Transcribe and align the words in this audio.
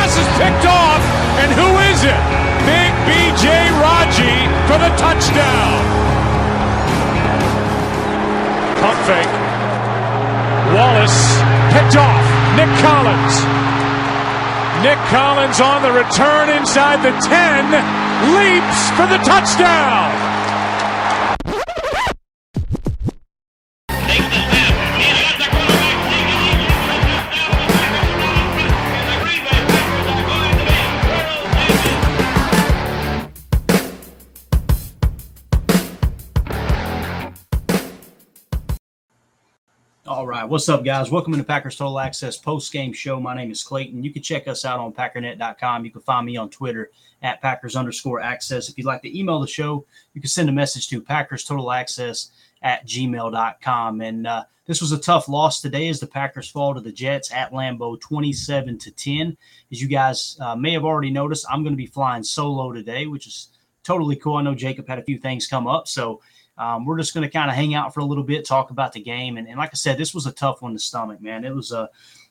Pass 0.00 0.16
is 0.16 0.32
picked 0.40 0.64
off, 0.64 1.02
and 1.44 1.52
who 1.52 1.68
is 1.92 2.00
it? 2.08 2.22
Big 2.64 2.88
B.J. 3.04 3.52
Raji 3.84 4.36
for 4.64 4.80
the 4.80 4.88
touchdown. 4.96 5.76
Pump 8.80 8.96
fake. 9.04 9.34
Wallace 10.72 11.20
picked 11.76 12.00
off. 12.00 12.24
Nick 12.56 12.72
Collins. 12.80 13.36
Nick 14.80 14.96
Collins 15.12 15.60
on 15.60 15.82
the 15.82 15.92
return 15.92 16.48
inside 16.48 17.04
the 17.04 17.12
10, 17.20 17.68
leaps 18.32 18.80
for 18.96 19.04
the 19.04 19.20
touchdown. 19.22 20.29
What's 40.50 40.68
up, 40.68 40.84
guys? 40.84 41.12
Welcome 41.12 41.36
to 41.36 41.44
Packers 41.44 41.76
Total 41.76 42.00
Access 42.00 42.36
post 42.36 42.72
game 42.72 42.92
show. 42.92 43.20
My 43.20 43.36
name 43.36 43.52
is 43.52 43.62
Clayton. 43.62 44.02
You 44.02 44.12
can 44.12 44.20
check 44.20 44.48
us 44.48 44.64
out 44.64 44.80
on 44.80 44.92
Packernet.com. 44.92 45.84
You 45.84 45.92
can 45.92 46.00
find 46.00 46.26
me 46.26 46.36
on 46.36 46.50
Twitter 46.50 46.90
at 47.22 47.40
Packers 47.40 47.76
underscore 47.76 48.20
access. 48.20 48.68
If 48.68 48.76
you'd 48.76 48.84
like 48.84 49.00
to 49.02 49.16
email 49.16 49.38
the 49.38 49.46
show, 49.46 49.86
you 50.12 50.20
can 50.20 50.28
send 50.28 50.48
a 50.48 50.52
message 50.52 50.88
to 50.88 51.00
Packers 51.00 51.44
Total 51.44 51.70
Access 51.70 52.32
at 52.62 52.84
gmail.com. 52.84 54.00
And 54.00 54.26
uh, 54.26 54.42
this 54.66 54.80
was 54.80 54.90
a 54.90 54.98
tough 54.98 55.28
loss 55.28 55.60
today 55.60 55.88
as 55.88 56.00
the 56.00 56.08
Packers 56.08 56.50
fall 56.50 56.74
to 56.74 56.80
the 56.80 56.90
Jets 56.90 57.32
at 57.32 57.52
Lambeau 57.52 58.00
27 58.00 58.76
to 58.78 58.90
10. 58.90 59.36
As 59.70 59.80
you 59.80 59.86
guys 59.86 60.36
uh, 60.40 60.56
may 60.56 60.72
have 60.72 60.84
already 60.84 61.12
noticed, 61.12 61.46
I'm 61.48 61.62
going 61.62 61.74
to 61.74 61.76
be 61.76 61.86
flying 61.86 62.24
solo 62.24 62.72
today, 62.72 63.06
which 63.06 63.28
is 63.28 63.50
totally 63.84 64.16
cool. 64.16 64.34
I 64.34 64.42
know 64.42 64.56
Jacob 64.56 64.88
had 64.88 64.98
a 64.98 65.04
few 65.04 65.16
things 65.16 65.46
come 65.46 65.68
up. 65.68 65.86
So 65.86 66.20
um, 66.60 66.84
we're 66.84 66.98
just 66.98 67.14
going 67.14 67.26
to 67.26 67.32
kind 67.32 67.50
of 67.50 67.56
hang 67.56 67.74
out 67.74 67.94
for 67.94 68.00
a 68.00 68.04
little 68.04 68.22
bit, 68.22 68.44
talk 68.44 68.70
about 68.70 68.92
the 68.92 69.00
game. 69.00 69.38
And, 69.38 69.48
and 69.48 69.56
like 69.56 69.70
I 69.72 69.76
said, 69.76 69.96
this 69.96 70.12
was 70.12 70.26
a 70.26 70.32
tough 70.32 70.60
one 70.60 70.74
to 70.74 70.78
stomach, 70.78 71.22
man. 71.22 71.42
It 71.42 71.54
was 71.54 71.72
a, 71.72 71.88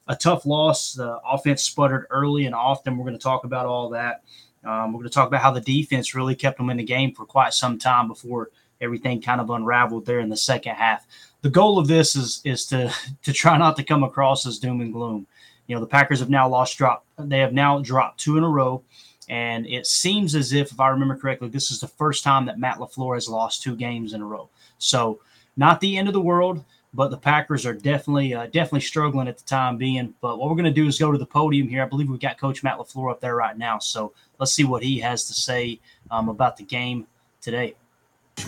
a 0.08 0.16
tough 0.16 0.46
loss. 0.46 0.94
The 0.94 1.20
offense 1.28 1.64
sputtered 1.64 2.06
early 2.12 2.46
and 2.46 2.54
often. 2.54 2.96
We're 2.96 3.06
going 3.06 3.18
to 3.18 3.24
talk 3.24 3.44
about 3.44 3.66
all 3.66 3.90
that. 3.90 4.22
Um, 4.64 4.94
we're 4.94 5.00
going 5.00 5.10
to 5.10 5.16
talk 5.16 5.28
about 5.28 5.42
how 5.42 5.52
the 5.52 5.62
defense 5.62 6.14
really 6.14 6.36
kept 6.36 6.60
them 6.60 6.70
in 6.70 6.78
the 6.78 6.84
game 6.84 7.16
for 7.16 7.26
quite 7.26 7.56
some 7.56 7.80
time 7.80 8.08
before 8.08 8.52
everything 8.82 9.20
kind 9.20 9.42
of 9.42 9.50
unraveled 9.50 10.06
there 10.06 10.20
in 10.20 10.30
the 10.30 10.38
second 10.38 10.76
half. 10.76 11.08
The 11.42 11.50
goal 11.50 11.80
of 11.80 11.88
this 11.88 12.16
is 12.16 12.42
is 12.44 12.68
to 12.68 12.94
to 13.24 13.34
try 13.34 13.58
not 13.58 13.78
to 13.78 13.84
come 13.84 14.04
across 14.04 14.46
as 14.46 14.60
doom 14.60 14.82
and 14.82 14.94
gloom. 14.94 15.26
You 15.66 15.76
know, 15.76 15.82
the 15.82 15.88
Packers 15.88 16.20
have 16.20 16.30
now 16.30 16.48
lost 16.48 16.78
drop. 16.78 17.04
They 17.18 17.40
have 17.40 17.54
now 17.54 17.80
dropped 17.80 18.20
two 18.20 18.38
in 18.38 18.44
a 18.44 18.50
row. 18.50 18.84
And 19.30 19.68
it 19.68 19.86
seems 19.86 20.34
as 20.36 20.54
if, 20.54 20.72
if 20.72 20.80
I 20.80 20.90
remember 20.90 21.16
correctly, 21.16 21.50
this 21.50 21.72
is 21.72 21.80
the 21.80 21.88
first 21.88 22.24
time 22.24 22.46
that 22.48 22.60
Matt 22.60 22.78
LaFleur 22.78 23.16
has 23.16 23.30
lost 23.30 23.62
two 23.62 23.76
games 23.76 24.14
in 24.14 24.22
a 24.22 24.26
row. 24.26 24.50
So, 24.80 25.20
not 25.56 25.80
the 25.82 25.98
end 25.98 26.08
of 26.08 26.14
the 26.14 26.22
world, 26.22 26.64
but 26.94 27.12
the 27.12 27.18
Packers 27.18 27.66
are 27.66 27.74
definitely 27.74 28.34
uh, 28.34 28.46
definitely 28.48 28.82
struggling 28.82 29.28
at 29.28 29.38
the 29.38 29.44
time 29.44 29.78
being. 29.78 30.14
But 30.22 30.40
what 30.40 30.50
we're 30.50 30.56
going 30.56 30.66
to 30.66 30.72
do 30.72 30.88
is 30.88 30.98
go 30.98 31.12
to 31.12 31.18
the 31.18 31.26
podium 31.26 31.68
here. 31.68 31.84
I 31.84 31.86
believe 31.86 32.10
we've 32.10 32.20
got 32.20 32.40
Coach 32.40 32.64
Matt 32.64 32.78
LaFleur 32.78 33.12
up 33.12 33.20
there 33.20 33.36
right 33.36 33.58
now. 33.58 33.78
So 33.80 34.14
let's 34.40 34.52
see 34.52 34.64
what 34.64 34.82
he 34.82 35.00
has 35.00 35.26
to 35.26 35.34
say 35.34 35.80
um, 36.10 36.30
about 36.30 36.58
the 36.58 36.64
game 36.64 37.06
today. 37.42 37.76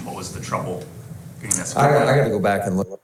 What 0.03 0.15
was 0.15 0.33
the 0.33 0.41
trouble 0.41 0.83
I, 1.75 2.13
I 2.13 2.17
got 2.17 2.23
to 2.25 2.29
go 2.29 2.39
back 2.39 2.65
and 2.65 2.77
look. 2.77 3.01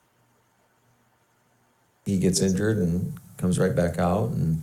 He 2.04 2.18
gets 2.18 2.40
injured 2.40 2.78
and 2.78 3.12
comes 3.36 3.58
right 3.58 3.74
back 3.74 3.98
out, 3.98 4.30
and 4.30 4.62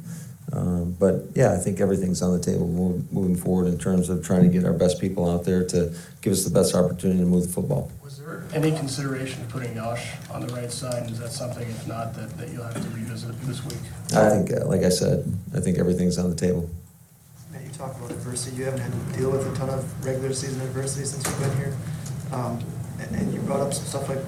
um, 0.55 0.95
but 0.97 1.25
yeah, 1.35 1.53
I 1.53 1.57
think 1.57 1.81
everything's 1.81 2.21
on 2.21 2.31
the 2.31 2.43
table 2.43 2.67
move, 2.67 3.11
moving 3.11 3.35
forward 3.35 3.67
in 3.67 3.77
terms 3.77 4.09
of 4.09 4.25
trying 4.25 4.43
to 4.43 4.47
get 4.47 4.63
our 4.63 4.73
best 4.73 5.01
people 5.01 5.29
out 5.29 5.43
there 5.43 5.65
to 5.67 5.93
give 6.21 6.31
us 6.31 6.45
the 6.45 6.49
best 6.49 6.73
opportunity 6.73 7.19
to 7.19 7.25
move 7.25 7.47
the 7.47 7.53
football. 7.53 7.91
Was 8.01 8.19
there 8.19 8.45
any 8.53 8.71
consideration 8.71 9.41
of 9.41 9.49
putting 9.49 9.75
Josh 9.75 10.11
on 10.31 10.45
the 10.45 10.53
right 10.53 10.71
side? 10.71 11.11
Is 11.11 11.19
that 11.19 11.31
something, 11.31 11.67
if 11.67 11.87
not, 11.87 12.13
that, 12.13 12.37
that 12.37 12.49
you'll 12.49 12.63
have 12.63 12.81
to 12.81 12.89
revisit 12.95 13.39
this 13.41 13.65
week? 13.65 13.79
I 14.15 14.29
think, 14.29 14.53
uh, 14.53 14.65
like 14.67 14.83
I 14.83 14.89
said, 14.89 15.25
I 15.53 15.59
think 15.59 15.77
everything's 15.77 16.17
on 16.17 16.29
the 16.29 16.35
table. 16.35 16.69
Matt, 17.51 17.63
you 17.63 17.69
talk 17.71 17.93
about 17.97 18.11
adversity. 18.11 18.55
You 18.55 18.65
haven't 18.65 18.79
had 18.79 18.93
to 18.93 19.19
deal 19.19 19.31
with 19.31 19.45
a 19.45 19.55
ton 19.57 19.69
of 19.69 20.05
regular 20.05 20.31
season 20.31 20.61
adversity 20.61 21.05
since 21.05 21.25
you've 21.25 21.39
been 21.39 21.57
here. 21.57 21.75
Um, 22.31 22.63
and, 23.01 23.15
and 23.15 23.33
you 23.33 23.41
brought 23.41 23.59
up 23.59 23.73
some 23.73 23.85
stuff 23.85 24.07
like 24.07 24.19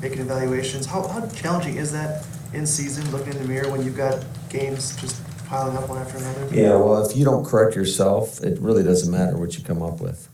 making 0.00 0.20
evaluations. 0.20 0.86
How, 0.86 1.06
how 1.06 1.26
challenging 1.28 1.76
is 1.76 1.92
that 1.92 2.24
in 2.54 2.66
season, 2.66 3.10
looking 3.10 3.34
in 3.34 3.42
the 3.42 3.48
mirror 3.48 3.70
when 3.70 3.84
you've 3.84 3.96
got 3.96 4.24
games 4.48 4.96
just 4.96 5.20
piling 5.46 5.76
up 5.76 5.88
one 5.88 5.98
after 5.98 6.18
another? 6.18 6.54
Yeah, 6.54 6.76
well, 6.76 7.04
if 7.04 7.16
you 7.16 7.24
don't 7.24 7.44
correct 7.44 7.76
yourself, 7.76 8.42
it 8.42 8.58
really 8.60 8.82
doesn't 8.82 9.10
matter 9.10 9.36
what 9.36 9.56
you 9.56 9.64
come 9.64 9.82
up 9.82 10.00
with. 10.00 10.28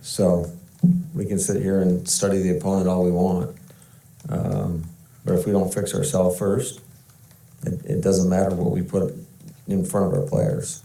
So 0.00 0.50
we 1.14 1.26
can 1.26 1.38
sit 1.38 1.62
here 1.62 1.80
and 1.80 2.08
study 2.08 2.40
the 2.40 2.56
opponent 2.56 2.88
all 2.88 3.04
we 3.04 3.10
want. 3.10 3.56
Um, 4.28 4.84
but 5.24 5.34
if 5.34 5.46
we 5.46 5.52
don't 5.52 5.72
fix 5.72 5.94
ourselves 5.94 6.38
first, 6.38 6.80
it, 7.64 7.84
it 7.84 8.00
doesn't 8.00 8.28
matter 8.28 8.54
what 8.54 8.70
we 8.70 8.82
put 8.82 9.14
in 9.66 9.84
front 9.84 10.12
of 10.12 10.18
our 10.18 10.26
players. 10.26 10.82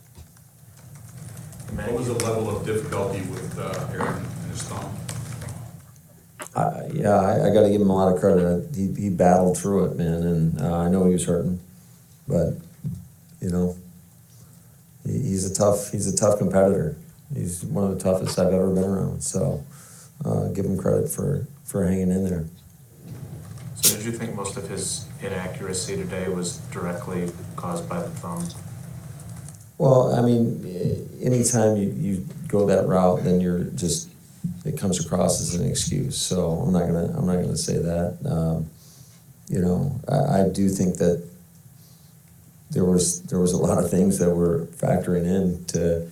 What 1.75 1.93
was 1.93 2.07
the 2.07 2.13
level 2.13 2.55
of 2.55 2.65
difficulty 2.65 3.21
with 3.21 3.57
uh, 3.57 3.87
Aaron 3.93 4.17
and 4.17 4.51
his 4.51 4.63
thumb? 4.63 4.95
I, 6.55 6.87
yeah, 6.93 7.15
I, 7.15 7.49
I 7.49 7.53
got 7.53 7.63
to 7.63 7.69
give 7.69 7.81
him 7.81 7.89
a 7.89 7.95
lot 7.95 8.13
of 8.13 8.19
credit. 8.19 8.75
He, 8.75 8.93
he 8.93 9.09
battled 9.09 9.57
through 9.57 9.85
it, 9.85 9.97
man, 9.97 10.23
and 10.23 10.61
uh, 10.61 10.77
I 10.77 10.89
know 10.89 11.05
he 11.05 11.13
was 11.13 11.25
hurting, 11.25 11.59
but 12.27 12.57
you 13.43 13.49
know, 13.49 13.75
he's 15.05 15.49
a 15.49 15.53
tough 15.53 15.91
he's 15.91 16.07
a 16.07 16.15
tough 16.15 16.39
competitor. 16.39 16.95
He's 17.35 17.63
one 17.65 17.91
of 17.91 17.97
the 17.97 18.03
toughest 18.03 18.39
I've 18.39 18.53
ever 18.53 18.69
been 18.69 18.85
around. 18.85 19.21
So, 19.21 19.63
uh, 20.23 20.47
give 20.49 20.65
him 20.65 20.77
credit 20.77 21.09
for 21.09 21.45
for 21.65 21.85
hanging 21.85 22.09
in 22.09 22.23
there. 22.23 22.45
So 23.75 23.97
did 23.97 24.05
you 24.05 24.13
think 24.13 24.33
most 24.33 24.55
of 24.55 24.69
his 24.69 25.05
inaccuracy 25.21 25.97
today 25.97 26.29
was 26.29 26.57
directly 26.71 27.29
caused 27.57 27.89
by 27.89 28.01
the 28.01 28.09
thumb? 28.09 28.47
Well, 29.77 30.15
I 30.15 30.21
mean, 30.21 30.63
anytime 31.21 31.75
you, 31.75 31.89
you 31.89 32.25
go 32.47 32.65
that 32.67 32.87
route, 32.87 33.25
then 33.25 33.41
you're 33.41 33.65
just 33.75 34.07
it 34.63 34.77
comes 34.77 35.05
across 35.05 35.41
as 35.41 35.55
an 35.55 35.69
excuse. 35.69 36.17
So 36.17 36.51
I'm 36.51 36.71
not 36.71 36.87
gonna 36.87 37.13
I'm 37.17 37.25
not 37.25 37.35
gonna 37.35 37.57
say 37.57 37.77
that. 37.77 38.17
Um, 38.25 38.69
you 39.49 39.59
know, 39.59 39.99
I, 40.07 40.43
I 40.43 40.49
do 40.49 40.69
think 40.69 40.97
that 40.99 41.32
there 42.73 42.85
was 42.85 43.21
there 43.23 43.39
was 43.39 43.53
a 43.53 43.57
lot 43.57 43.83
of 43.83 43.89
things 43.89 44.17
that 44.19 44.33
were 44.33 44.65
factoring 44.77 45.25
in 45.25 45.63
to 45.65 46.09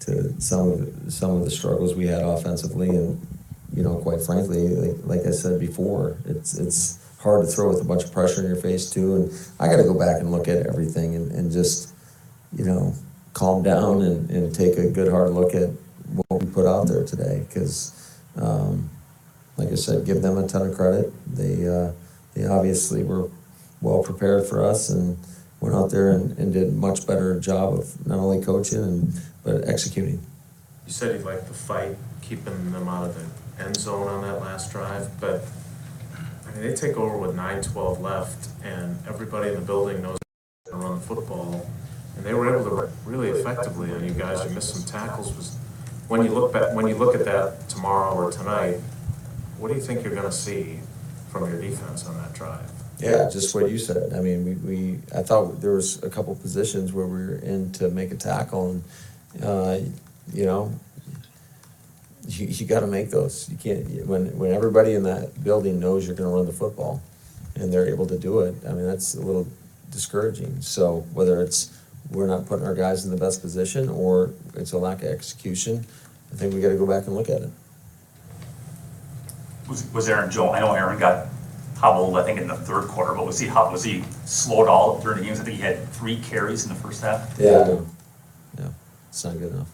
to 0.00 0.40
some 0.40 0.72
of 0.72 1.12
some 1.12 1.30
of 1.32 1.44
the 1.44 1.50
struggles 1.50 1.94
we 1.94 2.06
had 2.06 2.22
offensively, 2.22 2.88
and 2.88 3.24
you 3.74 3.82
know, 3.82 3.96
quite 3.96 4.20
frankly, 4.22 4.68
like, 4.68 4.96
like 5.04 5.26
I 5.26 5.30
said 5.30 5.60
before, 5.60 6.16
it's 6.24 6.58
it's 6.58 6.98
hard 7.20 7.44
to 7.44 7.50
throw 7.50 7.68
with 7.68 7.80
a 7.80 7.84
bunch 7.84 8.04
of 8.04 8.12
pressure 8.12 8.40
in 8.40 8.46
your 8.46 8.56
face 8.56 8.88
too. 8.88 9.16
And 9.16 9.32
I 9.60 9.66
got 9.66 9.76
to 9.76 9.84
go 9.84 9.98
back 9.98 10.20
and 10.20 10.30
look 10.30 10.48
at 10.48 10.66
everything 10.66 11.14
and, 11.14 11.30
and 11.32 11.52
just 11.52 11.94
you 12.56 12.64
know 12.64 12.94
calm 13.34 13.62
down 13.62 14.02
and, 14.02 14.30
and 14.30 14.54
take 14.54 14.78
a 14.78 14.88
good 14.88 15.10
hard 15.10 15.30
look 15.30 15.54
at 15.54 15.70
what 16.14 16.42
we 16.42 16.50
put 16.50 16.66
out 16.66 16.88
there 16.88 17.04
today 17.04 17.44
because. 17.48 17.94
Um, 18.36 18.90
like 19.56 19.72
I 19.72 19.74
said, 19.74 20.06
give 20.06 20.22
them 20.22 20.38
a 20.38 20.46
ton 20.46 20.68
of 20.68 20.76
credit. 20.76 21.12
They 21.26 21.66
uh, 21.66 21.90
they 22.34 22.46
obviously 22.46 23.02
were 23.02 23.28
well 23.82 24.04
prepared 24.04 24.46
for 24.46 24.64
us 24.64 24.88
and 24.88 25.18
went 25.60 25.74
out 25.74 25.90
there 25.90 26.10
and, 26.10 26.38
and 26.38 26.52
did 26.52 26.72
much 26.74 27.06
better 27.06 27.38
job 27.38 27.74
of 27.74 28.06
not 28.06 28.18
only 28.18 28.44
coaching 28.44 28.82
and 28.82 29.20
but 29.44 29.68
executing. 29.68 30.20
You 30.86 30.92
said 30.92 31.18
you 31.18 31.24
liked 31.24 31.48
the 31.48 31.54
fight, 31.54 31.96
keeping 32.22 32.72
them 32.72 32.88
out 32.88 33.08
of 33.08 33.14
the 33.14 33.64
end 33.64 33.76
zone 33.76 34.08
on 34.08 34.22
that 34.22 34.40
last 34.40 34.70
drive, 34.70 35.08
but 35.20 35.44
I 36.46 36.52
mean, 36.52 36.62
they 36.62 36.74
take 36.74 36.96
over 36.96 37.16
with 37.16 37.36
9-12 37.36 38.00
left, 38.00 38.48
and 38.64 38.98
everybody 39.06 39.48
in 39.48 39.54
the 39.54 39.60
building 39.60 40.02
knows 40.02 40.18
to 40.66 40.76
run 40.76 40.98
the 40.98 41.06
football, 41.06 41.68
and 42.16 42.24
they 42.24 42.34
were 42.34 42.54
able 42.54 42.64
to 42.70 42.90
really 43.04 43.30
effectively 43.30 43.92
on 43.92 44.04
you 44.04 44.12
guys. 44.12 44.44
You 44.44 44.50
missed 44.50 44.74
some 44.74 44.84
tackles. 44.84 45.34
Was 45.34 45.56
when 46.08 46.24
you 46.24 46.30
look 46.30 46.52
back, 46.52 46.74
when 46.74 46.86
you 46.86 46.94
look 46.94 47.14
at 47.14 47.24
that 47.26 47.68
tomorrow 47.68 48.14
or 48.14 48.30
tonight, 48.30 48.80
what 49.58 49.68
do 49.68 49.74
you 49.74 49.80
think 49.80 50.04
you're 50.04 50.14
going 50.14 50.26
to 50.26 50.32
see 50.32 50.80
from 51.30 51.50
your 51.50 51.60
defense 51.60 52.06
on 52.06 52.16
that 52.16 52.32
drive? 52.32 52.70
Yeah, 53.00 53.28
just 53.30 53.54
what 53.54 53.70
you 53.70 53.78
said. 53.78 54.12
I 54.12 54.20
mean, 54.20 54.44
we, 54.44 54.54
we 54.54 54.98
I 55.14 55.22
thought 55.22 55.60
there 55.60 55.74
was 55.74 56.02
a 56.02 56.10
couple 56.10 56.34
positions 56.34 56.92
where 56.92 57.06
we 57.06 57.26
were 57.26 57.36
in 57.36 57.70
to 57.72 57.88
make 57.90 58.10
a 58.10 58.16
tackle, 58.16 58.70
and 58.70 58.84
uh, 59.42 59.78
you 60.32 60.44
know, 60.44 60.72
you, 62.26 62.46
you 62.46 62.66
got 62.66 62.80
to 62.80 62.88
make 62.88 63.10
those. 63.10 63.48
You 63.48 63.56
can't 63.56 64.06
when 64.06 64.36
when 64.36 64.52
everybody 64.52 64.94
in 64.94 65.04
that 65.04 65.42
building 65.44 65.78
knows 65.78 66.06
you're 66.06 66.16
going 66.16 66.28
to 66.28 66.34
run 66.34 66.46
the 66.46 66.52
football, 66.52 67.00
and 67.54 67.72
they're 67.72 67.88
able 67.88 68.06
to 68.06 68.18
do 68.18 68.40
it. 68.40 68.54
I 68.68 68.72
mean, 68.72 68.86
that's 68.86 69.14
a 69.14 69.20
little 69.20 69.46
discouraging. 69.90 70.60
So 70.60 71.06
whether 71.12 71.40
it's 71.40 71.78
we're 72.10 72.26
not 72.26 72.46
putting 72.46 72.66
our 72.66 72.74
guys 72.74 73.04
in 73.04 73.10
the 73.10 73.16
best 73.16 73.42
position 73.42 73.88
or 73.88 74.30
it's 74.54 74.72
a 74.72 74.78
lack 74.78 75.02
of 75.02 75.08
execution, 75.08 75.84
I 76.32 76.36
think 76.36 76.54
we 76.54 76.60
got 76.60 76.70
to 76.70 76.76
go 76.76 76.86
back 76.86 77.06
and 77.06 77.14
look 77.14 77.28
at 77.28 77.42
it. 77.42 77.50
Was, 79.68 79.84
was 79.92 80.08
Aaron 80.08 80.30
Jones? 80.30 80.54
I 80.54 80.60
know 80.60 80.72
Aaron 80.72 80.98
got 80.98 81.26
hobbled, 81.78 82.18
I 82.18 82.24
think, 82.24 82.40
in 82.40 82.48
the 82.48 82.56
third 82.56 82.88
quarter, 82.88 83.14
but 83.14 83.24
was 83.24 83.38
he 83.38 83.48
was 83.48 83.84
he 83.84 84.02
slow 84.24 84.62
at 84.62 84.68
all 84.68 85.00
during 85.00 85.20
the 85.20 85.24
games? 85.24 85.40
I 85.40 85.44
think 85.44 85.56
he 85.56 85.62
had 85.62 85.88
three 85.90 86.16
carries 86.16 86.64
in 86.64 86.70
the 86.70 86.74
first 86.74 87.02
half. 87.02 87.36
Yeah, 87.38 87.80
yeah, 88.58 88.68
it's 89.08 89.24
not 89.24 89.38
good 89.38 89.52
enough. 89.52 89.70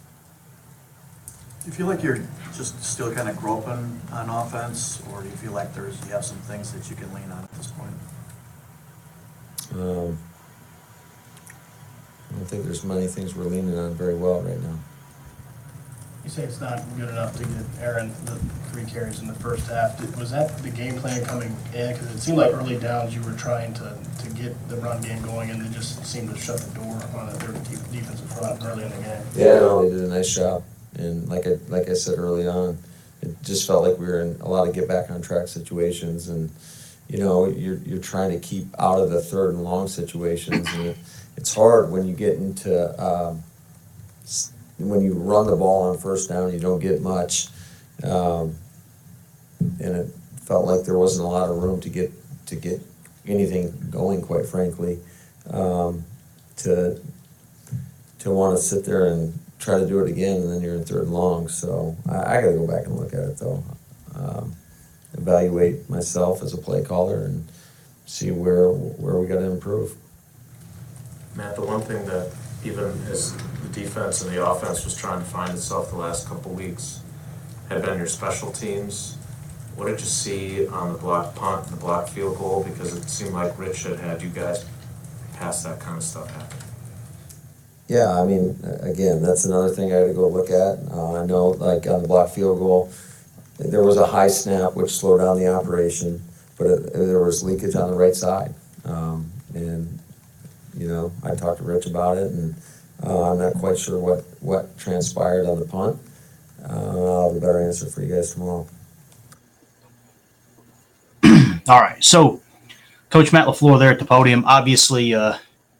Do 1.62 1.70
you 1.70 1.72
feel 1.72 1.86
like 1.86 2.02
you're 2.02 2.20
just 2.54 2.84
still 2.84 3.12
kind 3.12 3.28
of 3.28 3.38
groping 3.38 4.00
on 4.12 4.28
offense, 4.28 5.02
or 5.10 5.22
do 5.22 5.28
you 5.28 5.36
feel 5.36 5.52
like 5.52 5.74
there's 5.74 5.98
you 6.06 6.12
have 6.12 6.24
some 6.24 6.36
things 6.38 6.72
that 6.72 6.90
you 6.90 6.96
can 6.96 7.12
lean 7.14 7.30
on 7.32 7.42
at 7.42 7.52
this 7.52 7.68
point? 7.68 7.94
Um, 9.72 10.18
I 12.30 12.36
don't 12.36 12.46
think 12.46 12.64
there's 12.64 12.84
many 12.84 13.06
things 13.06 13.34
we're 13.34 13.44
leaning 13.44 13.78
on 13.78 13.94
very 13.94 14.14
well 14.14 14.40
right 14.42 14.53
now. 14.53 14.53
You 16.24 16.30
say 16.30 16.44
it's 16.44 16.60
not 16.60 16.82
good 16.96 17.10
enough 17.10 17.36
to 17.36 17.44
get 17.44 17.62
Aaron 17.80 18.10
the 18.24 18.36
three 18.72 18.84
carries 18.86 19.20
in 19.20 19.26
the 19.28 19.34
first 19.34 19.66
half. 19.68 19.98
Did- 20.00 20.16
Was 20.16 20.30
that 20.30 20.56
the 20.58 20.70
game 20.70 20.96
plan 20.96 21.22
coming 21.24 21.54
in? 21.74 21.92
Because 21.92 22.14
it 22.14 22.18
seemed 22.20 22.38
like 22.38 22.52
early 22.54 22.78
downs 22.78 23.14
you 23.14 23.20
were 23.22 23.34
trying 23.34 23.74
to, 23.74 23.96
to 24.22 24.30
get 24.30 24.68
the 24.70 24.76
run 24.78 25.02
game 25.02 25.20
going 25.22 25.50
and 25.50 25.60
they 25.60 25.68
just 25.74 26.04
seemed 26.06 26.30
to 26.34 26.36
shut 26.40 26.58
the 26.60 26.74
door 26.80 26.94
on 27.14 27.26
their 27.38 27.48
de- 27.52 27.92
defensive 27.92 28.32
front 28.32 28.64
early 28.64 28.84
in 28.84 28.90
the 28.90 28.96
game. 28.96 29.22
Yeah, 29.36 29.58
no, 29.60 29.82
they 29.88 29.94
did 29.94 30.04
a 30.04 30.08
nice 30.08 30.34
job, 30.34 30.64
and 30.96 31.28
like 31.28 31.46
I 31.46 31.58
like 31.68 31.88
I 31.90 31.94
said 31.94 32.18
early 32.18 32.48
on, 32.48 32.78
it 33.20 33.36
just 33.42 33.66
felt 33.66 33.82
like 33.86 33.98
we 33.98 34.06
were 34.06 34.22
in 34.22 34.40
a 34.40 34.48
lot 34.48 34.66
of 34.66 34.74
get 34.74 34.88
back 34.88 35.10
on 35.10 35.20
track 35.20 35.46
situations, 35.48 36.28
and 36.30 36.50
you 37.08 37.18
know 37.18 37.46
you're 37.48 37.76
you're 37.84 38.00
trying 38.02 38.30
to 38.30 38.38
keep 38.38 38.66
out 38.78 38.98
of 38.98 39.10
the 39.10 39.20
third 39.20 39.50
and 39.54 39.62
long 39.62 39.88
situations, 39.88 40.66
and 40.72 40.86
it, 40.86 40.96
it's 41.36 41.54
hard 41.54 41.90
when 41.90 42.06
you 42.08 42.14
get 42.14 42.36
into 42.36 42.72
um, 43.04 43.42
when 44.78 45.00
you 45.00 45.14
run 45.14 45.46
the 45.46 45.56
ball 45.56 45.90
on 45.90 45.98
first 45.98 46.28
down, 46.28 46.52
you 46.52 46.58
don't 46.58 46.80
get 46.80 47.00
much, 47.00 47.48
um, 48.02 48.56
and 49.60 49.96
it 49.96 50.08
felt 50.42 50.66
like 50.66 50.84
there 50.84 50.98
wasn't 50.98 51.24
a 51.24 51.28
lot 51.28 51.48
of 51.48 51.62
room 51.62 51.80
to 51.80 51.88
get 51.88 52.12
to 52.46 52.56
get 52.56 52.80
anything 53.26 53.72
going, 53.90 54.20
quite 54.20 54.46
frankly, 54.46 54.98
um, 55.50 56.04
to 56.56 57.00
to 58.18 58.30
want 58.30 58.56
to 58.56 58.62
sit 58.62 58.84
there 58.84 59.06
and 59.06 59.38
try 59.58 59.78
to 59.78 59.86
do 59.86 60.00
it 60.00 60.10
again, 60.10 60.42
and 60.42 60.52
then 60.52 60.60
you're 60.60 60.74
in 60.74 60.84
third 60.84 61.04
and 61.04 61.12
long. 61.12 61.48
So 61.48 61.96
I, 62.08 62.38
I 62.38 62.40
got 62.40 62.48
to 62.48 62.58
go 62.58 62.66
back 62.66 62.86
and 62.86 62.96
look 62.96 63.14
at 63.14 63.20
it 63.20 63.38
though, 63.38 63.62
um, 64.14 64.56
evaluate 65.12 65.88
myself 65.88 66.42
as 66.42 66.52
a 66.52 66.58
play 66.58 66.82
caller, 66.82 67.24
and 67.24 67.46
see 68.06 68.30
where 68.30 68.70
where 68.70 69.16
we 69.16 69.26
got 69.26 69.36
to 69.36 69.50
improve. 69.50 69.96
Matt, 71.36 71.56
the 71.56 71.62
one 71.62 71.80
thing 71.80 72.04
that 72.06 72.32
even 72.64 72.84
as 73.08 73.36
the 73.64 73.80
defense 73.80 74.22
and 74.22 74.34
the 74.34 74.46
offense 74.46 74.84
was 74.84 74.96
trying 74.96 75.20
to 75.20 75.24
find 75.24 75.52
itself 75.52 75.90
the 75.90 75.96
last 75.96 76.28
couple 76.28 76.52
weeks 76.52 77.00
had 77.68 77.82
been 77.82 77.98
your 77.98 78.06
special 78.06 78.52
teams. 78.52 79.16
What 79.76 79.86
did 79.86 80.00
you 80.00 80.06
see 80.06 80.68
on 80.68 80.92
the 80.92 80.98
block 80.98 81.34
punt 81.34 81.66
and 81.66 81.76
the 81.76 81.80
block 81.80 82.08
field 82.08 82.38
goal? 82.38 82.62
Because 82.62 82.94
it 82.94 83.08
seemed 83.08 83.32
like 83.32 83.58
Rich 83.58 83.84
had 83.84 83.98
had 83.98 84.22
you 84.22 84.28
guys 84.28 84.64
pass 85.34 85.64
that 85.64 85.80
kind 85.80 85.96
of 85.96 86.02
stuff 86.02 86.30
happen. 86.30 86.58
Yeah, 87.88 88.18
I 88.18 88.24
mean, 88.24 88.58
again, 88.80 89.20
that's 89.20 89.44
another 89.44 89.68
thing 89.68 89.92
I 89.92 89.96
had 89.96 90.06
to 90.06 90.14
go 90.14 90.28
look 90.28 90.48
at. 90.48 90.78
Uh, 90.90 91.22
I 91.22 91.26
know, 91.26 91.48
like 91.48 91.86
on 91.86 92.02
the 92.02 92.08
block 92.08 92.30
field 92.30 92.58
goal, 92.58 92.90
there 93.58 93.82
was 93.82 93.96
a 93.96 94.06
high 94.06 94.28
snap 94.28 94.74
which 94.74 94.90
slowed 94.90 95.20
down 95.20 95.38
the 95.38 95.48
operation, 95.48 96.22
but 96.56 96.66
it, 96.66 96.92
there 96.94 97.22
was 97.22 97.42
leakage 97.42 97.74
on 97.74 97.90
the 97.90 97.96
right 97.96 98.14
side, 98.14 98.54
um, 98.84 99.30
and 99.54 99.98
you 100.76 100.88
know, 100.88 101.12
I 101.22 101.34
talked 101.34 101.58
to 101.58 101.64
Rich 101.64 101.86
about 101.86 102.16
it, 102.16 102.32
and 102.32 102.54
uh, 103.06 103.32
I'm 103.32 103.38
not 103.38 103.54
quite 103.54 103.78
sure 103.78 103.98
what 103.98 104.24
what 104.40 104.76
transpired 104.78 105.46
on 105.46 105.60
the 105.60 105.66
punt. 105.66 105.98
Uh, 106.62 106.72
I'll 106.72 107.28
have 107.28 107.36
a 107.36 107.40
better 107.40 107.60
answer 107.60 107.86
for 107.86 108.02
you 108.02 108.14
guys 108.14 108.32
tomorrow. 108.32 108.66
All 111.68 111.80
right. 111.80 112.02
So, 112.02 112.40
Coach 113.10 113.32
Matt 113.32 113.46
LaFleur 113.46 113.78
there 113.78 113.90
at 113.90 113.98
the 113.98 114.04
podium. 114.06 114.44
Obviously, 114.46 115.14
uh, 115.14 115.36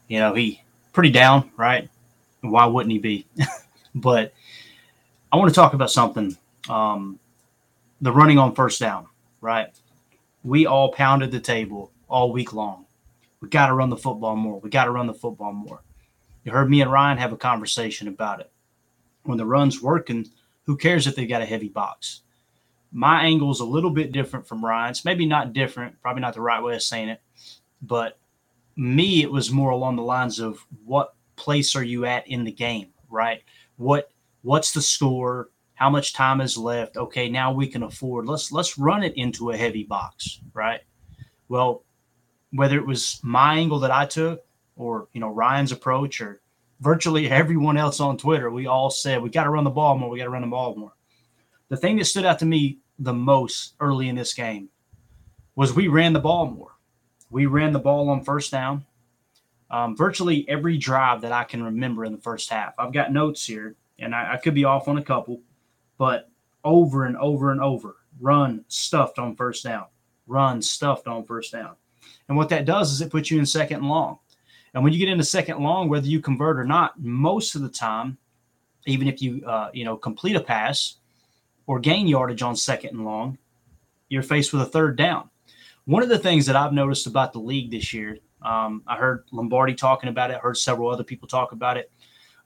you 0.07 0.19
know, 0.19 0.35
he 0.35 0.61
pretty 0.93 1.09
down, 1.09 1.51
right? 1.57 1.89
Why 2.41 2.65
wouldn't 2.65 2.91
he 2.91 2.99
be? 2.99 3.25
but 3.95 4.33
I 5.31 5.37
want 5.37 5.49
to 5.49 5.55
talk 5.55 5.73
about 5.73 5.89
something. 5.89 6.37
Um, 6.69 7.19
the 8.01 8.11
running 8.11 8.37
on 8.37 8.53
first 8.53 8.79
down, 8.79 9.07
right? 9.41 9.67
We 10.43 10.67
all 10.67 10.91
pounded 10.91 11.31
the 11.31 11.39
table 11.39 11.91
all 12.07 12.31
week 12.31 12.53
long. 12.53 12.85
We 13.41 13.49
got 13.49 13.67
to 13.67 13.73
run 13.73 13.89
the 13.89 13.97
football 13.97 14.35
more. 14.35 14.59
We 14.59 14.69
got 14.69 14.85
to 14.85 14.91
run 14.91 15.07
the 15.07 15.13
football 15.13 15.53
more. 15.53 15.81
You 16.45 16.53
heard 16.53 16.69
me 16.69 16.81
and 16.81 16.91
Ryan 16.91 17.17
have 17.17 17.33
a 17.33 17.37
conversation 17.37 18.07
about 18.07 18.39
it. 18.39 18.49
When 19.23 19.37
the 19.37 19.45
run's 19.45 19.81
working, 19.81 20.27
who 20.63 20.77
cares 20.77 21.07
if 21.07 21.15
they 21.15 21.27
got 21.27 21.41
a 21.41 21.45
heavy 21.45 21.67
box? 21.67 22.21
my 22.95 23.25
angle 23.25 23.51
is 23.51 23.59
a 23.59 23.65
little 23.65 23.89
bit 23.89 24.13
different 24.13 24.47
from 24.47 24.63
Ryan's. 24.63 25.03
Maybe 25.03 25.25
not 25.25 25.51
different, 25.51 26.01
probably 26.01 26.21
not 26.21 26.33
the 26.33 26.39
right 26.39 26.63
way 26.63 26.75
of 26.75 26.81
saying 26.81 27.09
it, 27.09 27.21
but 27.81 28.17
me, 28.77 29.21
it 29.21 29.29
was 29.29 29.51
more 29.51 29.71
along 29.71 29.97
the 29.97 30.01
lines 30.01 30.39
of 30.39 30.65
what 30.85 31.13
place 31.35 31.75
are 31.75 31.83
you 31.83 32.05
at 32.05 32.25
in 32.29 32.45
the 32.45 32.53
game, 32.53 32.93
right? 33.09 33.43
What 33.75 34.11
what's 34.43 34.71
the 34.71 34.81
score? 34.81 35.49
How 35.73 35.89
much 35.89 36.13
time 36.13 36.39
is 36.39 36.57
left? 36.57 36.95
Okay, 36.95 37.27
now 37.27 37.51
we 37.51 37.67
can 37.67 37.83
afford. 37.83 38.27
Let's 38.27 38.53
let's 38.53 38.77
run 38.77 39.03
it 39.03 39.17
into 39.17 39.51
a 39.51 39.57
heavy 39.57 39.83
box, 39.83 40.39
right? 40.53 40.79
Well, 41.49 41.83
whether 42.51 42.77
it 42.77 42.87
was 42.87 43.19
my 43.23 43.55
angle 43.55 43.79
that 43.79 43.91
I 43.91 44.05
took 44.05 44.44
or 44.75 45.07
you 45.13 45.21
know 45.21 45.29
Ryan's 45.29 45.71
approach 45.71 46.21
or 46.21 46.41
virtually 46.81 47.29
everyone 47.29 47.77
else 47.77 47.99
on 47.99 48.17
Twitter, 48.17 48.51
we 48.51 48.67
all 48.67 48.89
said 48.89 49.21
we 49.21 49.29
got 49.29 49.45
to 49.45 49.49
run 49.49 49.63
the 49.63 49.69
ball 49.69 49.97
more. 49.97 50.09
We 50.09 50.19
got 50.19 50.25
to 50.25 50.29
run 50.29 50.41
the 50.41 50.47
ball 50.47 50.75
more. 50.75 50.93
The 51.69 51.77
thing 51.77 51.97
that 51.97 52.05
stood 52.05 52.25
out 52.25 52.39
to 52.39 52.45
me 52.45 52.79
the 52.99 53.13
most 53.13 53.75
early 53.79 54.09
in 54.09 54.15
this 54.15 54.33
game 54.33 54.69
was 55.55 55.73
we 55.73 55.87
ran 55.87 56.13
the 56.13 56.19
ball 56.19 56.47
more. 56.47 56.71
We 57.29 57.45
ran 57.45 57.73
the 57.73 57.79
ball 57.79 58.09
on 58.09 58.23
first 58.23 58.51
down. 58.51 58.85
Um, 59.71 59.97
virtually 59.97 60.47
every 60.47 60.77
drive 60.77 61.21
that 61.21 61.31
I 61.31 61.43
can 61.43 61.63
remember 61.63 62.05
in 62.05 62.11
the 62.11 62.21
first 62.21 62.49
half. 62.49 62.75
I've 62.77 62.93
got 62.93 63.11
notes 63.11 63.45
here, 63.45 63.75
and 63.97 64.13
I, 64.13 64.33
I 64.33 64.37
could 64.37 64.53
be 64.53 64.63
off 64.63 64.87
on 64.87 64.97
a 64.97 65.03
couple, 65.03 65.41
but 65.97 66.29
over 66.63 67.05
and 67.05 67.17
over 67.17 67.51
and 67.51 67.61
over, 67.61 67.95
run 68.19 68.63
stuffed 68.67 69.17
on 69.17 69.35
first 69.35 69.63
down, 69.63 69.85
run 70.27 70.61
stuffed 70.61 71.07
on 71.07 71.25
first 71.25 71.51
down. 71.51 71.75
And 72.27 72.37
what 72.37 72.49
that 72.49 72.65
does 72.65 72.91
is 72.91 73.01
it 73.01 73.11
puts 73.11 73.31
you 73.31 73.39
in 73.39 73.45
second 73.45 73.77
and 73.77 73.89
long. 73.89 74.19
And 74.75 74.83
when 74.83 74.91
you 74.91 74.99
get 74.99 75.07
into 75.07 75.23
second 75.23 75.63
long, 75.63 75.87
whether 75.87 76.05
you 76.05 76.19
convert 76.19 76.59
or 76.59 76.65
not, 76.65 76.99
most 76.99 77.55
of 77.55 77.61
the 77.61 77.69
time, 77.69 78.17
even 78.85 79.07
if 79.07 79.21
you 79.21 79.43
uh, 79.47 79.69
you 79.73 79.85
know 79.85 79.95
complete 79.95 80.35
a 80.35 80.41
pass 80.41 80.97
or 81.65 81.79
gain 81.79 82.07
yardage 82.07 82.41
on 82.41 82.57
second 82.57 82.91
and 82.91 83.05
long, 83.05 83.37
you're 84.09 84.21
faced 84.21 84.51
with 84.51 84.61
a 84.61 84.65
third 84.65 84.97
down. 84.97 85.29
One 85.85 86.03
of 86.03 86.09
the 86.09 86.19
things 86.19 86.45
that 86.47 86.57
I've 86.57 86.73
noticed 86.73 87.07
about 87.07 87.31
the 87.31 87.39
league 87.39 87.71
this 87.71 87.93
year, 87.93 88.19
um, 88.41 88.83
I 88.85 88.97
heard 88.97 89.23
Lombardi 89.31 89.75
talking 89.75 90.09
about 90.09 90.29
it, 90.29 90.37
heard 90.39 90.57
several 90.57 90.89
other 90.89 91.03
people 91.03 91.27
talk 91.27 91.53
about 91.53 91.77
it. 91.77 91.89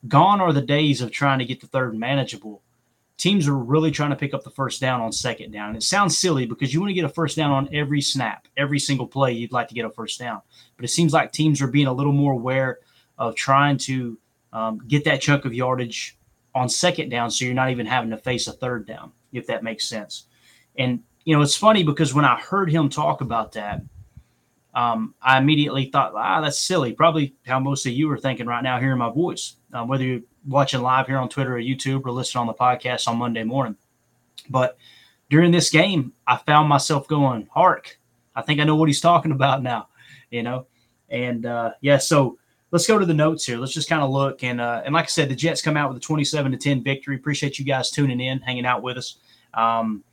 Gone 0.07 0.39
are 0.39 0.53
the 0.53 0.61
days 0.61 1.01
of 1.01 1.11
trying 1.11 1.39
to 1.39 1.45
get 1.45 1.59
the 1.59 1.67
third 1.67 1.97
manageable. 1.97 2.61
Teams 3.19 3.49
are 3.49 3.57
really 3.57 3.91
trying 3.91 4.11
to 4.11 4.15
pick 4.15 4.33
up 4.33 4.43
the 4.43 4.49
first 4.49 4.79
down 4.79 5.01
on 5.01 5.11
second 5.11 5.51
down. 5.51 5.67
And 5.67 5.77
it 5.77 5.83
sounds 5.83 6.17
silly 6.17 6.45
because 6.45 6.73
you 6.73 6.79
want 6.79 6.89
to 6.89 6.93
get 6.95 7.03
a 7.03 7.09
first 7.09 7.35
down 7.35 7.51
on 7.51 7.69
every 7.73 8.01
snap, 8.01 8.47
every 8.55 8.79
single 8.79 9.05
play, 9.05 9.33
you'd 9.33 9.51
like 9.51 9.67
to 9.67 9.75
get 9.75 9.83
a 9.83 9.89
first 9.89 10.17
down. 10.17 10.41
But 10.77 10.85
it 10.85 10.87
seems 10.87 11.11
like 11.11 11.31
teams 11.31 11.61
are 11.61 11.67
being 11.67 11.87
a 11.87 11.93
little 11.93 12.13
more 12.13 12.31
aware 12.31 12.79
of 13.17 13.35
trying 13.35 13.77
to 13.79 14.17
um, 14.53 14.79
get 14.87 15.03
that 15.03 15.19
chunk 15.19 15.43
of 15.43 15.53
yardage 15.53 16.17
on 16.55 16.69
second 16.69 17.09
down 17.09 17.29
so 17.29 17.43
you're 17.43 17.53
not 17.53 17.69
even 17.69 17.85
having 17.85 18.09
to 18.09 18.17
face 18.17 18.47
a 18.47 18.53
third 18.53 18.87
down, 18.87 19.11
if 19.33 19.45
that 19.47 19.63
makes 19.63 19.87
sense. 19.87 20.25
And, 20.77 21.03
you 21.25 21.35
know, 21.35 21.41
it's 21.41 21.57
funny 21.57 21.83
because 21.83 22.13
when 22.13 22.23
I 22.25 22.39
heard 22.39 22.71
him 22.71 22.87
talk 22.87 23.19
about 23.19 23.51
that, 23.51 23.81
um, 24.73 25.13
I 25.21 25.37
immediately 25.37 25.85
thought, 25.91 26.13
ah, 26.15 26.39
that's 26.39 26.59
silly. 26.59 26.93
Probably 26.93 27.35
how 27.45 27.59
most 27.59 27.85
of 27.85 27.91
you 27.91 28.09
are 28.11 28.17
thinking 28.17 28.47
right 28.47 28.63
now, 28.63 28.79
hearing 28.79 28.97
my 28.97 29.11
voice, 29.11 29.55
um, 29.73 29.89
whether 29.89 30.05
you're 30.05 30.21
watching 30.45 30.81
live 30.81 31.07
here 31.07 31.17
on 31.17 31.29
Twitter 31.29 31.55
or 31.55 31.61
YouTube 31.61 32.05
or 32.05 32.11
listening 32.11 32.41
on 32.41 32.47
the 32.47 32.53
podcast 32.53 33.07
on 33.07 33.17
Monday 33.17 33.43
morning. 33.43 33.75
But 34.49 34.77
during 35.29 35.51
this 35.51 35.69
game, 35.69 36.13
I 36.25 36.37
found 36.37 36.69
myself 36.69 37.07
going, 37.07 37.47
hark, 37.51 37.99
I 38.35 38.41
think 38.41 38.59
I 38.59 38.63
know 38.63 38.75
what 38.75 38.89
he's 38.89 39.01
talking 39.01 39.31
about 39.31 39.61
now, 39.61 39.89
you 40.29 40.43
know? 40.43 40.67
And 41.09 41.45
uh, 41.45 41.71
yeah, 41.81 41.97
so 41.97 42.37
let's 42.71 42.87
go 42.87 42.97
to 42.97 43.05
the 43.05 43.13
notes 43.13 43.45
here. 43.45 43.57
Let's 43.57 43.73
just 43.73 43.89
kind 43.89 44.01
of 44.01 44.09
look. 44.09 44.43
And, 44.43 44.61
uh, 44.61 44.81
and 44.85 44.93
like 44.93 45.05
I 45.05 45.07
said, 45.07 45.29
the 45.29 45.35
Jets 45.35 45.61
come 45.61 45.77
out 45.77 45.89
with 45.89 45.97
a 45.97 46.01
27 46.01 46.51
to 46.51 46.57
10 46.57 46.83
victory. 46.83 47.15
Appreciate 47.15 47.59
you 47.59 47.65
guys 47.65 47.91
tuning 47.91 48.19
in, 48.19 48.39
hanging 48.39 48.65
out 48.65 48.81
with 48.81 48.97
us. 48.97 49.15
Um, 49.53 50.03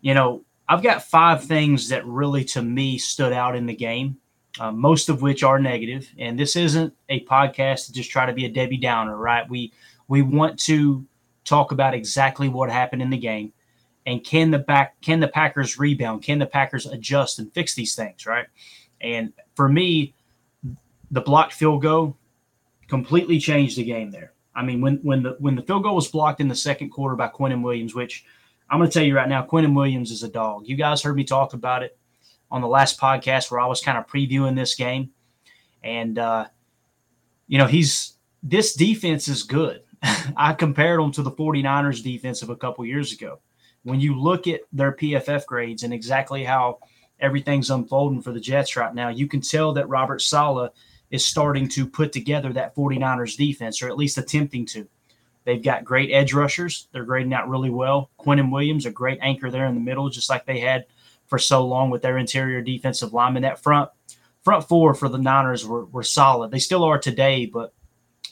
you 0.00 0.14
know, 0.14 0.44
I've 0.68 0.82
got 0.82 1.02
five 1.04 1.44
things 1.44 1.88
that 1.88 2.06
really, 2.06 2.44
to 2.46 2.62
me, 2.62 2.98
stood 2.98 3.32
out 3.32 3.56
in 3.56 3.66
the 3.66 3.74
game, 3.74 4.18
uh, 4.60 4.72
most 4.72 5.08
of 5.08 5.22
which 5.22 5.42
are 5.42 5.58
negative. 5.58 6.10
And 6.18 6.38
this 6.38 6.56
isn't 6.56 6.94
a 7.08 7.24
podcast 7.24 7.86
to 7.86 7.92
just 7.92 8.10
try 8.10 8.26
to 8.26 8.32
be 8.32 8.44
a 8.44 8.48
Debbie 8.48 8.76
Downer, 8.76 9.16
right? 9.16 9.48
We 9.48 9.72
we 10.08 10.22
want 10.22 10.58
to 10.60 11.04
talk 11.44 11.72
about 11.72 11.94
exactly 11.94 12.48
what 12.48 12.70
happened 12.70 13.02
in 13.02 13.10
the 13.10 13.18
game, 13.18 13.52
and 14.06 14.24
can 14.24 14.50
the 14.50 14.58
back 14.58 15.00
can 15.00 15.20
the 15.20 15.28
Packers 15.28 15.78
rebound? 15.78 16.22
Can 16.22 16.38
the 16.38 16.46
Packers 16.46 16.86
adjust 16.86 17.38
and 17.38 17.52
fix 17.52 17.74
these 17.74 17.94
things, 17.94 18.26
right? 18.26 18.46
And 19.00 19.32
for 19.54 19.68
me, 19.68 20.14
the 21.10 21.20
blocked 21.20 21.52
field 21.52 21.82
goal 21.82 22.16
completely 22.88 23.38
changed 23.38 23.76
the 23.76 23.84
game 23.84 24.10
there. 24.10 24.32
I 24.54 24.64
mean, 24.64 24.80
when 24.80 24.96
when 24.98 25.22
the 25.22 25.36
when 25.38 25.54
the 25.54 25.62
field 25.62 25.84
goal 25.84 25.94
was 25.94 26.08
blocked 26.08 26.40
in 26.40 26.48
the 26.48 26.54
second 26.54 26.90
quarter 26.90 27.16
by 27.16 27.28
Quinnen 27.28 27.62
Williams, 27.62 27.94
which– 27.94 28.24
I'm 28.70 28.78
going 28.78 28.90
to 28.90 28.92
tell 28.92 29.06
you 29.06 29.16
right 29.16 29.28
now, 29.28 29.42
Quinnen 29.42 29.74
Williams 29.74 30.10
is 30.10 30.22
a 30.22 30.28
dog. 30.28 30.66
You 30.66 30.76
guys 30.76 31.02
heard 31.02 31.16
me 31.16 31.24
talk 31.24 31.54
about 31.54 31.82
it 31.82 31.96
on 32.50 32.60
the 32.60 32.68
last 32.68 33.00
podcast 33.00 33.50
where 33.50 33.60
I 33.60 33.66
was 33.66 33.80
kind 33.80 33.98
of 33.98 34.06
previewing 34.06 34.56
this 34.56 34.74
game. 34.74 35.10
And, 35.82 36.18
uh, 36.18 36.46
you 37.46 37.58
know, 37.58 37.66
he's 37.66 38.14
this 38.42 38.74
defense 38.74 39.28
is 39.28 39.42
good. 39.42 39.82
I 40.36 40.52
compared 40.52 41.00
them 41.00 41.12
to 41.12 41.22
the 41.22 41.30
49ers 41.30 42.02
defense 42.02 42.42
of 42.42 42.50
a 42.50 42.56
couple 42.56 42.84
years 42.84 43.12
ago. 43.12 43.40
When 43.82 44.00
you 44.00 44.18
look 44.18 44.46
at 44.46 44.60
their 44.72 44.92
PFF 44.92 45.46
grades 45.46 45.82
and 45.82 45.92
exactly 45.92 46.44
how 46.44 46.78
everything's 47.20 47.70
unfolding 47.70 48.22
for 48.22 48.32
the 48.32 48.40
Jets 48.40 48.76
right 48.76 48.94
now, 48.94 49.08
you 49.08 49.26
can 49.26 49.40
tell 49.40 49.72
that 49.72 49.88
Robert 49.88 50.22
Saleh 50.22 50.72
is 51.10 51.24
starting 51.24 51.68
to 51.70 51.86
put 51.86 52.12
together 52.12 52.52
that 52.52 52.74
49ers 52.74 53.36
defense, 53.36 53.80
or 53.80 53.88
at 53.88 53.96
least 53.96 54.18
attempting 54.18 54.66
to. 54.66 54.86
They've 55.44 55.62
got 55.62 55.84
great 55.84 56.10
edge 56.12 56.34
rushers. 56.34 56.88
They're 56.92 57.04
grading 57.04 57.32
out 57.32 57.48
really 57.48 57.70
well. 57.70 58.10
Quinnen 58.20 58.52
Williams, 58.52 58.84
a 58.84 58.90
great 58.90 59.18
anchor 59.22 59.50
there 59.50 59.66
in 59.66 59.74
the 59.74 59.80
middle, 59.80 60.10
just 60.10 60.28
like 60.28 60.44
they 60.44 60.60
had 60.60 60.84
for 61.28 61.38
so 61.38 61.64
long 61.64 61.90
with 61.90 62.02
their 62.02 62.18
interior 62.18 62.60
defensive 62.60 63.12
lineman. 63.12 63.42
That 63.42 63.62
front 63.62 63.90
front 64.42 64.66
four 64.66 64.94
for 64.94 65.08
the 65.08 65.18
Niners 65.18 65.66
were, 65.66 65.84
were 65.86 66.02
solid. 66.02 66.50
They 66.50 66.58
still 66.58 66.84
are 66.84 66.98
today, 66.98 67.46
but 67.46 67.72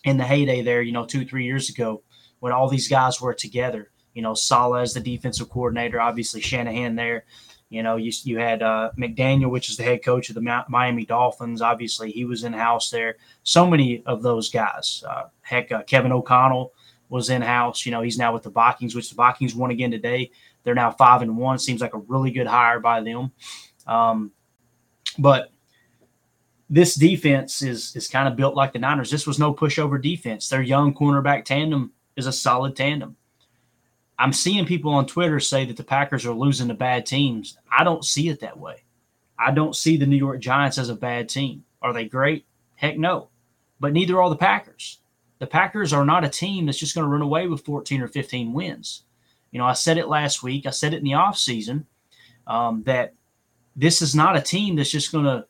in 0.05 0.17
the 0.17 0.25
heyday 0.25 0.63
there, 0.63 0.83
you 0.83 0.93
know, 0.93 1.05
two, 1.05 1.25
three 1.25 1.45
years 1.45 1.69
ago, 1.69 2.03
when 2.41 2.53
all 2.53 2.69
these 2.69 2.89
guys 2.89 3.21
were 3.21 3.35
together, 3.35 3.91
you 4.15 4.23
know, 4.23 4.35
Saleh 4.35 4.83
as 4.83 4.95
the 4.95 5.01
defensive 5.01 5.51
coordinator, 5.51 6.01
obviously 6.01 6.41
Shanahan 6.41 6.97
there. 6.97 7.25
You 7.69 7.83
know, 7.83 7.97
you, 7.97 8.13
you 8.23 8.39
had 8.39 8.63
uh, 8.63 8.93
McDaniel, 8.97 9.51
which 9.51 9.69
is 9.69 9.77
the 9.77 9.83
head 9.83 10.05
coach 10.05 10.29
of 10.29 10.37
the 10.37 10.65
Miami 10.69 11.05
Dolphins. 11.05 11.61
Obviously, 11.61 12.13
he 12.13 12.25
was 12.25 12.45
in 12.45 12.53
house 12.53 12.91
there. 12.91 13.17
So 13.43 13.67
many 13.67 14.05
of 14.07 14.23
those 14.23 14.51
guys. 14.51 15.03
Uh, 15.07 15.25
heck, 15.43 15.73
uh, 15.73 15.83
Kevin 15.83 16.13
O'Connell, 16.13 16.73
was 17.09 17.29
in 17.29 17.43
house. 17.43 17.85
You 17.85 17.93
know, 17.93 18.03
he's 18.03 18.19
now 18.19 18.33
with 18.33 18.45
the 18.45 18.51
Vikings, 18.51 18.95
which 18.95 19.09
the 19.09 19.17
Vikings 19.17 19.55
won 19.55 19.71
again 19.71 19.91
today. 19.91 20.31
They're 20.67 20.75
now 20.75 20.91
five 20.91 21.23
and 21.23 21.39
one. 21.39 21.59
Seems 21.59 21.81
like 21.81 21.95
a 21.95 21.99
really 21.99 22.31
good 22.31 22.47
hire 22.47 22.81
by 22.81 23.01
them. 23.01 23.33
Um, 23.87 24.33
but 25.19 25.53
this 26.69 26.95
defense 26.95 27.63
is 27.63 27.95
is 27.97 28.09
kind 28.09 28.29
of 28.29 28.37
built 28.37 28.55
like 28.55 28.73
the 28.73 28.79
Niners. 28.79 29.11
This 29.11 29.27
was 29.27 29.39
no 29.39 29.55
pushover 29.55 30.01
defense. 30.03 30.49
Their 30.49 30.63
young 30.63 30.93
cornerback 30.93 31.45
tandem 31.45 31.93
is 32.17 32.27
a 32.27 32.33
solid 32.33 32.77
tandem. 32.77 33.17
I'm 34.19 34.33
seeing 34.33 34.67
people 34.67 34.93
on 34.93 35.07
Twitter 35.07 35.41
say 35.41 35.65
that 35.67 35.77
the 35.77 35.85
Packers 35.85 36.27
are 36.27 36.35
losing 36.35 36.69
to 36.69 36.75
bad 36.75 37.07
teams. 37.07 37.57
I 37.71 37.85
don't 37.85 38.05
see 38.05 38.29
it 38.29 38.41
that 38.41 38.59
way. 38.59 38.83
I 39.39 39.53
don't 39.53 39.77
see 39.77 39.97
the 39.97 40.07
New 40.07 40.17
York 40.17 40.41
Giants 40.41 40.79
as 40.79 40.89
a 40.89 40.97
bad 40.97 41.29
team. 41.29 41.65
Are 41.81 41.93
they 41.93 42.07
great? 42.07 42.45
Heck 42.75 42.99
no. 42.99 43.29
But 43.79 43.93
neither 43.93 44.21
are 44.21 44.31
the 44.31 44.37
Packers 44.37 44.99
the 45.39 45.47
Packers 45.47 45.93
are 45.93 46.05
not 46.05 46.25
a 46.25 46.29
team 46.29 46.67
that's 46.67 46.79
just 46.79 46.95
going 46.95 47.05
to 47.05 47.11
run 47.11 47.23
away 47.23 47.47
with 47.47 47.65
14 47.65 48.01
or 48.01 48.09
15 48.09 48.53
wins. 48.53 49.05
You 49.57 49.63
know, 49.63 49.67
I 49.67 49.73
said 49.73 49.97
it 49.97 50.09
last 50.09 50.43
week, 50.43 50.67
I 50.67 50.71
said 50.71 50.93
it 50.93 50.99
in 50.99 51.05
the 51.05 51.13
offseason 51.13 51.85
um, 52.47 52.83
that 52.83 53.15
this 53.75 54.03
is 54.03 54.15
not 54.15 54.37
a 54.37 54.43
team 54.43 54.77
that's 54.77 54.91
just 54.91 55.11
going 55.11 55.25
to 55.25 55.47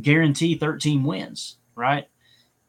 guarantee 0.00 0.54
13 0.54 1.04
wins, 1.04 1.58
right? 1.74 2.08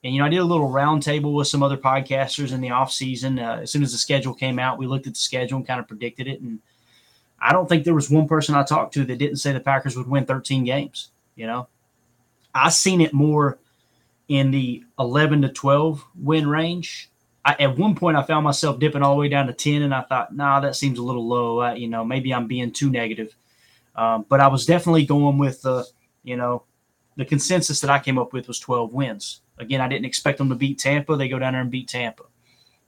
And, 0.03 0.13
you 0.13 0.19
know, 0.19 0.25
I 0.25 0.29
did 0.29 0.39
a 0.39 0.43
little 0.43 0.67
roundtable 0.67 1.33
with 1.33 1.47
some 1.47 1.63
other 1.63 1.77
podcasters 1.77 2.51
in 2.51 2.59
the 2.59 2.67
offseason. 2.67 3.39
Uh, 3.39 3.61
as 3.61 3.71
soon 3.71 3.83
as 3.83 3.93
the 3.93 3.97
schedule 3.97 4.33
came 4.33 4.59
out, 4.59 4.77
we 4.77 4.85
looked 4.85 5.07
at 5.07 5.13
the 5.13 5.19
schedule 5.21 5.59
and 5.59 5.65
kind 5.65 5.79
of 5.79 5.87
predicted 5.87 6.27
it. 6.27 6.41
And 6.41 6.59
I 7.39 7.53
don't 7.53 7.69
think 7.69 7.85
there 7.85 7.95
was 7.95 8.09
one 8.09 8.27
person 8.27 8.53
I 8.53 8.63
talked 8.63 8.93
to 8.95 9.05
that 9.05 9.15
didn't 9.15 9.37
say 9.37 9.53
the 9.53 9.61
Packers 9.61 9.95
would 9.95 10.09
win 10.09 10.25
13 10.25 10.65
games. 10.65 11.11
You 11.37 11.47
know, 11.47 11.69
I've 12.53 12.73
seen 12.73 12.99
it 12.99 13.13
more– 13.13 13.59
in 14.31 14.49
the 14.49 14.81
11 14.97 15.41
to 15.41 15.49
12 15.49 16.05
win 16.15 16.47
range. 16.47 17.10
I, 17.43 17.55
at 17.59 17.77
one 17.77 17.95
point, 17.95 18.17
I 18.17 18.23
found 18.23 18.43
myself 18.43 18.79
dipping 18.79 19.01
all 19.01 19.15
the 19.15 19.19
way 19.19 19.29
down 19.29 19.47
to 19.47 19.53
10, 19.53 19.81
and 19.81 19.93
I 19.93 20.01
thought, 20.01 20.35
nah, 20.35 20.59
that 20.59 20.75
seems 20.75 20.99
a 20.99 21.03
little 21.03 21.27
low. 21.27 21.61
Uh, 21.61 21.73
you 21.73 21.87
know, 21.87 22.05
maybe 22.05 22.33
I'm 22.33 22.47
being 22.47 22.71
too 22.71 22.89
negative. 22.89 23.35
Um, 23.95 24.25
but 24.29 24.39
I 24.39 24.47
was 24.47 24.65
definitely 24.65 25.05
going 25.05 25.37
with 25.37 25.61
the, 25.63 25.85
you 26.23 26.37
know, 26.37 26.63
the 27.17 27.25
consensus 27.25 27.81
that 27.81 27.89
I 27.89 27.99
came 27.99 28.17
up 28.17 28.31
with 28.31 28.47
was 28.47 28.59
12 28.59 28.93
wins. 28.93 29.41
Again, 29.57 29.81
I 29.81 29.87
didn't 29.87 30.05
expect 30.05 30.37
them 30.37 30.49
to 30.49 30.55
beat 30.55 30.79
Tampa. 30.79 31.17
They 31.17 31.27
go 31.27 31.39
down 31.39 31.53
there 31.53 31.61
and 31.61 31.71
beat 31.71 31.89
Tampa. 31.89 32.23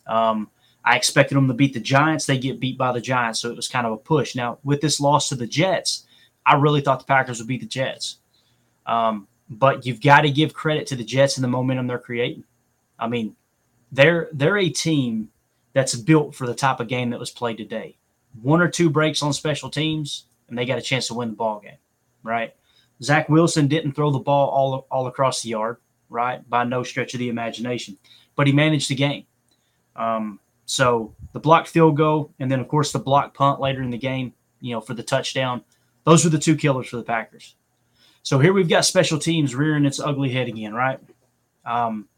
Um, 0.08 0.50
I 0.86 0.96
expected 0.96 1.36
them 1.36 1.48
to 1.48 1.54
beat 1.54 1.74
the 1.74 1.80
Giants. 1.80 2.26
They 2.26 2.38
get 2.38 2.60
beat 2.60 2.78
by 2.78 2.92
the 2.92 3.02
Giants, 3.02 3.40
so 3.40 3.50
it 3.50 3.56
was 3.56 3.68
kind 3.68 3.88
of 3.88 3.94
a 3.94 3.98
push. 3.98 4.36
Now, 4.36 4.60
with 4.64 4.82
this 4.82 5.00
loss 5.00 5.30
to 5.30 5.36
the 5.36 5.48
Jets, 5.48 6.06
I 6.46 6.56
really 6.56 6.82
thought 6.82 7.00
the 7.00 7.06
Packers 7.06 7.40
would 7.40 7.48
beat 7.48 7.62
the 7.62 7.68
Jets. 7.68 8.18
Um, 8.86 9.28
but 9.50 9.86
you've 9.86 10.02
got 10.02 10.22
to 10.22 10.32
give 10.32 10.54
credit 10.54 10.88
to 10.88 10.96
the 10.96 11.04
Jets 11.04 11.38
and 11.38 11.44
the 11.44 11.48
momentum 11.48 11.88
they're 11.88 12.00
creating. 12.00 12.44
I 13.00 13.08
mean, 13.08 13.36
they're 13.94 14.30
they're 14.34 14.58
a 14.58 14.70
team 14.70 15.30
that's 15.74 15.96
built 15.96 16.36
for 16.36 16.48
the 16.48 16.56
type 16.56 16.80
of 16.80 16.88
game 16.88 17.12
that 17.12 17.20
was 17.20 17.32
played 17.32 17.58
today. 17.58 17.96
One 18.42 18.62
or 18.62 18.68
two 18.68 18.90
breaks 18.90 19.22
on 19.22 19.32
special 19.34 19.70
teams, 19.70 20.26
and 20.50 20.58
they 20.58 20.66
got 20.66 20.80
a 20.80 20.82
chance 20.82 21.08
to 21.08 21.14
win 21.14 21.30
the 21.30 21.36
ball 21.36 21.60
game, 21.60 21.78
right? 22.24 22.54
Zach 23.02 23.30
Wilson 23.30 23.68
didn't 23.68 23.94
throw 23.94 24.12
the 24.12 24.20
ball 24.20 24.50
all 24.50 24.88
all 24.90 25.08
across 25.08 25.44
the 25.44 25.50
yard, 25.50 25.78
right? 26.10 26.48
By 26.50 26.64
no 26.64 26.84
stretch 26.84 27.14
of 27.14 27.20
the 27.20 27.30
imagination, 27.30 27.98
but 28.36 28.48
he 28.48 28.54
managed 28.54 28.90
the 28.90 28.96
game. 28.96 29.26
Um, 29.96 30.40
so 30.66 31.14
the 31.34 31.40
blocked 31.40 31.68
field 31.68 31.96
goal, 31.96 32.34
and 32.40 32.52
then 32.52 32.60
of 32.60 32.68
course 32.68 32.92
the 32.92 33.00
block 33.00 33.36
punt 33.36 33.60
later 33.60 33.84
in 33.84 33.92
the 33.92 33.98
game, 33.98 34.34
you 34.60 34.74
know, 34.74 34.82
for 34.82 34.96
the 34.96 35.04
touchdown. 35.04 35.64
Those 36.04 36.24
were 36.24 36.32
the 36.32 36.40
two 36.40 36.56
killers 36.56 36.90
for 36.90 36.98
the 36.98 37.04
Packers. 37.04 37.56
So 38.24 38.40
here 38.40 38.54
we've 38.54 38.68
got 38.68 38.86
special 38.86 39.20
teams 39.20 39.56
rearing 39.56 39.86
its 39.86 40.00
ugly 40.00 40.32
head 40.32 40.48
again, 40.48 40.74
right? 40.74 41.00
Um, 41.66 42.10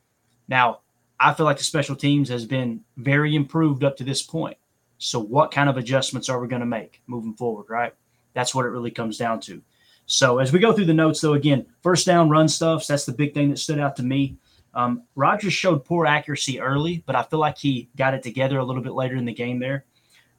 now, 0.48 0.80
I 1.20 1.34
feel 1.34 1.46
like 1.46 1.58
the 1.58 1.64
special 1.64 1.96
teams 1.96 2.30
has 2.30 2.46
been 2.46 2.82
very 2.98 3.36
improved 3.36 3.84
up 3.84 3.98
to 3.98 4.04
this 4.04 4.22
point. 4.22 4.58
So, 4.98 5.20
what 5.20 5.52
kind 5.52 5.70
of 5.70 5.78
adjustments 5.78 6.30
are 6.30 6.40
we 6.40 6.48
going 6.48 6.62
to 6.62 6.66
make 6.66 7.02
moving 7.08 7.34
forward, 7.34 7.66
right? 7.70 7.94
That's 8.34 8.54
what 8.54 8.66
it 8.66 8.70
really 8.70 8.92
comes 8.92 9.18
down 9.18 9.40
to. 9.42 9.62
So, 10.06 10.40
as 10.40 10.54
we 10.54 10.60
go 10.60 10.74
through 10.74 10.86
the 10.86 10.94
notes, 10.94 11.22
though, 11.22 11.34
again, 11.34 11.66
first 11.82 12.06
down 12.06 12.30
run 12.30 12.48
stuffs, 12.48 12.88
that's 12.88 13.06
the 13.06 13.12
big 13.12 13.34
thing 13.34 13.50
that 13.50 13.60
stood 13.60 13.80
out 13.80 13.96
to 13.98 14.04
me. 14.04 14.38
Um, 14.74 15.04
Rodgers 15.16 15.54
showed 15.54 15.86
poor 15.86 16.06
accuracy 16.06 16.60
early, 16.60 17.04
but 17.06 17.16
I 17.16 17.24
feel 17.24 17.40
like 17.40 17.58
he 17.58 17.90
got 17.96 18.14
it 18.14 18.24
together 18.24 18.60
a 18.60 18.64
little 18.64 18.84
bit 18.84 18.94
later 18.94 19.16
in 19.16 19.26
the 19.26 19.34
game 19.34 19.60
there. 19.60 19.86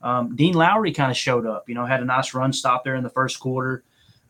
Um, 0.02 0.37
Dean 0.37 0.54
Lowry 0.54 0.92
kind 0.92 1.11
of 1.11 1.16
showed 1.16 1.47
up, 1.47 1.68
you 1.68 1.75
know, 1.75 1.87
had 1.87 2.02
a 2.02 2.04
nice 2.04 2.35
run 2.35 2.52
stop 2.52 2.85
there 2.85 2.97
in 2.97 3.02
the 3.02 3.11
first 3.11 3.40
quarter. 3.40 3.83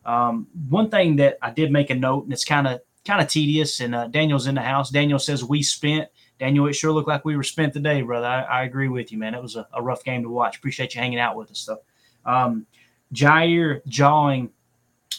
Um, 0.05 0.47
one 0.69 0.89
thing 0.89 1.17
that 1.17 1.37
I 1.41 1.51
did 1.51 1.71
make 1.71 1.89
a 1.89 1.95
note, 1.95 2.23
and 2.23 2.31
it's 2.31 2.45
kind 2.45 2.65
of 2.65 2.79
kind 3.05 3.21
of 3.21 3.27
tedious, 3.27 3.81
and 3.81 3.93
uh, 3.93 4.07
Daniel's 4.07 4.47
in 4.47 4.55
the 4.55 4.61
house. 4.61 4.89
Daniel 4.89 5.19
says 5.19 5.43
we 5.43 5.61
spent 5.61 6.09
Daniel, 6.39 6.67
it 6.67 6.73
sure 6.73 6.91
looked 6.91 7.07
like 7.07 7.25
we 7.25 7.35
were 7.35 7.43
spent 7.43 7.73
the 7.73 7.79
day, 7.79 8.01
brother. 8.01 8.27
I, 8.27 8.41
I 8.41 8.63
agree 8.63 8.89
with 8.89 9.11
you, 9.11 9.17
man. 9.17 9.33
It 9.33 9.41
was 9.41 9.55
a, 9.55 9.67
a, 9.73 9.81
rough 9.81 10.03
game 10.03 10.21
to 10.23 10.29
watch. 10.29 10.57
Appreciate 10.57 10.93
you 10.93 11.01
hanging 11.01 11.19
out 11.19 11.35
with 11.35 11.49
us, 11.49 11.65
though. 11.65 11.81
Um, 12.31 12.67
Jaire 13.13 13.81
jawing, 13.87 14.51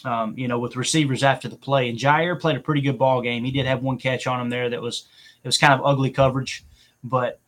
um, 0.05 0.37
you 0.37 0.47
know, 0.47 0.59
with 0.59 0.75
receivers 0.75 1.23
after 1.23 1.49
the 1.49 1.57
play, 1.57 1.89
and 1.89 1.97
Jaire 1.97 2.39
played 2.39 2.55
a 2.55 2.61
pretty 2.61 2.81
good 2.81 2.97
ball 2.97 3.21
game. 3.21 3.43
He 3.43 3.51
did 3.51 3.65
have 3.65 3.83
one 3.83 3.97
catch 3.97 4.27
on 4.27 4.39
him 4.39 4.49
there 4.49 4.69
that 4.69 4.81
was 4.81 5.07
it 5.43 5.47
was 5.47 5.57
kind 5.57 5.73
of 5.73 5.85
ugly 5.85 6.11
coverage, 6.11 6.63
but 7.03 7.39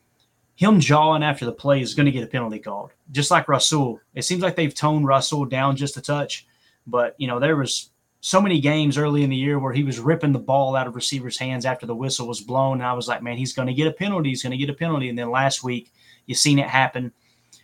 him 0.56 0.80
jawing 0.80 1.24
after 1.24 1.46
the 1.46 1.52
play 1.52 1.82
is 1.82 1.94
going 1.94 2.08
to 2.08 2.12
get 2.12 2.24
a 2.24 2.28
penalty 2.28 2.60
called, 2.60 2.92
just 3.12 3.32
like 3.32 3.48
Rasul. 3.48 4.00
It 4.14 4.24
seems 4.24 4.42
like 4.42 4.56
they've 4.56 4.74
toned 4.74 5.08
Rasul 5.08 5.46
down 5.46 5.76
just 5.76 5.98
a 5.98 6.02
touch, 6.02 6.46
but 6.88 7.16
you 7.18 7.28
know 7.28 7.40
there 7.40 7.56
was 7.56 7.91
so 8.22 8.40
many 8.40 8.60
games 8.60 8.98
early 8.98 9.24
in 9.24 9.32
the 9.32 9.36
year 9.36 9.58
where 9.58 9.74
he 9.74 9.84
was 9.84 10.00
ripping 10.00 10.32
the 10.32 10.40
ball 10.40 10.76
out 10.76 10.88
of 10.88 10.96
receivers' 10.96 11.40
hands 11.40 11.66
after 11.66 11.88
the 11.88 11.96
whistle 11.96 12.28
was 12.28 12.40
blown, 12.40 12.74
and 12.74 12.86
I 12.86 12.94
was 12.94 13.08
like, 13.08 13.24
man, 13.24 13.36
he's 13.36 13.54
going 13.54 13.68
to 13.68 13.74
get 13.74 13.88
a 13.88 13.92
penalty. 13.92 14.30
He's 14.30 14.44
going 14.44 14.52
to 14.52 14.58
get 14.58 14.70
a 14.70 14.74
penalty. 14.74 15.10
And 15.10 15.18
then 15.18 15.32
last 15.32 15.64
week, 15.64 15.92
you 16.28 16.36
seen 16.36 16.60
it 16.60 16.68
happen. 16.68 17.12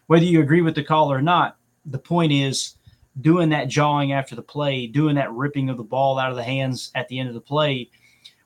Whether 0.07 0.25
you 0.25 0.41
agree 0.41 0.61
with 0.63 0.73
the 0.73 0.83
call 0.83 1.11
or 1.11 1.21
not, 1.21 1.57
the 1.85 1.99
point 1.99 2.31
is 2.31 2.75
doing 3.21 3.49
that 3.49 3.67
jawing 3.67 4.13
after 4.13 4.35
the 4.35 4.41
play, 4.41 4.87
doing 4.87 5.15
that 5.15 5.31
ripping 5.31 5.69
of 5.69 5.77
the 5.77 5.83
ball 5.83 6.17
out 6.17 6.31
of 6.31 6.35
the 6.35 6.43
hands 6.43 6.91
at 6.95 7.07
the 7.07 7.19
end 7.19 7.29
of 7.29 7.35
the 7.35 7.41
play. 7.41 7.89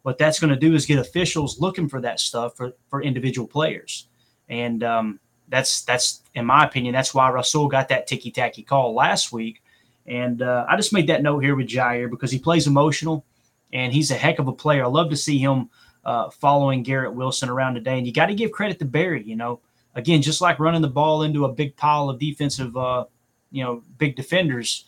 What 0.02 0.18
that's 0.18 0.40
going 0.40 0.54
to 0.54 0.60
do 0.60 0.76
is 0.76 0.86
get 0.86 1.00
officials 1.00 1.60
looking 1.62 1.88
for 1.88 2.02
that 2.02 2.20
stuff 2.20 2.58
for, 2.58 2.74
for 2.90 3.02
individual 3.02 3.48
players. 3.48 4.08
And 4.50 4.84
um, 4.84 5.20
that's 5.48 5.84
that's 5.84 6.24
in 6.36 6.46
my 6.46 6.66
opinion, 6.66 6.94
that's 6.94 7.14
why 7.14 7.30
Rasul 7.30 7.68
got 7.68 7.88
that 7.90 8.08
ticky 8.08 8.32
tacky 8.32 8.64
call 8.64 8.94
last 8.94 9.32
week. 9.32 9.61
And 10.08 10.42
uh, 10.42 10.66
I 10.68 10.76
just 10.76 10.94
made 10.94 11.08
that 11.08 11.24
note 11.24 11.40
here 11.40 11.56
with 11.56 11.68
Jaire 11.68 12.10
because 12.10 12.32
he 12.32 12.40
plays 12.40 12.68
emotional 12.68 13.26
and 13.72 13.94
he's 13.94 14.12
a 14.12 14.16
heck 14.16 14.40
of 14.40 14.48
a 14.48 14.54
player. 14.54 14.84
I 14.84 14.88
love 14.88 15.10
to 15.12 15.18
see 15.18 15.38
him 15.38 15.70
uh, 16.04 16.30
following 16.30 16.84
Garrett 16.84 17.14
Wilson 17.14 17.50
around 17.50 17.76
today. 17.76 17.98
And 17.98 18.08
you 18.08 18.14
got 18.14 18.28
to 18.28 18.36
give 18.36 18.52
credit 18.52 18.80
to 18.80 18.86
Barry. 18.86 19.24
You 19.24 19.36
know, 19.36 19.62
again, 19.96 20.22
just 20.22 20.42
like 20.42 20.60
running 20.60 20.82
the 20.82 20.88
ball 20.90 21.24
into 21.24 21.46
a 21.46 21.54
big 21.54 21.76
pile 21.76 22.10
of 22.10 22.20
defensive, 22.20 22.76
uh, 22.76 23.06
you 23.52 23.64
know, 23.64 23.84
big 23.98 24.16
defenders, 24.16 24.86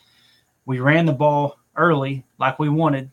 we 0.66 0.80
ran 0.80 1.06
the 1.06 1.14
ball 1.14 1.60
early 1.76 2.24
like 2.40 2.60
we 2.60 2.70
wanted, 2.70 3.12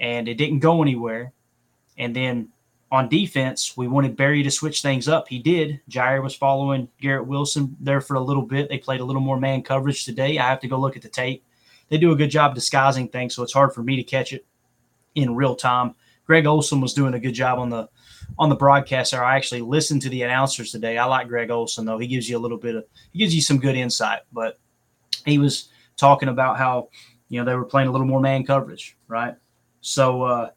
and 0.00 0.28
it 0.28 0.34
didn't 0.34 0.58
go 0.58 0.82
anywhere. 0.82 1.32
And 1.96 2.14
then 2.14 2.50
on 2.90 3.08
defense, 3.08 3.76
we 3.76 3.86
wanted 3.86 4.16
Barry 4.16 4.42
to 4.42 4.50
switch 4.50 4.80
things 4.80 5.08
up. 5.08 5.28
He 5.28 5.38
did. 5.38 5.80
Jaire 5.90 6.22
was 6.22 6.34
following 6.34 6.88
Garrett 7.00 7.26
Wilson 7.26 7.76
there 7.80 8.00
for 8.00 8.14
a 8.14 8.20
little 8.20 8.42
bit. 8.42 8.68
They 8.68 8.78
played 8.78 9.00
a 9.00 9.04
little 9.04 9.20
more 9.20 9.38
man 9.38 9.62
coverage 9.62 10.04
today. 10.04 10.38
I 10.38 10.48
have 10.48 10.60
to 10.60 10.68
go 10.68 10.78
look 10.78 10.96
at 10.96 11.02
the 11.02 11.08
tape. 11.08 11.44
They 11.90 11.98
do 11.98 12.12
a 12.12 12.16
good 12.16 12.30
job 12.30 12.54
disguising 12.54 13.08
things, 13.08 13.34
so 13.34 13.42
it's 13.42 13.52
hard 13.52 13.74
for 13.74 13.82
me 13.82 13.96
to 13.96 14.02
catch 14.02 14.32
it 14.32 14.46
in 15.14 15.34
real 15.34 15.54
time. 15.54 15.94
Greg 16.26 16.46
Olsen 16.46 16.80
was 16.80 16.94
doing 16.94 17.14
a 17.14 17.20
good 17.20 17.32
job 17.32 17.58
on 17.58 17.70
the 17.70 17.88
on 18.38 18.50
the 18.50 18.56
broadcast 18.56 19.12
there. 19.12 19.24
I 19.24 19.36
actually 19.36 19.62
listened 19.62 20.02
to 20.02 20.10
the 20.10 20.22
announcers 20.22 20.70
today. 20.70 20.98
I 20.98 21.06
like 21.06 21.28
Greg 21.28 21.50
Olsen 21.50 21.86
though. 21.86 21.98
He 21.98 22.06
gives 22.06 22.28
you 22.28 22.36
a 22.36 22.40
little 22.40 22.58
bit 22.58 22.74
of 22.74 22.84
he 23.12 23.18
gives 23.18 23.34
you 23.34 23.40
some 23.40 23.58
good 23.58 23.76
insight, 23.76 24.20
but 24.32 24.58
he 25.24 25.38
was 25.38 25.70
talking 25.96 26.28
about 26.28 26.58
how 26.58 26.90
you 27.28 27.40
know 27.40 27.44
they 27.44 27.54
were 27.54 27.64
playing 27.64 27.88
a 27.88 27.90
little 27.92 28.06
more 28.06 28.20
man 28.20 28.44
coverage, 28.44 28.96
right? 29.08 29.34
So 29.80 30.22
uh 30.22 30.50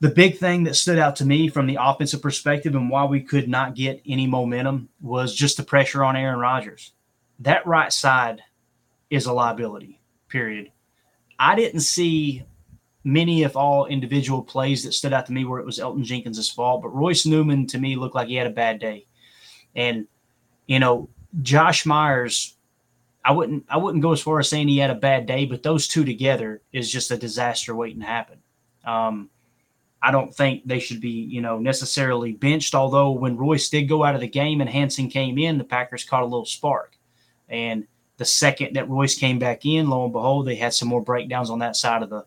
the 0.00 0.08
big 0.08 0.38
thing 0.38 0.64
that 0.64 0.76
stood 0.76 0.98
out 0.98 1.16
to 1.16 1.24
me 1.24 1.48
from 1.48 1.66
the 1.66 1.78
offensive 1.80 2.22
perspective 2.22 2.74
and 2.74 2.88
why 2.88 3.04
we 3.04 3.20
could 3.20 3.48
not 3.48 3.74
get 3.74 4.02
any 4.06 4.26
momentum 4.26 4.88
was 5.00 5.34
just 5.34 5.56
the 5.56 5.62
pressure 5.62 6.04
on 6.04 6.16
Aaron 6.16 6.38
Rodgers. 6.38 6.92
That 7.40 7.66
right 7.66 7.92
side 7.92 8.42
is 9.10 9.26
a 9.26 9.32
liability, 9.32 10.00
period. 10.28 10.70
I 11.38 11.56
didn't 11.56 11.80
see 11.80 12.44
many, 13.04 13.42
if 13.42 13.56
all, 13.56 13.86
individual 13.86 14.42
plays 14.42 14.84
that 14.84 14.92
stood 14.92 15.12
out 15.12 15.26
to 15.26 15.32
me 15.32 15.44
where 15.44 15.60
it 15.60 15.66
was 15.66 15.78
Elgton 15.78 16.04
Jenkins' 16.04 16.50
fault, 16.50 16.82
but 16.82 16.94
Royce 16.94 17.26
Newman 17.26 17.66
to 17.68 17.78
me 17.78 17.96
looked 17.96 18.14
like 18.14 18.28
he 18.28 18.34
had 18.34 18.46
a 18.46 18.50
bad 18.50 18.78
day. 18.78 19.06
And, 19.74 20.06
you 20.66 20.78
know, 20.78 21.08
Josh 21.42 21.86
Myers, 21.86 22.56
I 23.24 23.32
wouldn't 23.32 23.64
I 23.68 23.76
wouldn't 23.76 24.02
go 24.02 24.12
as 24.12 24.20
far 24.20 24.38
as 24.38 24.48
saying 24.48 24.68
he 24.68 24.78
had 24.78 24.90
a 24.90 24.94
bad 24.94 25.26
day, 25.26 25.44
but 25.44 25.62
those 25.62 25.88
two 25.88 26.04
together 26.04 26.62
is 26.72 26.90
just 26.90 27.10
a 27.10 27.16
disaster 27.16 27.74
waiting 27.74 28.00
to 28.00 28.06
happen. 28.06 28.38
Um, 28.84 29.28
I 30.00 30.10
don't 30.12 30.34
think 30.34 30.64
they 30.64 30.78
should 30.78 31.00
be, 31.00 31.10
you 31.10 31.40
know, 31.40 31.58
necessarily 31.58 32.32
benched. 32.32 32.74
Although 32.74 33.12
when 33.12 33.36
Royce 33.36 33.68
did 33.68 33.88
go 33.88 34.04
out 34.04 34.14
of 34.14 34.20
the 34.20 34.28
game 34.28 34.60
and 34.60 34.70
Hanson 34.70 35.08
came 35.08 35.38
in, 35.38 35.58
the 35.58 35.64
Packers 35.64 36.04
caught 36.04 36.22
a 36.22 36.26
little 36.26 36.44
spark. 36.44 36.96
And 37.48 37.86
the 38.16 38.24
second 38.24 38.74
that 38.74 38.88
Royce 38.88 39.16
came 39.16 39.38
back 39.38 39.64
in, 39.64 39.88
lo 39.88 40.04
and 40.04 40.12
behold, 40.12 40.46
they 40.46 40.56
had 40.56 40.74
some 40.74 40.88
more 40.88 41.02
breakdowns 41.02 41.50
on 41.50 41.60
that 41.60 41.76
side 41.76 42.02
of 42.02 42.10
the 42.10 42.24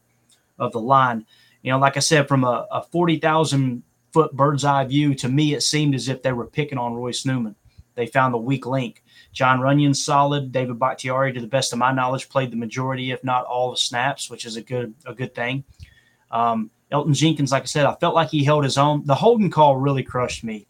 of 0.59 0.71
the 0.73 0.79
line. 0.79 1.25
You 1.61 1.71
know, 1.71 1.79
like 1.79 1.97
I 1.97 2.01
said, 2.01 2.27
from 2.27 2.43
a, 2.43 2.67
a 2.71 2.83
forty 2.91 3.17
thousand 3.17 3.83
foot 4.11 4.33
bird's 4.33 4.65
eye 4.65 4.83
view, 4.85 5.15
to 5.15 5.29
me 5.29 5.53
it 5.53 5.61
seemed 5.61 5.95
as 5.95 6.09
if 6.09 6.21
they 6.21 6.33
were 6.33 6.47
picking 6.47 6.77
on 6.77 6.93
Royce 6.93 7.25
Newman. 7.25 7.55
They 7.95 8.07
found 8.07 8.33
the 8.33 8.37
weak 8.39 8.65
link. 8.65 9.03
John 9.33 9.59
Runyan's 9.59 10.03
solid. 10.03 10.51
David 10.51 10.79
Bakhtiari, 10.79 11.33
to 11.33 11.41
the 11.41 11.47
best 11.47 11.71
of 11.71 11.79
my 11.79 11.91
knowledge, 11.91 12.29
played 12.29 12.51
the 12.51 12.57
majority, 12.57 13.11
if 13.11 13.23
not 13.23 13.45
all, 13.45 13.71
the 13.71 13.77
snaps, 13.77 14.29
which 14.29 14.45
is 14.45 14.57
a 14.57 14.61
good 14.61 14.93
a 15.05 15.13
good 15.13 15.33
thing. 15.35 15.63
Um, 16.31 16.71
Elgton 16.91 17.15
Jenkins, 17.15 17.51
like 17.51 17.63
I 17.63 17.65
said, 17.65 17.85
I 17.85 17.95
felt 17.95 18.15
like 18.15 18.29
he 18.29 18.43
held 18.43 18.63
his 18.63 18.77
own. 18.77 19.05
The 19.05 19.15
holding 19.15 19.49
call 19.49 19.77
really 19.77 20.03
crushed 20.03 20.43
me 20.43 20.67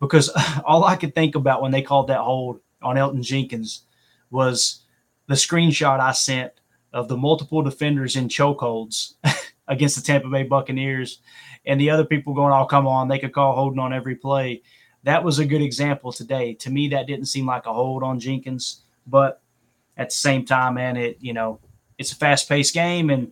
because 0.00 0.30
all 0.64 0.84
I 0.84 0.96
could 0.96 1.14
think 1.14 1.34
about 1.34 1.62
when 1.62 1.72
they 1.72 1.82
called 1.82 2.08
that 2.08 2.20
hold 2.20 2.60
on 2.82 2.96
Elgton 2.96 3.22
Jenkins 3.22 3.82
was 4.30 4.80
the 5.28 5.34
screenshot 5.34 6.00
I 6.00 6.12
sent 6.12 6.52
of 6.92 7.08
the 7.08 7.16
multiple 7.16 7.62
defenders 7.62 8.16
in 8.16 8.28
chokeholds 8.28 9.14
against 9.68 9.96
the 9.96 10.02
Tampa 10.02 10.28
Bay 10.28 10.42
Buccaneers 10.42 11.20
and 11.64 11.80
the 11.80 11.90
other 11.90 12.04
people 12.04 12.34
going, 12.34 12.52
Oh, 12.52 12.66
come 12.66 12.86
on, 12.86 13.08
they 13.08 13.18
could 13.18 13.32
call 13.32 13.54
holding 13.54 13.78
on 13.78 13.92
every 13.92 14.16
play. 14.16 14.62
That 15.04 15.24
was 15.24 15.38
a 15.38 15.46
good 15.46 15.62
example 15.62 16.12
today. 16.12 16.54
To 16.54 16.70
me, 16.70 16.88
that 16.88 17.06
didn't 17.06 17.26
seem 17.26 17.46
like 17.46 17.66
a 17.66 17.72
hold 17.72 18.02
on 18.02 18.20
Jenkins, 18.20 18.82
but 19.06 19.42
at 19.96 20.10
the 20.10 20.16
same 20.16 20.44
time, 20.44 20.74
man, 20.74 20.96
it 20.96 21.18
you 21.20 21.32
know, 21.32 21.60
it's 21.98 22.12
a 22.12 22.16
fast 22.16 22.48
paced 22.48 22.74
game 22.74 23.10
and 23.10 23.30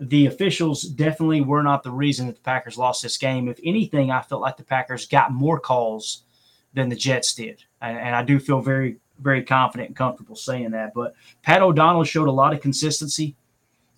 the 0.00 0.26
officials 0.26 0.82
definitely 0.82 1.40
were 1.40 1.62
not 1.62 1.82
the 1.82 1.90
reason 1.90 2.26
that 2.26 2.36
the 2.36 2.42
Packers 2.42 2.76
lost 2.76 3.02
this 3.02 3.16
game. 3.16 3.48
If 3.48 3.60
anything, 3.64 4.10
I 4.10 4.22
felt 4.22 4.42
like 4.42 4.56
the 4.56 4.64
Packers 4.64 5.06
got 5.06 5.32
more 5.32 5.60
calls 5.60 6.24
than 6.72 6.88
the 6.88 6.96
Jets 6.96 7.34
did. 7.34 7.62
And, 7.80 7.96
and, 7.96 8.16
I 8.16 8.24
do 8.24 8.40
feel 8.40 8.60
very, 8.60 8.98
very 9.20 9.44
confident 9.44 9.90
and 9.90 9.96
comfortable 9.96 10.34
saying 10.34 10.72
that. 10.72 10.92
But 10.94 11.14
Pat 11.42 11.62
O'Donnell 11.62 12.02
showed 12.02 12.26
a 12.26 12.32
lot 12.32 12.52
of 12.52 12.60
consistency. 12.60 13.36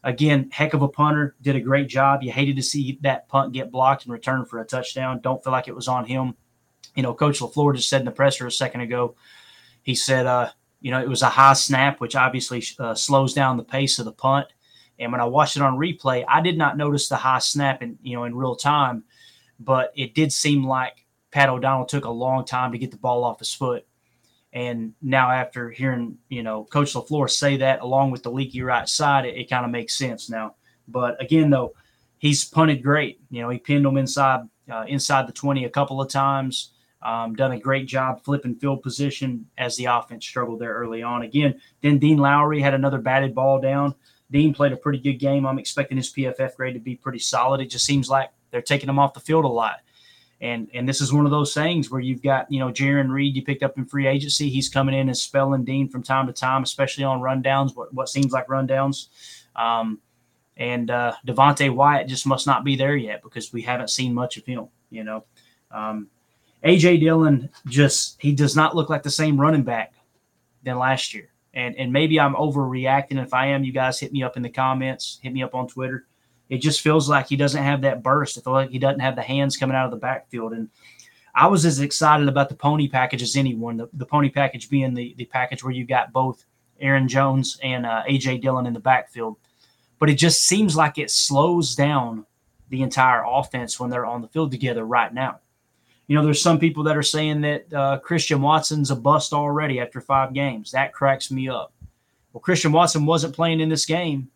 Again, 0.05 0.51
heck 0.53 0.75
of 0.75 0.83
a 0.83 0.89
punter, 0.89 1.35
did 1.41 1.57
a 1.57 1.61
great 1.61 1.89
job. 1.89 2.23
You 2.23 2.31
hated 2.31 2.57
to 2.57 2.63
see 2.63 2.99
that 3.01 3.29
punt 3.29 3.55
get 3.55 3.73
blocked 3.73 4.05
and 4.05 4.13
return 4.13 4.45
for 4.45 4.61
a 4.61 4.65
touchdown. 4.65 5.21
Don't 5.23 5.43
feel 5.43 5.53
like 5.53 5.67
it 5.67 5.75
was 5.75 5.89
on 5.89 6.05
him. 6.05 6.35
You 6.95 7.03
know, 7.03 7.15
Coach 7.15 7.41
LaFleur 7.41 7.75
just 7.75 7.89
said 7.89 8.03
in 8.03 8.05
the 8.05 8.13
presser 8.13 8.47
a 8.47 8.53
second 8.53 8.83
ago, 8.83 9.17
he 9.83 9.95
said, 9.95 10.27
uh, 10.27 10.51
you 10.81 10.91
know, 10.91 11.01
it 11.01 11.09
was 11.09 11.23
a 11.23 11.29
high 11.29 11.55
snap, 11.55 12.01
which 12.01 12.15
obviously 12.15 12.63
uh, 12.79 12.95
slows 12.95 13.33
down 13.33 13.57
the 13.57 13.65
pace 13.65 13.99
of 13.99 14.05
the 14.05 14.13
punt 14.13 14.47
and 14.99 15.13
when 15.13 15.21
I 15.21 15.25
watched 15.25 15.57
it 15.57 15.63
on 15.63 15.77
replay, 15.77 16.25
I 16.27 16.41
did 16.41 16.57
not 16.57 16.77
notice 16.77 17.09
the 17.09 17.17
high 17.17 17.39
snap 17.39 17.83
in 17.83 17.99
you 18.03 18.17
know 18.17 18.25
in 18.25 18.35
real 18.35 18.57
time, 18.57 19.05
but 19.61 19.93
it 19.97 20.15
did 20.15 20.33
seem 20.33 20.67
like 20.67 21.05
Pat 21.31 21.49
O'Donnell 21.49 21.87
took 21.87 22.05
a 22.05 22.11
long 22.11 22.45
time 22.45 22.73
to 22.73 22.79
get 22.79 22.91
the 22.91 22.97
ball 22.97 23.25
off 23.25 23.39
his 23.39 23.53
foot. 23.53 23.87
And 24.53 24.95
now 25.03 25.31
after 25.31 25.71
hearing 25.71 26.19
you 26.29 26.43
know 26.43 26.65
Coach 26.65 26.95
Lafleur 26.95 27.29
say 27.29 27.59
that 27.59 27.81
along 27.81 28.11
with 28.11 28.23
the 28.23 28.31
leaky 28.31 28.63
right 28.63 28.89
side, 28.89 29.27
it, 29.27 29.37
it 29.37 29.51
kind 29.51 29.65
of 29.65 29.71
makes 29.71 29.99
sense 29.99 30.31
now. 30.31 30.55
But 30.89 31.21
again, 31.21 31.51
though, 31.51 31.75
he's 32.19 32.45
punted 32.45 32.83
great. 32.83 33.21
You 33.31 33.43
know, 33.43 33.51
he 33.51 33.59
pinned 33.59 33.85
them 33.85 33.97
inside 33.97 34.49
uh, 34.71 34.85
inside 34.89 35.27
the 35.27 35.33
twenty 35.33 35.65
a 35.65 35.71
couple 35.71 36.01
of 36.01 36.09
times. 36.09 36.73
Um, 37.03 37.37
done 37.37 37.53
a 37.53 37.61
great 37.61 37.87
job 37.87 38.25
flipping 38.25 38.57
field 38.57 38.83
position 38.83 39.47
as 39.59 39.77
the 39.77 39.85
offense 39.85 40.25
struggled 40.25 40.59
there 40.59 40.73
early 40.73 41.03
on. 41.03 41.23
Again, 41.23 41.61
then 41.83 41.99
Dean 41.99 42.17
Lowry 42.17 42.61
had 42.61 42.75
another 42.75 42.99
batted 42.99 43.35
ball 43.35 43.61
down. 43.61 43.95
Dean 44.31 44.53
played 44.53 44.73
a 44.73 44.77
pretty 44.77 44.99
good 44.99 45.19
game. 45.19 45.47
I'm 45.47 45.59
expecting 45.59 45.97
his 45.97 46.13
PFF 46.13 46.57
grade 46.57 46.75
to 46.75 46.81
be 46.81 46.97
pretty 46.97 47.19
solid. 47.19 47.61
It 47.61 47.71
just 47.71 47.85
seems 47.85 48.09
like 48.09 48.31
they're 48.51 48.63
taking 48.63 48.89
him 48.89 48.99
off 48.99 49.15
the 49.15 49.21
field 49.21 49.45
a 49.45 49.49
lot. 49.49 49.81
And 50.41 50.69
and 50.75 50.87
this 50.87 51.01
is 51.01 51.13
one 51.13 51.25
of 51.25 51.31
those 51.31 51.55
things 51.55 51.91
where 51.91 52.01
you've 52.01 52.23
got, 52.23 52.51
you 52.51 52.61
know, 52.61 52.69
Jarran 52.69 53.11
Reed 53.11 53.37
you 53.37 53.43
picked 53.43 53.63
up 53.63 53.79
in 53.79 53.87
free 53.87 54.07
agency. 54.07 54.51
He's 54.51 54.69
coming 54.69 54.95
in 54.95 55.09
and 55.09 55.17
spelling 55.17 55.65
Dean 55.65 55.89
from 55.89 56.03
time 56.03 56.27
to 56.27 56.33
time, 56.33 56.63
especially 56.63 57.05
on 57.05 57.21
rundowns, 57.21 57.75
what, 57.75 57.95
what 57.95 58.09
seems 58.11 58.33
like 58.33 58.47
rundowns. 58.49 59.09
Um, 59.55 60.01
and 60.59 60.91
uh, 60.91 61.15
Devonte 61.27 61.75
Wyatt 61.75 62.09
just 62.09 62.27
must 62.27 62.47
not 62.47 62.65
be 62.65 62.77
there 62.77 62.97
yet 62.97 63.23
because 63.23 63.53
we 63.53 63.63
haven't 63.63 63.89
seen 63.89 64.13
much 64.13 64.37
of 64.37 64.45
him, 64.45 64.69
you 64.91 65.05
know. 65.05 65.25
Um, 65.71 66.09
AJ 66.63 67.01
Dillon 67.01 67.49
just 67.67 68.21
he 68.21 68.35
does 68.35 68.57
not 68.57 68.77
look 68.77 68.91
like 68.91 69.03
the 69.03 69.11
same 69.11 69.41
running 69.41 69.63
back 69.63 69.95
than 70.65 70.79
last 70.79 71.15
year 71.15 71.31
and 71.57 71.75
and 71.77 71.93
maybe 71.93 72.21
I'm 72.21 72.35
overreacting. 72.35 73.21
If 73.21 73.35
I 73.35 73.47
am, 73.47 73.65
you 73.65 73.73
guys 73.73 73.99
hit 73.99 74.13
me 74.13 74.23
up 74.23 74.37
in 74.37 74.43
the 74.43 74.51
comments, 74.51 75.19
hit 75.23 75.33
me 75.33 75.43
up 75.43 75.55
on 75.55 75.67
Twitter. 75.67 76.07
It 76.49 76.59
just 76.59 76.83
feels 76.83 77.09
like 77.09 77.27
he 77.27 77.35
doesn't 77.35 77.63
have 77.63 77.81
that 77.81 78.05
burst. 78.05 78.37
It 78.37 78.45
feels 78.45 78.55
like 78.55 78.71
he 78.71 78.79
doesn't 78.79 79.01
have 79.01 79.17
the 79.17 79.23
hands 79.23 79.57
coming 79.57 79.75
out 79.75 79.87
of 79.87 79.91
the 79.91 79.97
backfield. 79.97 80.53
And 80.53 80.69
I 81.35 81.49
was 81.49 81.67
as 81.67 81.81
excited 81.81 82.29
about 82.29 82.49
the 82.49 82.55
pony 82.55 82.87
package 82.89 83.23
as 83.23 83.35
anyone. 83.35 83.79
The, 83.79 83.89
the 83.95 84.07
pony 84.07 84.31
package 84.31 84.71
being 84.71 84.95
the 84.95 85.15
the 85.17 85.25
package 85.25 85.65
where 85.65 85.73
you 85.73 85.87
got 85.87 86.13
both 86.13 86.45
Aaron 86.79 87.09
Jones 87.09 87.59
and 87.63 87.87
uh, 87.87 88.03
AJ 88.09 88.43
Dillon 88.43 88.67
in 88.67 88.75
the 88.75 88.81
backfield. 88.81 89.37
But 89.99 90.11
it 90.11 90.19
just 90.19 90.45
seems 90.45 90.77
like 90.77 90.99
it 90.99 91.11
slows 91.11 91.75
down 91.75 92.27
the 92.69 92.83
entire 92.83 93.25
offense 93.27 93.81
when 93.81 93.89
they're 93.89 94.05
on 94.05 94.21
the 94.21 94.29
field 94.29 94.51
together 94.51 94.85
right 94.85 95.13
now. 95.13 95.41
You 96.07 96.15
know, 96.15 96.25
there's 96.25 96.43
some 96.43 96.59
people 96.59 96.85
that 96.85 96.97
are 96.97 97.03
saying 97.03 97.41
that 97.41 97.73
uh, 97.73 97.99
Christian 97.99 98.41
Watson's 98.41 98.91
a 98.91 98.97
bust 98.97 99.33
already 99.33 99.81
after 99.81 100.01
five 100.01 100.33
games. 100.33 100.71
That 100.71 100.93
cracks 100.93 101.31
me 101.31 101.49
up. 101.49 101.73
Well, 102.33 102.41
Christian 102.41 102.71
Watson 102.73 103.07
wasn't 103.07 103.35
playing 103.35 103.61
in 103.61 103.69
this 103.69 103.87
game, 103.87 104.29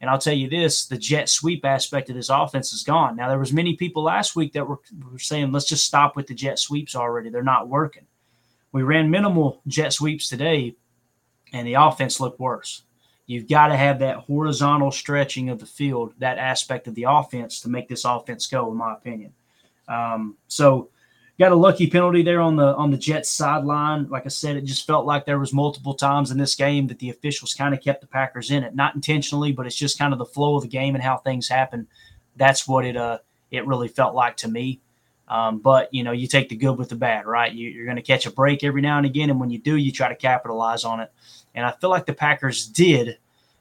and 0.00 0.08
I'll 0.08 0.18
tell 0.18 0.32
you 0.32 0.48
this: 0.48 0.86
the 0.86 0.96
jet 0.96 1.28
sweep 1.28 1.64
aspect 1.64 2.08
of 2.08 2.16
this 2.16 2.30
offense 2.30 2.72
is 2.72 2.82
gone. 2.82 3.16
Now, 3.16 3.28
there 3.28 3.38
was 3.38 3.52
many 3.52 3.76
people 3.76 4.02
last 4.04 4.36
week 4.36 4.52
that 4.54 4.66
were, 4.66 4.80
were 5.10 5.18
saying, 5.18 5.52
"Let's 5.52 5.68
just 5.68 5.84
stop 5.84 6.16
with 6.16 6.28
the 6.28 6.34
jet 6.34 6.58
sweeps 6.58 6.96
already. 6.96 7.28
They're 7.28 7.42
not 7.42 7.68
working." 7.68 8.06
We 8.72 8.82
ran 8.82 9.10
minimal 9.10 9.60
jet 9.66 9.92
sweeps 9.92 10.28
today, 10.28 10.76
and 11.52 11.66
the 11.66 11.74
offense 11.74 12.20
looked 12.20 12.40
worse. 12.40 12.84
You've 13.26 13.48
got 13.48 13.68
to 13.68 13.76
have 13.76 13.98
that 13.98 14.16
horizontal 14.18 14.90
stretching 14.90 15.50
of 15.50 15.58
the 15.58 15.66
field, 15.66 16.14
that 16.18 16.38
aspect 16.38 16.88
of 16.88 16.94
the 16.94 17.06
offense, 17.08 17.60
to 17.60 17.68
make 17.68 17.88
this 17.88 18.04
offense 18.04 18.46
go, 18.46 18.70
in 18.70 18.78
my 18.78 18.94
opinion. 18.94 19.32
Um, 19.88 20.36
so 20.48 20.88
got 21.38 21.52
a 21.52 21.56
lucky 21.56 21.88
penalty 21.88 22.22
there 22.22 22.40
on 22.40 22.56
the 22.56 22.74
on 22.76 22.90
the 22.90 22.96
Jets 22.96 23.30
sideline. 23.30 24.08
Like 24.08 24.26
I 24.26 24.28
said, 24.28 24.56
it 24.56 24.64
just 24.64 24.86
felt 24.86 25.06
like 25.06 25.24
there 25.24 25.38
was 25.38 25.52
multiple 25.52 25.94
times 25.94 26.30
in 26.30 26.38
this 26.38 26.54
game 26.54 26.86
that 26.88 26.98
the 26.98 27.10
officials 27.10 27.54
kind 27.54 27.74
of 27.74 27.80
kept 27.80 28.00
the 28.00 28.06
Packers 28.06 28.50
in 28.50 28.62
it, 28.62 28.74
not 28.74 28.94
intentionally, 28.94 29.52
but 29.52 29.66
it's 29.66 29.76
just 29.76 29.98
kind 29.98 30.12
of 30.12 30.18
the 30.18 30.24
flow 30.24 30.56
of 30.56 30.62
the 30.62 30.68
game 30.68 30.94
and 30.94 31.02
how 31.02 31.16
things 31.16 31.48
happen. 31.48 31.86
That's 32.36 32.68
what 32.68 32.84
it 32.84 32.96
uh 32.96 33.18
it 33.50 33.66
really 33.66 33.88
felt 33.88 34.14
like 34.14 34.36
to 34.38 34.48
me. 34.48 34.80
Um, 35.28 35.58
but 35.60 35.92
you 35.94 36.02
know, 36.04 36.12
you 36.12 36.26
take 36.26 36.48
the 36.48 36.56
good 36.56 36.76
with 36.76 36.90
the 36.90 36.96
bad, 36.96 37.26
right? 37.26 37.52
You, 37.52 37.68
you're 37.68 37.86
going 37.86 37.96
to 37.96 38.02
catch 38.02 38.26
a 38.26 38.30
break 38.30 38.64
every 38.64 38.82
now 38.82 38.98
and 38.98 39.06
again, 39.06 39.30
and 39.30 39.40
when 39.40 39.50
you 39.50 39.58
do, 39.58 39.76
you 39.76 39.92
try 39.92 40.08
to 40.08 40.14
capitalize 40.14 40.84
on 40.84 41.00
it. 41.00 41.10
And 41.54 41.64
I 41.64 41.70
feel 41.72 41.90
like 41.90 42.06
the 42.06 42.14
Packers 42.14 42.66
did 42.66 43.18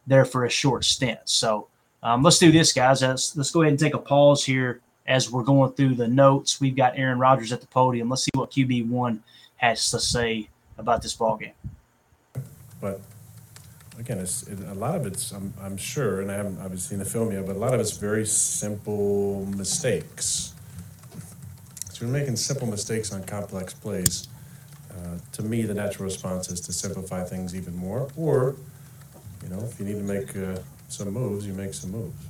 there 0.07 0.25
for 0.25 0.45
a 0.45 0.49
short 0.49 0.83
stint. 0.83 1.19
So 1.25 1.67
um, 2.03 2.23
let's 2.23 2.39
do 2.39 2.51
this, 2.51 2.73
guys. 2.73 3.01
Let's, 3.01 3.35
let's 3.37 3.51
go 3.51 3.61
ahead 3.61 3.71
and 3.71 3.79
take 3.79 3.93
a 3.93 3.99
pause 3.99 4.43
here 4.43 4.81
as 5.07 5.31
we're 5.31 5.43
going 5.43 5.71
through 5.73 5.95
the 5.95 6.07
notes. 6.07 6.61
We've 6.61 6.75
got 6.75 6.97
Aaron 6.97 7.19
Rodgers 7.19 7.51
at 7.51 7.61
the 7.61 7.67
podium. 7.67 8.09
Let's 8.09 8.23
see 8.23 8.31
what 8.33 8.51
QB 8.51 8.87
one 8.87 9.23
has 9.57 9.91
to 9.91 9.99
say 9.99 10.49
about 10.77 11.01
this 11.01 11.13
ball 11.13 11.37
game. 11.37 11.53
But 12.79 13.01
again, 13.99 14.19
it's 14.19 14.43
it, 14.43 14.59
a 14.67 14.73
lot 14.73 14.95
of 14.95 15.05
it's 15.05 15.31
I'm, 15.31 15.53
I'm 15.61 15.77
sure, 15.77 16.21
and 16.21 16.31
I 16.31 16.35
haven't 16.35 16.59
obviously 16.59 16.95
seen 16.95 16.99
the 16.99 17.05
film 17.05 17.31
yet, 17.31 17.45
but 17.45 17.55
a 17.55 17.59
lot 17.59 17.73
of 17.73 17.79
it's 17.79 17.97
very 17.97 18.25
simple 18.25 19.45
mistakes. 19.57 20.53
So 21.91 22.05
we're 22.05 22.11
making 22.11 22.35
simple 22.35 22.67
mistakes 22.67 23.13
on 23.13 23.23
complex 23.23 23.73
plays. 23.73 24.27
Uh, 24.91 25.17
to 25.33 25.43
me, 25.43 25.61
the 25.61 25.73
natural 25.73 26.05
response 26.05 26.49
is 26.49 26.59
to 26.61 26.73
simplify 26.73 27.23
things 27.23 27.55
even 27.55 27.75
more, 27.75 28.09
or 28.17 28.55
you 29.43 29.49
know, 29.49 29.59
if 29.63 29.79
you 29.79 29.85
need 29.85 29.97
to 29.97 30.03
make 30.03 30.35
uh, 30.35 30.59
some 30.87 31.09
moves, 31.09 31.47
you 31.47 31.53
make 31.53 31.73
some 31.73 31.91
moves. 31.91 32.25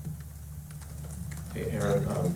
Hey, 1.53 1.69
Aaron, 1.71 2.07
um, 2.07 2.35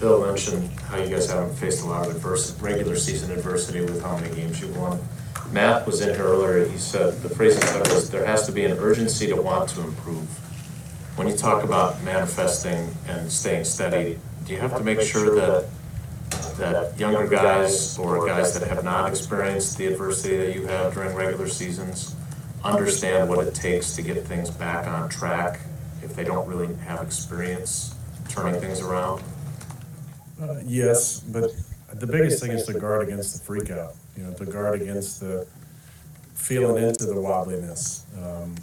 Bill 0.00 0.26
mentioned 0.26 0.68
how 0.80 0.98
you 0.98 1.08
guys 1.08 1.30
haven't 1.30 1.54
faced 1.54 1.82
a 1.82 1.86
lot 1.86 2.06
of 2.08 2.14
adversity, 2.16 2.60
regular 2.62 2.96
season 2.96 3.30
adversity 3.30 3.80
with 3.80 4.02
how 4.02 4.16
many 4.16 4.34
games 4.34 4.60
you've 4.60 4.76
won. 4.76 4.98
Matt 5.52 5.86
was 5.86 6.00
in 6.00 6.14
here 6.14 6.24
earlier, 6.24 6.66
he 6.66 6.78
said, 6.78 7.20
the 7.22 7.28
phrase 7.28 7.54
he 7.54 7.62
said 7.62 7.86
was, 7.88 8.10
there 8.10 8.24
has 8.24 8.46
to 8.46 8.52
be 8.52 8.64
an 8.64 8.72
urgency 8.78 9.26
to 9.28 9.40
want 9.40 9.68
to 9.70 9.82
improve. 9.82 10.26
When 11.16 11.28
you 11.28 11.36
talk 11.36 11.62
about 11.62 12.02
manifesting 12.02 12.92
and 13.06 13.30
staying 13.30 13.64
steady, 13.64 14.18
do 14.46 14.52
you 14.52 14.58
have 14.58 14.76
to 14.76 14.82
make 14.82 15.00
sure 15.00 15.34
that, 15.36 15.68
that 16.58 16.98
younger 16.98 17.28
guys 17.28 17.96
or 17.98 18.26
guys 18.26 18.58
that 18.58 18.68
have 18.68 18.82
not 18.82 19.08
experienced 19.08 19.78
the 19.78 19.86
adversity 19.86 20.36
that 20.38 20.54
you 20.54 20.66
have 20.66 20.94
during 20.94 21.14
regular 21.14 21.48
seasons 21.48 22.16
understand 22.64 23.28
what 23.28 23.46
it 23.46 23.54
takes 23.54 23.94
to 23.94 24.02
get 24.02 24.24
things 24.24 24.50
back 24.50 24.86
on 24.88 25.08
track 25.08 25.60
if 26.02 26.16
they 26.16 26.24
don't 26.24 26.48
really 26.48 26.74
have 26.76 27.00
experience 27.00 27.94
turning 28.28 28.60
things 28.60 28.80
around? 28.80 29.22
Uh, 30.40 30.56
yes, 30.64 31.20
but 31.20 31.52
the 31.92 32.06
biggest 32.06 32.42
thing 32.42 32.50
is 32.50 32.66
to 32.66 32.74
guard 32.74 33.06
against 33.06 33.38
the 33.38 33.44
freak 33.44 33.70
out. 33.70 33.94
You 34.16 34.24
know, 34.24 34.34
to 34.34 34.44
guard 34.44 34.82
against 34.82 35.20
the 35.20 35.46
feeling 36.34 36.82
into 36.82 37.06
the 37.06 37.14
wobbliness, 37.14 38.02
um, 38.18 38.56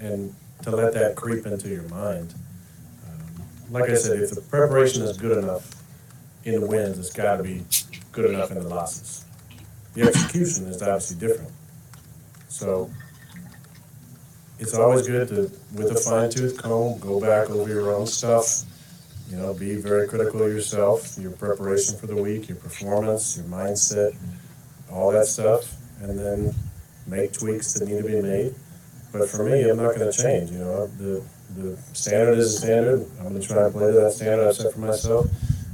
and 0.00 0.34
to 0.62 0.70
let 0.70 0.94
that 0.94 1.16
creep 1.16 1.46
into 1.46 1.68
your 1.68 1.82
mind. 1.84 2.34
Um, 3.06 3.42
like 3.70 3.90
I 3.90 3.94
said, 3.94 4.20
if 4.20 4.30
the 4.30 4.40
preparation 4.42 5.02
is 5.02 5.16
good 5.16 5.38
enough 5.38 5.70
in 6.44 6.60
the 6.60 6.66
wins, 6.66 6.98
it's 6.98 7.12
got 7.12 7.36
to 7.36 7.42
be 7.42 7.64
good 8.12 8.30
enough 8.30 8.50
in 8.50 8.58
the 8.58 8.68
losses. 8.68 9.24
The 9.94 10.02
execution 10.02 10.66
is 10.66 10.82
obviously 10.82 11.18
different. 11.18 11.50
So 12.48 12.90
it's 14.58 14.74
always 14.74 15.06
good 15.06 15.28
to, 15.28 15.50
with 15.74 15.90
a 15.90 15.96
fine 15.96 16.30
tooth 16.30 16.56
comb, 16.62 16.98
go 17.00 17.20
back 17.20 17.50
over 17.50 17.68
your 17.68 17.92
own 17.92 18.06
stuff 18.06 18.64
you 19.32 19.38
know, 19.38 19.54
be 19.54 19.76
very 19.76 20.06
critical 20.06 20.42
of 20.42 20.52
yourself, 20.52 21.16
your 21.18 21.30
preparation 21.30 21.96
for 21.96 22.06
the 22.06 22.14
week, 22.14 22.50
your 22.50 22.58
performance, 22.58 23.38
your 23.38 23.46
mindset, 23.46 24.14
all 24.92 25.10
that 25.10 25.24
stuff, 25.24 25.74
and 26.02 26.18
then 26.18 26.54
make 27.06 27.32
tweaks 27.32 27.72
that 27.72 27.88
need 27.88 28.02
to 28.02 28.06
be 28.06 28.20
made. 28.20 28.54
But 29.10 29.30
for 29.30 29.42
me, 29.42 29.62
I'm 29.70 29.78
not 29.78 29.96
going 29.96 30.12
to 30.12 30.22
change. 30.22 30.50
You 30.50 30.58
know, 30.58 30.86
the 30.86 31.24
the 31.56 31.76
standard 31.94 32.38
is 32.38 32.54
a 32.54 32.58
standard. 32.58 33.06
I'm 33.20 33.30
going 33.30 33.40
to 33.40 33.46
try 33.46 33.64
and 33.64 33.72
play 33.72 33.86
to 33.86 34.00
that 34.00 34.12
standard 34.12 34.48
I've 34.48 34.54
set 34.54 34.74
for 34.74 34.80
myself. 34.80 35.26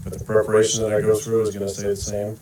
But 0.04 0.16
the 0.16 0.24
preparation 0.24 0.84
that 0.84 0.92
I 0.92 1.00
go 1.00 1.16
through 1.16 1.42
is 1.42 1.54
going 1.54 1.66
to 1.66 1.74
stay 1.74 1.88
the 1.88 1.96
same. 1.96 2.38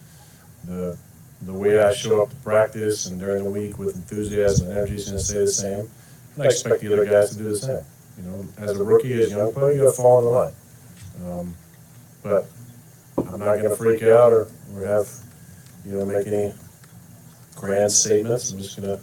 The 0.64 0.98
the 1.42 1.52
way 1.52 1.82
I 1.82 1.94
show 1.94 2.22
up 2.22 2.30
to 2.30 2.36
practice 2.36 3.06
and 3.06 3.18
during 3.18 3.44
the 3.44 3.50
week 3.50 3.78
with 3.78 3.96
enthusiasm 3.96 4.68
and 4.68 4.76
energy 4.76 4.96
is 4.96 5.06
going 5.06 5.18
to 5.18 5.24
stay 5.24 5.38
the 5.38 5.48
same. 5.48 5.88
And 6.34 6.42
I 6.42 6.46
expect 6.46 6.82
the 6.82 6.92
other 6.92 7.06
guys 7.06 7.30
to 7.30 7.38
do 7.38 7.44
the 7.44 7.56
same. 7.56 7.84
You 8.18 8.30
know, 8.30 8.46
as 8.58 8.78
a 8.78 8.84
rookie, 8.84 9.14
as 9.14 9.32
a 9.32 9.36
young 9.36 9.52
player, 9.54 9.72
you 9.72 9.78
got 9.78 9.90
to 9.90 9.96
fall 9.96 10.18
in 10.20 10.26
line. 10.26 10.52
Um, 11.24 11.54
but 12.22 12.46
I'm 13.18 13.40
not 13.40 13.56
going 13.56 13.70
to 13.70 13.76
freak 13.76 14.02
out 14.02 14.32
or, 14.32 14.48
or 14.74 14.84
have, 14.84 15.08
you 15.84 15.92
know, 15.92 16.04
make 16.04 16.26
any 16.26 16.52
grand 17.54 17.90
statements. 17.90 18.52
I'm 18.52 18.58
just 18.58 18.80
going 18.80 18.96
to 18.96 19.02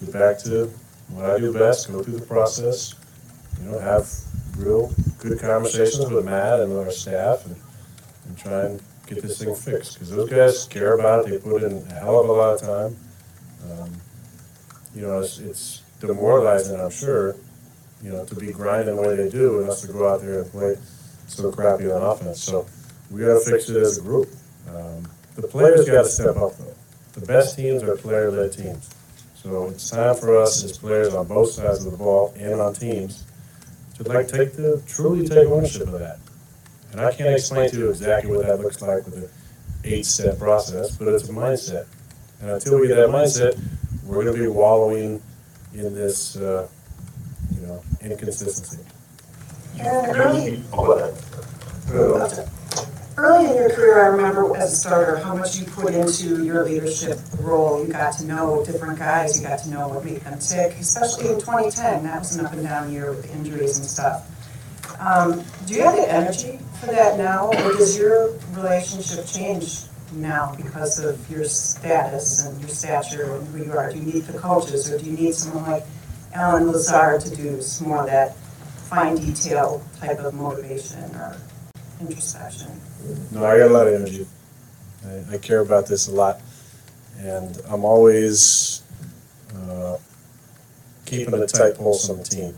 get 0.00 0.12
back 0.12 0.38
to 0.44 0.70
what 1.08 1.30
I 1.30 1.38
do 1.38 1.52
best, 1.52 1.90
go 1.90 2.02
through 2.02 2.18
the 2.18 2.26
process, 2.26 2.94
you 3.60 3.70
know, 3.70 3.78
have 3.78 4.08
real 4.56 4.92
good 5.18 5.38
conversations 5.40 6.10
with 6.10 6.24
Matt 6.24 6.60
and 6.60 6.72
our 6.72 6.90
staff 6.90 7.44
and, 7.46 7.56
and 8.26 8.38
try 8.38 8.62
and 8.66 8.82
get 9.06 9.22
this 9.22 9.38
thing 9.38 9.54
fixed. 9.54 9.94
Because 9.94 10.10
those 10.10 10.30
guys 10.30 10.64
care 10.66 10.94
about 10.94 11.26
it. 11.26 11.30
They 11.30 11.38
put 11.38 11.62
in 11.62 11.76
a 11.90 11.94
hell 11.94 12.20
of 12.20 12.28
a 12.28 12.32
lot 12.32 12.54
of 12.54 12.60
time. 12.60 12.96
Um, 13.70 13.92
you 14.94 15.02
know, 15.02 15.20
it's, 15.20 15.38
it's 15.38 15.82
demoralizing, 16.00 16.80
I'm 16.80 16.90
sure, 16.90 17.36
you 18.02 18.10
know, 18.10 18.24
to 18.24 18.34
be 18.34 18.52
grinding 18.52 18.96
the 18.96 19.02
way 19.02 19.16
they 19.16 19.28
do 19.28 19.60
and 19.60 19.70
us 19.70 19.82
to 19.82 19.92
go 19.92 20.08
out 20.08 20.20
there 20.20 20.40
and 20.40 20.50
play 20.50 20.76
so 21.26 21.50
crappy 21.50 21.90
on 21.90 22.02
offense. 22.02 22.42
So 22.42 22.66
we 23.10 23.20
got 23.20 23.34
to 23.34 23.40
fix 23.40 23.68
it 23.68 23.76
as 23.76 23.98
a 23.98 24.02
group. 24.02 24.28
Um, 24.68 25.08
the 25.36 25.48
players 25.48 25.84
got 25.86 26.02
to 26.02 26.08
step 26.08 26.36
up 26.36 26.56
though. 26.56 26.74
The 27.12 27.26
best 27.26 27.56
teams 27.56 27.82
are 27.82 27.96
player-led 27.96 28.52
teams. 28.52 28.90
So 29.34 29.68
it's 29.68 29.90
time 29.90 30.14
for 30.16 30.40
us 30.40 30.64
as 30.64 30.78
players 30.78 31.14
on 31.14 31.26
both 31.26 31.50
sides 31.50 31.84
of 31.84 31.92
the 31.92 31.98
ball 31.98 32.32
and 32.36 32.60
on 32.60 32.74
teams 32.74 33.24
to 33.96 34.02
like 34.04 34.26
take 34.26 34.54
the 34.54 34.82
truly 34.86 35.26
take 35.28 35.48
ownership 35.48 35.82
of 35.82 35.98
that. 35.98 36.18
And 36.92 37.00
I 37.00 37.12
can't 37.12 37.34
explain 37.34 37.70
to 37.70 37.76
you 37.76 37.90
exactly 37.90 38.30
what 38.30 38.46
that 38.46 38.60
looks 38.60 38.80
like 38.80 39.04
with 39.04 39.16
an 39.16 39.28
eight-step 39.84 40.38
process, 40.38 40.96
but 40.96 41.08
it's 41.08 41.28
a 41.28 41.32
mindset. 41.32 41.86
And 42.40 42.50
until 42.50 42.80
we 42.80 42.88
get 42.88 42.96
that 42.96 43.10
mindset, 43.10 43.60
we're 44.04 44.22
going 44.22 44.34
to 44.34 44.40
be 44.40 44.48
wallowing 44.48 45.22
in 45.72 45.94
this, 45.94 46.36
uh, 46.36 46.68
you 47.54 47.66
know, 47.66 47.82
inconsistency. 48.00 48.82
Early, 49.80 50.62
early 53.16 53.46
in 53.50 53.54
your 53.56 53.70
career, 53.70 54.04
I 54.04 54.08
remember 54.08 54.56
as 54.56 54.72
a 54.72 54.76
starter 54.76 55.16
how 55.16 55.34
much 55.34 55.56
you 55.56 55.66
put 55.66 55.94
into 55.94 56.44
your 56.44 56.64
leadership 56.64 57.18
role. 57.40 57.84
You 57.84 57.92
got 57.92 58.16
to 58.18 58.24
know 58.24 58.64
different 58.64 58.98
guys, 58.98 59.40
you 59.40 59.46
got 59.46 59.60
to 59.60 59.70
know 59.70 59.88
what 59.88 60.04
made 60.04 60.20
them 60.22 60.38
tick, 60.38 60.76
especially 60.78 61.28
in 61.28 61.40
2010. 61.40 62.04
That 62.04 62.18
was 62.20 62.36
an 62.36 62.46
up 62.46 62.52
and 62.52 62.62
down 62.62 62.92
year 62.92 63.10
with 63.12 63.32
injuries 63.34 63.78
and 63.78 63.86
stuff. 63.86 64.30
Um, 65.00 65.44
do 65.66 65.74
you 65.74 65.82
have 65.82 65.96
the 65.96 66.10
energy 66.10 66.58
for 66.80 66.86
that 66.86 67.18
now, 67.18 67.48
or 67.48 67.72
does 67.72 67.98
your 67.98 68.32
relationship 68.52 69.26
change 69.26 69.80
now 70.12 70.54
because 70.56 70.98
of 70.98 71.28
your 71.30 71.44
status 71.44 72.46
and 72.46 72.58
your 72.60 72.68
stature 72.68 73.34
and 73.34 73.48
who 73.48 73.64
you 73.64 73.72
are? 73.72 73.92
Do 73.92 73.98
you 73.98 74.04
need 74.04 74.24
the 74.24 74.38
coaches, 74.38 74.90
or 74.90 74.98
do 74.98 75.04
you 75.04 75.16
need 75.16 75.34
someone 75.34 75.68
like 75.70 75.84
Allen 76.32 76.70
Lazard 76.70 77.22
to 77.22 77.34
do 77.34 77.60
some 77.60 77.88
more 77.88 78.00
of 78.00 78.06
that 78.06 78.36
fine 78.88 79.16
detail 79.16 79.82
type 79.98 80.18
of 80.18 80.34
motivation 80.34 81.02
or 81.14 81.36
introspection? 82.00 82.80
No, 83.30 83.44
I 83.44 83.58
got 83.58 83.70
a 83.70 83.72
lot 83.72 83.86
of 83.88 83.94
energy. 83.94 84.26
I, 85.06 85.34
I 85.34 85.38
care 85.38 85.60
about 85.60 85.86
this 85.86 86.08
a 86.08 86.12
lot, 86.12 86.40
and 87.18 87.60
I'm 87.68 87.84
always 87.84 88.82
uh, 89.54 89.96
keeping 91.04 91.34
a 91.34 91.46
tight 91.46 91.76
pulse 91.76 92.08
on 92.08 92.18
the 92.18 92.24
team 92.24 92.56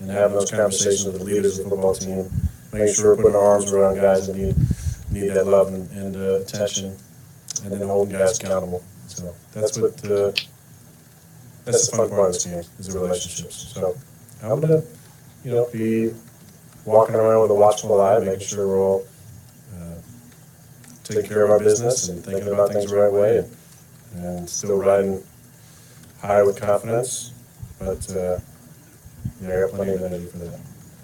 and 0.00 0.10
having 0.10 0.36
those 0.38 0.50
conversations 0.50 1.04
with 1.04 1.18
the 1.18 1.24
leaders 1.24 1.58
of 1.58 1.64
the 1.64 1.70
football 1.70 1.94
team, 1.94 2.30
making 2.72 2.94
sure 2.94 3.14
we're 3.14 3.22
putting 3.22 3.36
our 3.36 3.52
arms 3.52 3.72
around 3.72 3.96
guys 3.96 4.26
that 4.26 4.36
need 4.36 4.56
need 5.10 5.28
that 5.28 5.46
love 5.46 5.68
and, 5.68 5.90
and 5.90 6.16
uh, 6.16 6.40
attention, 6.40 6.96
and 7.64 7.72
then 7.72 7.86
holding 7.86 8.16
guys 8.16 8.38
accountable. 8.38 8.82
So 9.06 9.34
that's 9.52 9.76
what 9.78 9.92
uh, 10.04 10.32
that's 11.64 11.90
the 11.90 11.96
fun 11.96 12.08
part 12.08 12.28
of 12.28 12.32
this 12.34 12.46
game 12.46 12.64
is 12.78 12.86
the 12.86 12.98
relationships. 12.98 13.72
So 13.74 13.96
I'm 14.42 14.60
gonna, 14.60 14.82
you 15.44 15.50
know, 15.52 15.68
be 15.72 16.12
walking 16.84 17.14
around 17.14 17.42
with 17.42 17.50
a 17.50 17.54
watchful 17.54 18.00
eye, 18.00 18.18
making 18.18 18.46
sure 18.46 18.66
we're 18.66 18.78
all 18.78 19.06
uh, 19.74 19.94
taking 21.04 21.24
care 21.24 21.44
of 21.44 21.50
our 21.50 21.58
business 21.58 22.08
and 22.08 22.24
thinking 22.24 22.48
about 22.52 22.72
things 22.72 22.90
the 22.90 22.96
right 22.96 23.12
way 23.12 23.44
and, 24.16 24.48
still 24.48 24.76
riding 24.76 25.22
high 26.20 26.42
with 26.42 26.60
confidence. 26.60 27.32
But 27.78 28.10
uh, 28.10 28.38
yeah, 29.40 29.48
I 29.48 29.60
got 29.60 29.70
plenty 29.70 29.92
of 29.92 30.02
energy 30.02 30.26
for 30.26 30.38
that. 30.38 30.60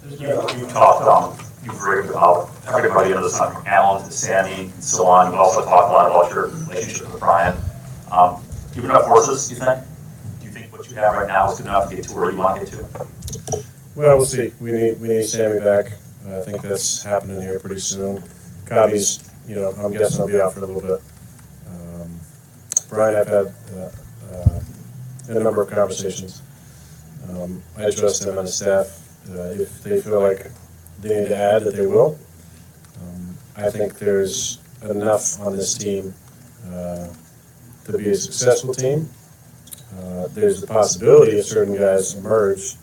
You, 0.09 0.67
talked, 0.67 1.03
um, 1.03 1.37
you've 1.63 1.81
written 1.81 2.11
about 2.11 2.49
everybody 2.67 3.11
under 3.11 3.23
the 3.23 3.29
sun, 3.29 3.55
Allen, 3.65 4.09
Sammy, 4.09 4.71
and 4.71 4.83
so 4.83 5.05
on. 5.07 5.31
You've 5.31 5.39
also 5.39 5.63
talked 5.63 5.89
a 5.89 5.93
lot 5.93 6.11
about 6.11 6.33
your 6.33 6.47
relationship 6.47 7.11
with 7.11 7.19
Brian. 7.19 7.57
Um, 8.11 8.41
do 8.73 8.81
you 8.81 8.85
enough 8.85 9.05
horses, 9.05 9.49
you 9.49 9.57
think? 9.57 9.83
Do 10.39 10.45
you 10.45 10.51
think 10.51 10.71
what 10.71 10.87
you 10.89 10.95
have 10.95 11.13
right 11.13 11.27
now 11.27 11.51
is 11.51 11.57
good 11.57 11.65
enough 11.65 11.89
to 11.89 11.95
get 11.95 12.05
to 12.05 12.15
where 12.15 12.31
you 12.31 12.37
want 12.37 12.59
to 12.59 12.65
get 12.65 12.79
to? 12.79 13.07
Well, 13.97 14.15
we'll 14.17 14.27
see. 14.27 14.53
We 14.61 14.73
need 14.73 15.01
we 15.01 15.07
need 15.07 15.23
Sammy 15.23 15.59
back. 15.59 15.87
Uh, 16.23 16.37
I 16.37 16.41
think 16.41 16.61
that's 16.61 17.01
happening 17.01 17.41
here 17.41 17.59
pretty 17.59 17.79
soon. 17.79 18.23
Cobby's, 18.67 19.27
you 19.47 19.55
know, 19.55 19.71
I'm 19.71 19.91
guessing 19.91 20.17
he'll 20.17 20.27
be 20.27 20.39
out 20.39 20.53
for 20.53 20.59
a 20.59 20.67
little 20.67 20.81
bit. 20.81 21.01
Um, 21.67 22.19
Brian, 22.89 23.15
I've 23.15 23.27
had 23.27 23.55
uh, 23.75 23.89
uh, 24.31 24.59
a 25.29 25.39
number 25.39 25.63
of 25.63 25.71
conversations. 25.71 26.43
Um, 27.27 27.63
I 27.75 27.89
trust 27.89 28.23
him 28.23 28.37
and 28.37 28.45
his 28.45 28.55
staff. 28.55 28.85
Uh, 29.31 29.57
if 29.59 29.81
they 29.81 29.99
feel 29.99 30.21
like 30.21 30.45
they 31.01 31.19
need 31.19 31.29
to 31.29 31.35
add, 31.35 31.63
that 31.63 31.75
they 31.75 31.87
will. 31.87 32.19
Um, 33.01 33.35
I 33.55 33.71
think 33.71 33.97
there's 33.97 34.59
enough 34.83 35.39
on 35.41 35.57
this 35.57 35.73
team 35.73 36.13
uh, 36.67 37.07
to 37.85 37.97
be 37.97 38.09
a 38.09 38.15
successful 38.15 38.75
team. 38.75 39.09
Uh, 39.97 40.27
there's 40.35 40.61
the 40.61 40.67
possibility 40.67 41.39
of 41.39 41.45
certain 41.45 41.75
guys 41.75 42.13
emerge 42.13 42.75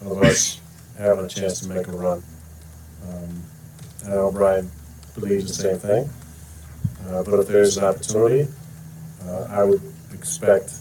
of 0.00 0.22
us 0.22 0.61
having 0.98 1.24
a 1.24 1.28
chance 1.28 1.60
to 1.60 1.68
make 1.68 1.86
a 1.88 1.92
run. 1.92 2.22
Um, 3.08 3.42
I 4.06 4.10
know 4.10 4.32
Brian 4.32 4.70
believes 5.14 5.46
the 5.46 5.62
same 5.62 5.78
thing, 5.78 6.08
uh, 7.08 7.22
but 7.22 7.40
if 7.40 7.48
there's 7.48 7.76
an 7.76 7.84
opportunity, 7.84 8.48
uh, 9.24 9.46
I 9.50 9.64
would 9.64 9.82
expect 10.12 10.72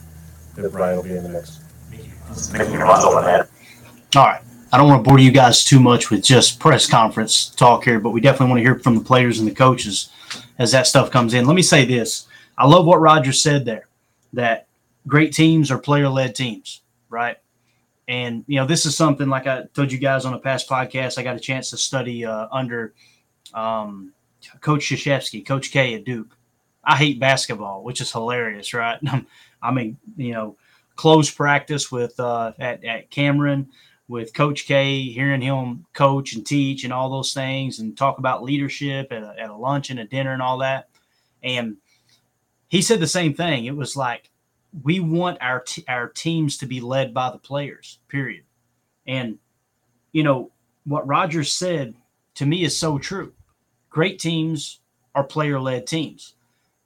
that 0.56 0.71
Brian 0.71 0.97
will 0.97 1.04
be 1.04 1.15
in 1.15 1.24
the 1.24 1.30
mix. 1.30 1.60
Making 2.54 2.74
your 2.74 2.84
runs 2.84 3.04
over 3.04 3.19
ahead. 3.19 3.47
All 4.15 4.26
right. 4.26 4.41
I 4.74 4.78
don't 4.78 4.88
want 4.88 5.04
to 5.04 5.10
bore 5.10 5.19
you 5.19 5.32
guys 5.32 5.65
too 5.65 5.82
much 5.82 6.10
with 6.10 6.24
just 6.24 6.60
press 6.60 6.88
conference 6.88 7.50
talk 7.50 7.84
here, 7.84 8.00
but 8.00 8.12
we 8.12 8.21
definitely 8.21 8.47
want 8.52 8.60
to 8.60 8.63
hear 8.63 8.80
from 8.80 8.95
the 8.95 9.04
players 9.04 9.39
and 9.39 9.47
the 9.47 9.54
coaches 9.54 10.10
as 10.58 10.71
that 10.71 10.88
stuff 10.88 11.12
comes 11.12 11.34
in. 11.34 11.45
Let 11.45 11.56
me 11.56 11.62
say 11.62 11.84
this. 11.84 12.28
I 12.58 12.67
love 12.67 12.86
what 12.86 13.02
Roger 13.02 13.34
said 13.34 13.65
there 13.65 13.88
that 14.34 14.67
great 15.08 15.34
teams 15.34 15.71
are 15.71 15.78
player 15.78 16.08
led 16.08 16.36
teams, 16.36 16.82
right? 17.10 17.38
And, 18.08 18.44
you 18.48 18.58
know, 18.58 18.66
this 18.66 18.86
is 18.86 18.98
something 18.98 19.30
like 19.30 19.48
I 19.48 19.64
told 19.74 19.92
you 19.92 19.98
guys 19.98 20.26
on 20.26 20.34
a 20.34 20.40
past 20.40 20.68
podcast, 20.68 21.18
I 21.18 21.24
got 21.24 21.36
a 21.36 21.40
chance 21.40 21.70
to 21.70 21.78
study 21.78 22.26
uh, 22.26 22.48
under 22.52 22.94
um, 23.54 24.14
Coach 24.60 24.90
Krzyzewski, 24.90 25.46
Coach 25.46 25.72
K 25.72 25.94
at 25.94 26.04
Duke. 26.04 26.36
I 26.84 26.98
hate 26.98 27.20
basketball, 27.20 27.84
which 27.84 28.02
is 28.02 28.12
hilarious, 28.12 28.74
right? 28.74 29.00
I 29.62 29.72
mean, 29.72 29.98
you 30.18 30.34
know, 30.34 30.58
close 30.96 31.30
practice 31.30 31.92
with 31.92 32.20
uh, 32.20 32.54
at, 32.60 32.84
at 32.84 33.12
Cameron 33.12 33.70
with 34.08 34.34
Coach 34.34 34.66
K, 34.66 35.04
hearing 35.04 35.42
him 35.42 35.86
coach 35.94 36.34
and 36.34 36.46
teach 36.46 36.84
and 36.84 36.92
all 36.92 37.10
those 37.10 37.34
things 37.34 37.80
and 37.80 37.98
talk 37.98 38.18
about 38.18 38.44
leadership 38.44 39.12
at 39.12 39.24
a, 39.24 39.36
at 39.40 39.50
a 39.50 39.56
lunch 39.56 39.90
and 39.90 40.00
a 40.00 40.06
dinner 40.06 40.34
and 40.34 40.42
all 40.42 40.58
that. 40.58 40.90
And 41.44 41.78
he 42.68 42.82
said 42.82 43.00
the 43.00 43.08
same 43.08 43.34
thing. 43.34 43.66
It 43.66 43.76
was 43.76 43.96
like, 43.96 44.31
we 44.84 45.00
want 45.00 45.38
our, 45.42 45.60
t- 45.62 45.86
our 45.88 46.08
teams 46.08 46.58
to 46.58 46.66
be 46.66 46.82
led 46.82 47.14
by 47.14 47.32
the 47.32 47.38
players, 47.38 48.00
period. 48.08 48.44
And, 49.06 49.40
you 50.12 50.24
know, 50.24 50.52
what 50.86 51.08
Rodgers 51.08 51.54
said 51.54 51.96
to 52.36 52.46
me 52.46 52.64
is 52.64 52.78
so 52.78 52.98
true. 52.98 53.34
Great 53.90 54.20
teams 54.20 54.80
are 55.14 55.24
player 55.24 55.60
led 55.60 55.88
teams. 55.88 56.36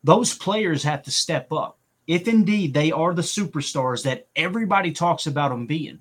Those 0.03 0.35
players 0.35 0.83
have 0.83 1.03
to 1.03 1.11
step 1.11 1.51
up. 1.51 1.79
If 2.07 2.27
indeed 2.27 2.73
they 2.73 2.91
are 2.91 3.13
the 3.13 3.21
superstars 3.21 4.03
that 4.03 4.27
everybody 4.35 4.91
talks 4.91 5.25
about 5.25 5.49
them 5.49 5.65
being, 5.65 5.99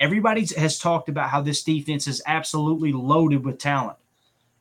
everybody 0.00 0.46
has 0.56 0.78
talked 0.78 1.08
about 1.08 1.30
how 1.30 1.42
this 1.42 1.62
defense 1.62 2.06
is 2.06 2.22
absolutely 2.26 2.92
loaded 2.92 3.44
with 3.44 3.58
talent. 3.58 3.98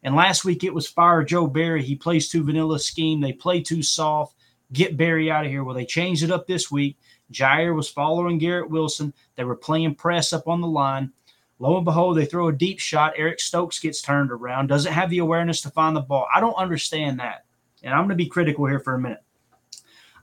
And 0.03 0.15
last 0.15 0.43
week 0.43 0.63
it 0.63 0.73
was 0.73 0.87
fire 0.87 1.23
Joe 1.23 1.47
Barry. 1.47 1.83
He 1.83 1.95
plays 1.95 2.29
too 2.29 2.43
vanilla 2.43 2.79
scheme. 2.79 3.21
They 3.21 3.31
play 3.31 3.61
too 3.61 3.81
soft. 3.81 4.35
Get 4.73 4.97
Barry 4.97 5.31
out 5.31 5.45
of 5.45 5.51
here. 5.51 5.63
Well, 5.63 5.75
they 5.75 5.85
changed 5.85 6.23
it 6.23 6.31
up 6.31 6.47
this 6.47 6.69
week. 6.69 6.97
Jaire 7.31 7.75
was 7.75 7.89
following 7.89 8.37
Garrett 8.37 8.69
Wilson. 8.69 9.13
They 9.35 9.43
were 9.43 9.55
playing 9.55 9.95
press 9.95 10.33
up 10.33 10.47
on 10.47 10.61
the 10.61 10.67
line. 10.67 11.11
Lo 11.59 11.77
and 11.77 11.85
behold, 11.85 12.17
they 12.17 12.25
throw 12.25 12.47
a 12.47 12.53
deep 12.53 12.79
shot. 12.79 13.13
Eric 13.15 13.39
Stokes 13.39 13.79
gets 13.79 14.01
turned 14.01 14.31
around, 14.31 14.67
doesn't 14.67 14.91
have 14.91 15.09
the 15.09 15.19
awareness 15.19 15.61
to 15.61 15.69
find 15.69 15.95
the 15.95 16.01
ball. 16.01 16.27
I 16.33 16.39
don't 16.39 16.55
understand 16.55 17.19
that. 17.19 17.45
And 17.83 17.93
I'm 17.93 18.01
going 18.01 18.09
to 18.09 18.15
be 18.15 18.27
critical 18.27 18.65
here 18.65 18.79
for 18.79 18.95
a 18.95 18.99
minute. 18.99 19.23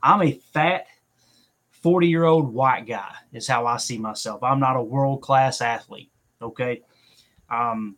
I'm 0.03 0.21
a 0.21 0.33
fat 0.53 0.87
40 1.71 2.07
year 2.07 2.25
old 2.25 2.53
white 2.53 2.85
guy, 2.85 3.13
is 3.33 3.47
how 3.47 3.65
I 3.65 3.77
see 3.77 3.97
myself. 3.97 4.43
I'm 4.43 4.59
not 4.59 4.75
a 4.75 4.83
world 4.83 5.21
class 5.21 5.61
athlete. 5.61 6.11
Okay. 6.41 6.81
Um, 7.49 7.97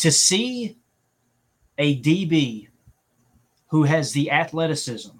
To 0.00 0.10
see 0.10 0.76
a 1.78 2.00
DB 2.00 2.68
who 3.68 3.84
has 3.84 4.12
the 4.12 4.30
athleticism 4.30 5.16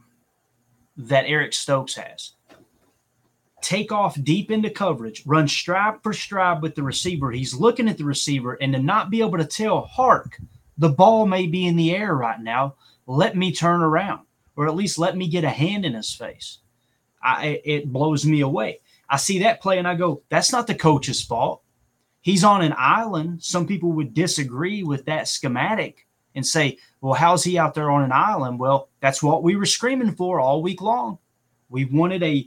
that 0.96 1.24
Eric 1.26 1.52
Stokes 1.52 1.94
has 1.94 2.32
take 3.60 3.92
off 3.92 4.20
deep 4.22 4.50
into 4.50 4.70
coverage, 4.70 5.22
run 5.26 5.46
stride 5.46 6.02
for 6.02 6.12
stride 6.12 6.62
with 6.62 6.74
the 6.74 6.82
receiver. 6.82 7.30
He's 7.30 7.54
looking 7.54 7.88
at 7.88 7.98
the 7.98 8.04
receiver 8.04 8.54
and 8.54 8.72
to 8.72 8.80
not 8.80 9.10
be 9.10 9.20
able 9.20 9.38
to 9.38 9.44
tell, 9.44 9.82
Hark, 9.82 10.38
the 10.78 10.88
ball 10.88 11.26
may 11.26 11.46
be 11.46 11.66
in 11.66 11.76
the 11.76 11.94
air 11.94 12.14
right 12.14 12.40
now. 12.40 12.76
Let 13.06 13.36
me 13.36 13.52
turn 13.52 13.82
around, 13.82 14.26
or 14.56 14.66
at 14.66 14.76
least 14.76 14.98
let 14.98 15.16
me 15.16 15.28
get 15.28 15.44
a 15.44 15.50
hand 15.50 15.84
in 15.84 15.94
his 15.94 16.14
face. 16.14 16.58
I, 17.22 17.60
it 17.64 17.92
blows 17.92 18.24
me 18.24 18.40
away. 18.40 18.80
I 19.08 19.16
see 19.16 19.40
that 19.40 19.60
play 19.60 19.78
and 19.78 19.86
I 19.86 19.94
go, 19.94 20.22
that's 20.30 20.52
not 20.52 20.66
the 20.66 20.74
coach's 20.74 21.22
fault. 21.22 21.62
He's 22.20 22.44
on 22.44 22.62
an 22.62 22.74
island. 22.76 23.42
Some 23.42 23.66
people 23.66 23.92
would 23.92 24.14
disagree 24.14 24.82
with 24.82 25.04
that 25.06 25.28
schematic 25.28 26.06
and 26.34 26.46
say, 26.46 26.78
well, 27.00 27.14
how's 27.14 27.44
he 27.44 27.58
out 27.58 27.74
there 27.74 27.90
on 27.90 28.02
an 28.02 28.12
island? 28.12 28.58
Well, 28.58 28.88
that's 29.00 29.22
what 29.22 29.42
we 29.42 29.56
were 29.56 29.66
screaming 29.66 30.12
for 30.12 30.38
all 30.38 30.62
week 30.62 30.82
long. 30.82 31.18
We 31.68 31.86
wanted 31.86 32.22
a, 32.22 32.46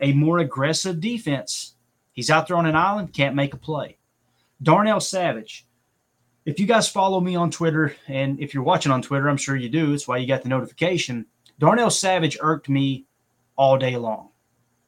a 0.00 0.12
more 0.12 0.38
aggressive 0.38 1.00
defense. 1.00 1.74
He's 2.12 2.30
out 2.30 2.48
there 2.48 2.56
on 2.56 2.66
an 2.66 2.76
island, 2.76 3.12
can't 3.12 3.36
make 3.36 3.54
a 3.54 3.58
play. 3.58 3.98
Darnell 4.62 5.00
Savage. 5.00 5.66
If 6.44 6.58
you 6.58 6.66
guys 6.66 6.88
follow 6.88 7.20
me 7.20 7.36
on 7.36 7.50
Twitter, 7.50 7.94
and 8.08 8.40
if 8.40 8.52
you're 8.52 8.64
watching 8.64 8.90
on 8.92 9.02
Twitter, 9.02 9.28
I'm 9.28 9.36
sure 9.36 9.56
you 9.56 9.68
do. 9.68 9.92
It's 9.92 10.08
why 10.08 10.18
you 10.18 10.26
got 10.26 10.42
the 10.42 10.48
notification. 10.48 11.26
Darnell 11.58 11.90
Savage 11.90 12.36
irked 12.40 12.68
me 12.68 13.06
all 13.56 13.78
day 13.78 13.96
long. 13.96 14.30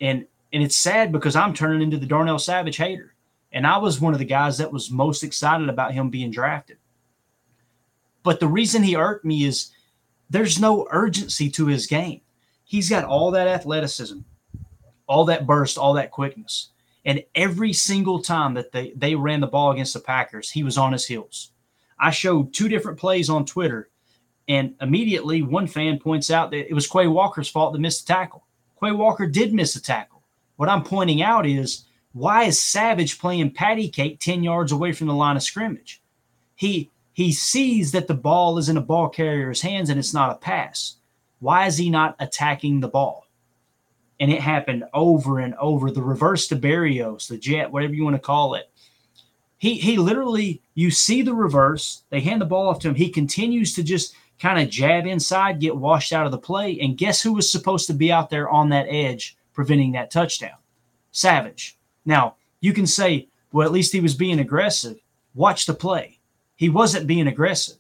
And 0.00 0.26
and 0.52 0.62
it's 0.62 0.76
sad 0.76 1.10
because 1.12 1.34
I'm 1.34 1.54
turning 1.54 1.82
into 1.82 1.96
the 1.96 2.06
Darnell 2.06 2.38
Savage 2.38 2.76
hater. 2.76 3.13
And 3.54 3.66
I 3.66 3.78
was 3.78 4.00
one 4.00 4.12
of 4.12 4.18
the 4.18 4.24
guys 4.24 4.58
that 4.58 4.72
was 4.72 4.90
most 4.90 5.22
excited 5.22 5.68
about 5.68 5.94
him 5.94 6.10
being 6.10 6.32
drafted. 6.32 6.76
But 8.24 8.40
the 8.40 8.48
reason 8.48 8.82
he 8.82 8.96
irked 8.96 9.24
me 9.24 9.44
is 9.44 9.70
there's 10.28 10.60
no 10.60 10.88
urgency 10.90 11.48
to 11.52 11.66
his 11.66 11.86
game. 11.86 12.20
He's 12.64 12.90
got 12.90 13.04
all 13.04 13.30
that 13.30 13.46
athleticism, 13.46 14.18
all 15.06 15.24
that 15.26 15.46
burst, 15.46 15.78
all 15.78 15.94
that 15.94 16.10
quickness. 16.10 16.70
And 17.04 17.22
every 17.36 17.72
single 17.72 18.20
time 18.20 18.54
that 18.54 18.72
they, 18.72 18.92
they 18.96 19.14
ran 19.14 19.40
the 19.40 19.46
ball 19.46 19.70
against 19.70 19.94
the 19.94 20.00
Packers, 20.00 20.50
he 20.50 20.64
was 20.64 20.76
on 20.76 20.92
his 20.92 21.06
heels. 21.06 21.52
I 22.00 22.10
showed 22.10 22.52
two 22.52 22.68
different 22.68 22.98
plays 22.98 23.30
on 23.30 23.44
Twitter, 23.44 23.90
and 24.48 24.74
immediately 24.80 25.42
one 25.42 25.68
fan 25.68 25.98
points 25.98 26.30
out 26.30 26.50
that 26.50 26.68
it 26.68 26.74
was 26.74 26.88
Quay 26.88 27.06
Walker's 27.06 27.48
fault 27.48 27.72
that 27.72 27.78
missed 27.78 28.06
the 28.06 28.14
tackle. 28.14 28.44
Quay 28.82 28.92
Walker 28.92 29.26
did 29.26 29.54
miss 29.54 29.76
a 29.76 29.82
tackle. 29.82 30.22
What 30.56 30.68
I'm 30.68 30.82
pointing 30.82 31.22
out 31.22 31.46
is 31.46 31.84
why 32.14 32.44
is 32.44 32.62
Savage 32.62 33.18
playing 33.18 33.50
patty 33.50 33.88
cake 33.88 34.20
10 34.20 34.44
yards 34.44 34.70
away 34.70 34.92
from 34.92 35.09
the 35.09 35.14
line 35.14 35.37
of 35.37 35.42
scrimmage? 35.42 36.00
He 36.55 36.90
he 37.12 37.33
sees 37.33 37.92
that 37.92 38.07
the 38.07 38.14
ball 38.14 38.57
is 38.57 38.68
in 38.68 38.77
a 38.77 38.81
ball 38.81 39.09
carrier's 39.09 39.61
hands 39.61 39.90
and 39.90 39.98
it's 39.98 40.14
not 40.14 40.31
a 40.31 40.38
pass. 40.38 40.96
Why 41.40 41.66
is 41.66 41.77
he 41.77 41.90
not 41.90 42.16
attacking 42.20 42.81
the 42.81 42.88
ball? 42.88 43.27
And 44.20 44.33
it 44.33 44.40
happened 44.40 44.85
over 44.94 45.40
and 45.40 45.55
over. 45.57 45.90
The 45.90 46.03
reverse 46.03 46.46
to 46.48 46.57
Berrios, 46.57 47.29
the 47.29 47.37
jet, 47.37 47.70
whatever 47.70 47.94
you 47.94 48.05
want 48.05 48.16
to 48.16 48.20
call 48.20 48.55
it. 48.55 48.70
He 49.59 49.74
he 49.74 49.96
literally, 49.96 50.62
you 50.74 50.92
see 50.92 51.22
the 51.22 51.35
reverse. 51.35 52.05
They 52.11 52.20
hand 52.20 52.40
the 52.40 52.46
ball 52.46 52.68
off 52.68 52.79
to 52.81 52.88
him. 52.88 52.94
He 52.94 53.09
continues 53.09 53.74
to 53.74 53.83
just 53.83 54.14
kind 54.38 54.62
of 54.62 54.70
jab 54.70 55.05
inside, 55.07 55.61
get 55.61 55.77
washed 55.77 56.12
out 56.12 56.27
of 56.27 56.33
the 56.33 56.38
play. 56.38 56.79
And 56.81 56.96
guess 56.96 57.22
who 57.22 57.33
was 57.33 57.50
supposed 57.50 57.88
to 57.88 57.94
be 57.94 58.12
out 58.12 58.31
there 58.31 58.48
on 58.48 58.68
that 58.68 58.87
edge 58.88 59.37
preventing 59.53 59.92
that 59.92 60.12
touchdown? 60.12 60.59
Savage. 61.11 61.77
Now, 62.04 62.36
you 62.60 62.72
can 62.72 62.86
say, 62.86 63.28
well, 63.52 63.66
at 63.66 63.72
least 63.72 63.92
he 63.92 64.00
was 64.00 64.14
being 64.14 64.40
aggressive. 64.40 64.98
Watch 65.34 65.66
the 65.66 65.74
play. 65.74 66.18
He 66.56 66.68
wasn't 66.68 67.06
being 67.06 67.26
aggressive. 67.26 67.76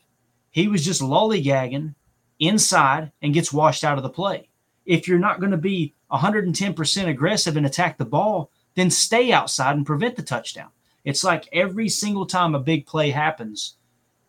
He 0.50 0.68
was 0.68 0.84
just 0.84 1.00
lollygagging 1.00 1.94
inside 2.38 3.12
and 3.22 3.34
gets 3.34 3.52
washed 3.52 3.84
out 3.84 3.96
of 3.96 4.02
the 4.02 4.10
play. 4.10 4.48
If 4.86 5.08
you're 5.08 5.18
not 5.18 5.40
going 5.40 5.52
to 5.52 5.56
be 5.56 5.94
110% 6.12 7.08
aggressive 7.08 7.56
and 7.56 7.66
attack 7.66 7.98
the 7.98 8.04
ball, 8.04 8.50
then 8.74 8.90
stay 8.90 9.32
outside 9.32 9.76
and 9.76 9.86
prevent 9.86 10.16
the 10.16 10.22
touchdown. 10.22 10.68
It's 11.04 11.24
like 11.24 11.48
every 11.52 11.88
single 11.88 12.26
time 12.26 12.54
a 12.54 12.60
big 12.60 12.86
play 12.86 13.10
happens, 13.10 13.76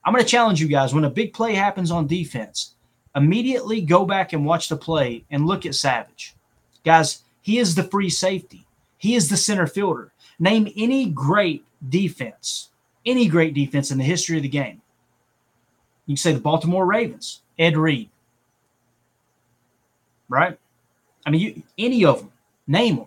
I'm 0.04 0.14
going 0.14 0.24
to 0.24 0.30
challenge 0.30 0.62
you 0.62 0.68
guys 0.68 0.94
when 0.94 1.06
a 1.06 1.10
big 1.10 1.34
play 1.34 1.56
happens 1.56 1.90
on 1.90 2.08
defense, 2.08 2.76
immediately 3.16 3.82
go 3.82 4.06
back 4.06 4.34
and 4.34 4.46
watch 4.46 4.70
the 4.70 4.78
play 4.78 5.26
and 5.32 5.48
look 5.48 5.66
at 5.66 5.76
Savage. 5.76 6.36
Guys, 6.84 7.24
he 7.42 7.58
is 7.60 7.76
the 7.76 7.84
free 7.84 8.10
safety. 8.10 8.65
He 8.98 9.16
is 9.16 9.30
the 9.30 9.38
center 9.38 9.68
fielder. 9.68 10.12
Name 10.40 10.72
any 10.76 11.10
great 11.10 11.66
defense, 11.90 12.70
any 13.06 13.28
great 13.28 13.54
defense 13.54 13.92
in 13.92 13.98
the 13.98 14.04
history 14.04 14.38
of 14.38 14.44
the 14.44 14.50
game. 14.50 14.82
You 16.06 16.14
can 16.14 16.18
say 16.18 16.34
the 16.34 16.40
Baltimore 16.40 16.86
Ravens, 16.86 17.42
Ed 17.58 17.78
Reed, 17.78 18.10
right? 20.30 20.58
I 21.26 21.30
mean, 21.32 21.42
you, 21.42 21.64
any 21.78 22.06
of 22.06 22.20
them, 22.20 22.32
name 22.68 22.98
them. 22.98 23.06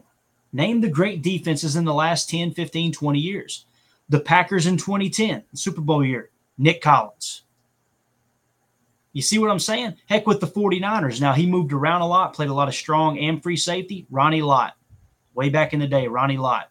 Name 0.53 0.81
the 0.81 0.89
great 0.89 1.23
defenses 1.23 1.77
in 1.77 1.85
the 1.85 1.95
last 1.95 2.31
10, 2.31 2.55
15, 2.55 2.93
20 2.93 3.19
years. 3.19 3.67
The 4.09 4.21
Packers 4.21 4.67
in 4.67 4.79
2010, 4.79 5.45
Super 5.53 5.83
Bowl 5.83 6.05
year, 6.05 6.31
Nick 6.57 6.81
Collins. 6.81 7.43
You 9.13 9.23
see 9.23 9.39
what 9.39 9.51
I'm 9.51 9.59
saying? 9.59 9.97
Heck, 10.07 10.27
with 10.27 10.41
the 10.41 10.47
49ers. 10.47 11.21
Now, 11.21 11.33
he 11.33 11.47
moved 11.47 11.73
around 11.73 12.01
a 12.01 12.07
lot, 12.07 12.35
played 12.35 12.51
a 12.51 12.55
lot 12.55 12.69
of 12.69 12.75
strong 12.75 13.19
and 13.19 13.43
free 13.43 13.57
safety. 13.57 14.07
Ronnie 14.11 14.43
Lott, 14.43 14.75
way 15.39 15.49
back 15.49 15.73
in 15.73 15.79
the 15.79 15.87
day, 15.87 16.09
Ronnie 16.09 16.37
Lott. 16.37 16.69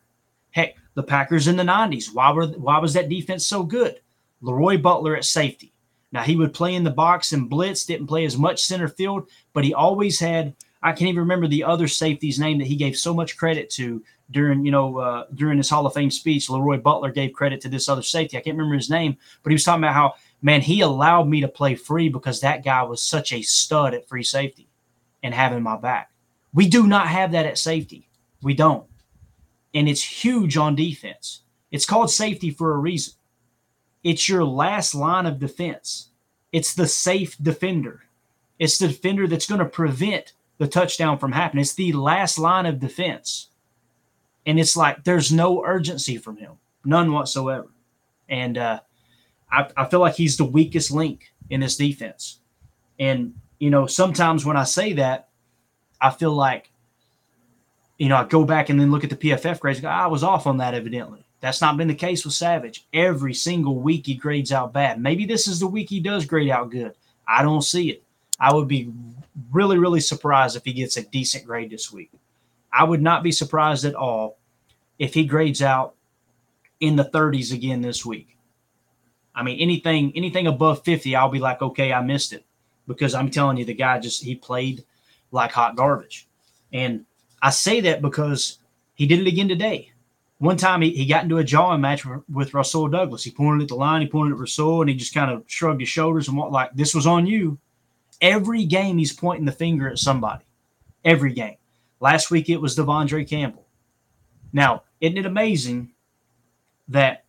Heck, 0.51 0.75
the 0.93 1.01
Packers 1.03 1.47
in 1.47 1.55
the 1.55 1.63
90s. 1.63 2.13
Why, 2.13 2.31
were, 2.31 2.47
why 2.47 2.79
was 2.79 2.93
that 2.93 3.07
defense 3.07 3.47
so 3.47 3.63
good? 3.63 4.01
Leroy 4.41 4.77
Butler 4.77 5.15
at 5.15 5.23
safety. 5.23 5.73
Now, 6.11 6.21
he 6.21 6.35
would 6.35 6.53
play 6.53 6.75
in 6.75 6.83
the 6.83 6.91
box 6.91 7.31
and 7.31 7.49
blitz, 7.49 7.85
didn't 7.85 8.07
play 8.07 8.25
as 8.25 8.37
much 8.37 8.63
center 8.63 8.89
field, 8.89 9.29
but 9.53 9.63
he 9.63 9.73
always 9.73 10.19
had– 10.19 10.53
I 10.83 10.91
can't 10.91 11.09
even 11.09 11.21
remember 11.21 11.47
the 11.47 11.63
other 11.63 11.87
safety's 11.87 12.39
name 12.39 12.57
that 12.59 12.67
he 12.67 12.75
gave 12.75 12.97
so 12.97 13.13
much 13.13 13.37
credit 13.37 13.69
to 13.71 14.03
during, 14.31 14.65
you 14.65 14.71
know, 14.71 14.97
uh, 14.97 15.25
during 15.33 15.57
his 15.57 15.69
Hall 15.69 15.85
of 15.85 15.93
Fame 15.93 16.11
speech. 16.11 16.49
Leroy 16.49 16.77
Butler 16.77 17.11
gave 17.11 17.33
credit 17.33 17.61
to 17.61 17.69
this 17.69 17.89
other 17.89 18.03
safety. 18.03 18.37
I 18.37 18.41
can't 18.41 18.57
remember 18.57 18.75
his 18.75 18.89
name, 18.89 19.17
but 19.43 19.49
he 19.49 19.55
was 19.55 19.63
talking 19.63 19.83
about 19.83 19.93
how, 19.93 20.13
man, 20.41 20.61
he 20.61 20.81
allowed 20.81 21.27
me 21.27 21.41
to 21.41 21.47
play 21.47 21.75
free 21.75 22.09
because 22.09 22.41
that 22.41 22.63
guy 22.63 22.83
was 22.83 23.01
such 23.01 23.31
a 23.31 23.41
stud 23.41 23.93
at 23.93 24.07
free 24.07 24.23
safety 24.23 24.67
and 25.23 25.33
having 25.33 25.63
my 25.63 25.77
back. 25.77 26.11
We 26.53 26.67
do 26.67 26.87
not 26.87 27.07
have 27.07 27.31
that 27.31 27.45
at 27.45 27.57
safety. 27.57 28.07
We 28.41 28.53
don't. 28.53 28.85
And 29.73 29.89
it's 29.89 30.03
huge 30.03 30.57
on 30.57 30.75
defense. 30.75 31.41
It's 31.71 31.85
called 31.85 32.11
safety 32.11 32.49
for 32.51 32.73
a 32.73 32.77
reason. 32.77 33.13
It's 34.03 34.29
your 34.29 34.45
last 34.45 34.95
line 34.95 35.25
of 35.25 35.39
defense. 35.39 36.09
It's 36.51 36.73
the 36.73 36.87
safe 36.87 37.37
defender. 37.41 38.03
It's 38.57 38.77
the 38.77 38.87
defender 38.87 39.27
that's 39.27 39.47
going 39.47 39.59
to 39.59 39.65
prevent 39.65 40.33
the 40.57 40.67
touchdown 40.67 41.17
from 41.17 41.33
happening. 41.33 41.61
It's 41.61 41.73
the 41.73 41.93
last 41.93 42.39
line 42.39 42.65
of 42.65 42.79
defense. 42.79 43.49
And 44.45 44.59
it's 44.59 44.77
like 44.77 45.03
there's 45.03 45.31
no 45.31 45.63
urgency 45.63 46.17
from 46.17 46.37
him, 46.37 46.53
none 46.85 47.11
whatsoever. 47.11 47.67
And 48.29 48.57
uh, 48.57 48.79
I, 49.51 49.69
I 49.75 49.85
feel 49.85 49.99
like 49.99 50.15
he's 50.15 50.37
the 50.37 50.45
weakest 50.45 50.89
link 50.89 51.33
in 51.49 51.59
this 51.59 51.75
defense. 51.75 52.39
And, 52.97 53.35
you 53.59 53.69
know, 53.69 53.87
sometimes 53.87 54.45
when 54.45 54.57
I 54.57 54.63
say 54.63 54.93
that, 54.93 55.29
I 55.99 56.11
feel 56.11 56.31
like, 56.31 56.71
you 57.97 58.09
know, 58.09 58.17
I 58.17 58.25
go 58.25 58.43
back 58.43 58.69
and 58.69 58.79
then 58.79 58.91
look 58.91 59.03
at 59.03 59.09
the 59.09 59.15
PFF 59.15 59.59
grades. 59.59 59.79
Go, 59.79 59.87
I 59.87 60.07
was 60.07 60.23
off 60.23 60.47
on 60.47 60.57
that, 60.57 60.73
evidently. 60.73 61.25
That's 61.39 61.61
not 61.61 61.77
been 61.77 61.87
the 61.87 61.95
case 61.95 62.25
with 62.25 62.33
Savage. 62.33 62.87
Every 62.93 63.33
single 63.33 63.79
week 63.79 64.05
he 64.07 64.15
grades 64.15 64.51
out 64.51 64.73
bad. 64.73 65.01
Maybe 65.01 65.25
this 65.25 65.47
is 65.47 65.59
the 65.59 65.67
week 65.67 65.89
he 65.89 65.99
does 65.99 66.25
grade 66.25 66.49
out 66.49 66.71
good. 66.71 66.93
I 67.27 67.43
don't 67.43 67.61
see 67.61 67.89
it. 67.89 68.03
I 68.39 68.53
would 68.53 68.67
be 68.67 68.91
really, 69.51 69.77
really 69.77 69.99
surprised 69.99 70.55
if 70.55 70.65
he 70.65 70.73
gets 70.73 70.97
a 70.97 71.03
decent 71.03 71.45
grade 71.45 71.69
this 71.69 71.91
week. 71.91 72.11
I 72.71 72.83
would 72.83 73.01
not 73.01 73.23
be 73.23 73.31
surprised 73.31 73.85
at 73.85 73.95
all 73.95 74.37
if 74.99 75.13
he 75.13 75.25
grades 75.25 75.61
out 75.61 75.95
in 76.79 76.95
the 76.95 77.05
30s 77.05 77.53
again 77.53 77.81
this 77.81 78.05
week. 78.05 78.37
I 79.35 79.43
mean, 79.43 79.59
anything 79.59 80.11
anything 80.15 80.47
above 80.47 80.83
50, 80.83 81.15
I'll 81.15 81.29
be 81.29 81.39
like, 81.39 81.61
okay, 81.61 81.93
I 81.93 82.01
missed 82.01 82.33
it. 82.33 82.43
Because 82.87 83.13
I'm 83.13 83.29
telling 83.29 83.57
you, 83.57 83.65
the 83.65 83.73
guy 83.73 83.99
just 83.99 84.23
he 84.23 84.35
played 84.35 84.83
like 85.31 85.51
hot 85.51 85.75
garbage. 85.75 86.27
And 86.73 87.05
I 87.47 87.49
say 87.49 87.79
that 87.79 88.01
because 88.01 88.59
he 88.93 89.07
did 89.07 89.21
it 89.21 89.27
again 89.27 89.47
today. 89.47 89.93
One 90.39 90.57
time 90.57 90.81
he, 90.81 90.89
he 90.89 91.05
got 91.05 91.23
into 91.23 91.37
a 91.37 91.45
jawing 91.45 91.79
match 91.79 92.05
with 92.29 92.53
Rasul 92.53 92.89
Douglas. 92.89 93.23
He 93.23 93.31
pointed 93.31 93.61
at 93.61 93.69
the 93.69 93.75
line, 93.75 94.01
he 94.01 94.07
pointed 94.07 94.33
at 94.33 94.39
Rasul, 94.39 94.81
and 94.81 94.89
he 94.89 94.97
just 94.97 95.13
kind 95.13 95.31
of 95.31 95.45
shrugged 95.47 95.79
his 95.79 95.87
shoulders 95.87 96.27
and 96.27 96.35
what 96.35 96.51
like, 96.51 96.73
this 96.75 96.93
was 96.93 97.07
on 97.07 97.25
you. 97.25 97.57
Every 98.19 98.65
game 98.65 98.97
he's 98.97 99.13
pointing 99.13 99.45
the 99.45 99.53
finger 99.53 99.87
at 99.87 99.97
somebody. 99.97 100.43
Every 101.05 101.31
game. 101.31 101.55
Last 102.01 102.31
week 102.31 102.49
it 102.49 102.59
was 102.59 102.75
De'Vondre 102.75 103.25
Campbell. 103.25 103.65
Now, 104.51 104.83
isn't 104.99 105.17
it 105.17 105.25
amazing 105.25 105.93
that 106.89 107.23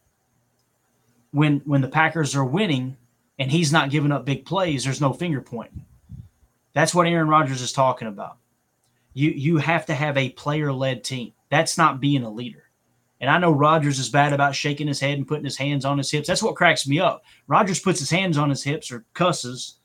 when 1.31 1.63
when 1.65 1.81
the 1.81 1.87
Packers 1.87 2.35
are 2.35 2.45
winning 2.45 2.97
and 3.39 3.53
he's 3.53 3.73
not 3.73 3.91
giving 3.91 4.11
up 4.11 4.25
big 4.25 4.45
plays, 4.45 4.83
there's 4.83 5.01
no 5.01 5.13
finger 5.13 5.41
pointing. 5.41 5.85
That's 6.73 6.93
what 6.93 7.07
Aaron 7.07 7.29
Rodgers 7.29 7.63
is 7.63 7.71
talking 7.71 8.09
about. 8.09 8.39
You 9.15 9.31
you 9.31 9.57
have 9.59 9.87
to 9.87 9.95
have 9.95 10.17
a 10.17 10.31
player 10.31 10.73
led 10.73 11.05
team. 11.05 11.33
That's 11.51 11.79
not 11.79 12.01
being 12.01 12.23
a 12.23 12.31
leader. 12.31 12.65
And 13.21 13.29
I 13.29 13.39
know 13.39 13.51
Rodgers 13.51 13.99
is 13.99 14.11
bad 14.11 14.33
about 14.33 14.55
shaking 14.55 14.87
his 14.87 15.01
head 15.01 15.19
and 15.19 15.27
putting 15.27 15.45
his 15.45 15.57
hands 15.57 15.85
on 15.85 15.99
his 15.99 16.11
hips. 16.11 16.29
That's 16.29 16.43
what 16.43 16.55
cracks 16.55 16.87
me 16.87 17.01
up. 17.01 17.25
Rodgers 17.49 17.81
puts 17.81 17.99
his 17.99 18.11
hands 18.11 18.39
on 18.39 18.49
his 18.49 18.63
hips 18.63 18.93
or 18.93 19.05
cusses, 19.13 19.79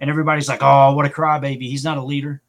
and 0.00 0.08
everybody's 0.08 0.48
like, 0.48 0.62
"Oh, 0.62 0.94
what 0.94 1.06
a 1.06 1.10
crybaby! 1.10 1.62
He's 1.62 1.84
not 1.84 1.98
a 1.98 2.04
leader." 2.04 2.42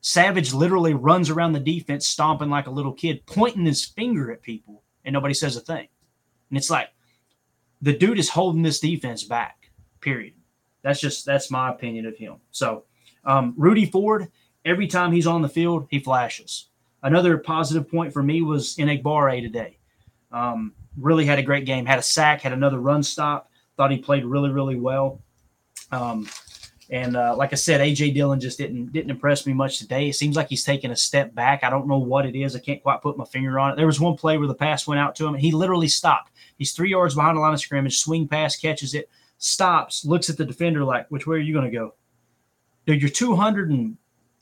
Savage 0.00 0.52
literally 0.52 0.92
runs 0.94 1.30
around 1.30 1.52
the 1.52 1.60
defense, 1.60 2.06
stomping 2.06 2.50
like 2.50 2.66
a 2.66 2.70
little 2.70 2.92
kid, 2.92 3.24
pointing 3.26 3.64
his 3.64 3.84
finger 3.84 4.30
at 4.30 4.42
people, 4.42 4.82
and 5.04 5.14
nobody 5.14 5.34
says 5.34 5.56
a 5.56 5.60
thing. 5.60 5.88
And 6.50 6.58
it's 6.58 6.70
like 6.70 6.90
the 7.80 7.96
dude 7.96 8.18
is 8.18 8.28
holding 8.28 8.62
this 8.62 8.80
defense 8.80 9.24
back. 9.24 9.70
Period. 10.00 10.34
That's 10.82 11.00
just 11.00 11.24
that's 11.24 11.50
my 11.50 11.70
opinion 11.70 12.06
of 12.06 12.16
him. 12.16 12.36
So, 12.50 12.84
um, 13.24 13.54
Rudy 13.56 13.86
Ford, 13.86 14.30
every 14.64 14.86
time 14.86 15.12
he's 15.12 15.26
on 15.26 15.42
the 15.42 15.48
field, 15.48 15.86
he 15.90 15.98
flashes. 15.98 16.68
Another 17.02 17.36
positive 17.38 17.90
point 17.90 18.12
for 18.12 18.22
me 18.22 18.42
was 18.42 18.78
in 18.78 18.88
Enagbare 18.88 19.42
today. 19.42 19.78
Um, 20.32 20.72
really 20.96 21.26
had 21.26 21.38
a 21.38 21.42
great 21.42 21.66
game. 21.66 21.86
Had 21.86 21.98
a 21.98 22.02
sack, 22.02 22.40
had 22.40 22.52
another 22.52 22.80
run 22.80 23.02
stop. 23.02 23.50
Thought 23.76 23.90
he 23.90 23.98
played 23.98 24.24
really, 24.24 24.50
really 24.50 24.76
well. 24.76 25.20
Um, 25.92 26.28
and 26.90 27.16
uh, 27.16 27.34
like 27.36 27.52
I 27.52 27.56
said, 27.56 27.80
AJ 27.80 28.14
Dillon 28.14 28.40
just 28.40 28.58
didn't 28.58 28.92
didn't 28.92 29.10
impress 29.10 29.46
me 29.46 29.52
much 29.52 29.78
today. 29.78 30.08
It 30.08 30.14
seems 30.14 30.36
like 30.36 30.48
he's 30.48 30.64
taking 30.64 30.90
a 30.90 30.96
step 30.96 31.34
back. 31.34 31.64
I 31.64 31.70
don't 31.70 31.88
know 31.88 31.98
what 31.98 32.26
it 32.26 32.36
is. 32.36 32.54
I 32.54 32.58
can't 32.58 32.82
quite 32.82 33.02
put 33.02 33.16
my 33.16 33.24
finger 33.24 33.58
on 33.58 33.72
it. 33.72 33.76
There 33.76 33.86
was 33.86 34.00
one 34.00 34.16
play 34.16 34.36
where 34.36 34.48
the 34.48 34.54
pass 34.54 34.86
went 34.86 35.00
out 35.00 35.14
to 35.16 35.26
him, 35.26 35.34
and 35.34 35.42
he 35.42 35.50
literally 35.52 35.88
stopped. 35.88 36.32
He's 36.58 36.72
three 36.72 36.90
yards 36.90 37.14
behind 37.14 37.36
the 37.36 37.40
line 37.40 37.54
of 37.54 37.60
scrimmage, 37.60 37.98
swing 37.98 38.28
pass, 38.28 38.56
catches 38.56 38.94
it, 38.94 39.08
stops, 39.38 40.04
looks 40.04 40.30
at 40.30 40.36
the 40.36 40.44
defender 40.44 40.84
like, 40.84 41.10
which 41.10 41.26
way 41.26 41.36
are 41.36 41.40
you 41.40 41.52
going 41.52 41.64
to 41.64 41.76
go? 41.76 41.94
Dude, 42.86 43.00
you're 43.00 43.10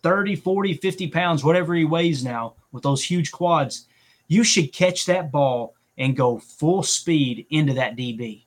230, 0.03 0.37
40, 0.37 0.75
50 0.75 1.09
pounds, 1.09 1.45
whatever 1.45 1.75
he 1.75 1.85
weighs 1.85 2.25
now, 2.25 2.55
with 2.73 2.83
those 2.83 3.05
huge 3.05 3.33
quads. 3.33 3.87
You 4.29 4.45
should 4.45 4.73
catch 4.73 5.07
that 5.07 5.31
ball 5.31 5.75
and 5.99 6.17
go 6.17 6.39
full 6.39 6.83
speed 6.83 7.47
into 7.51 7.75
that 7.75 7.97
DB. 7.97 8.47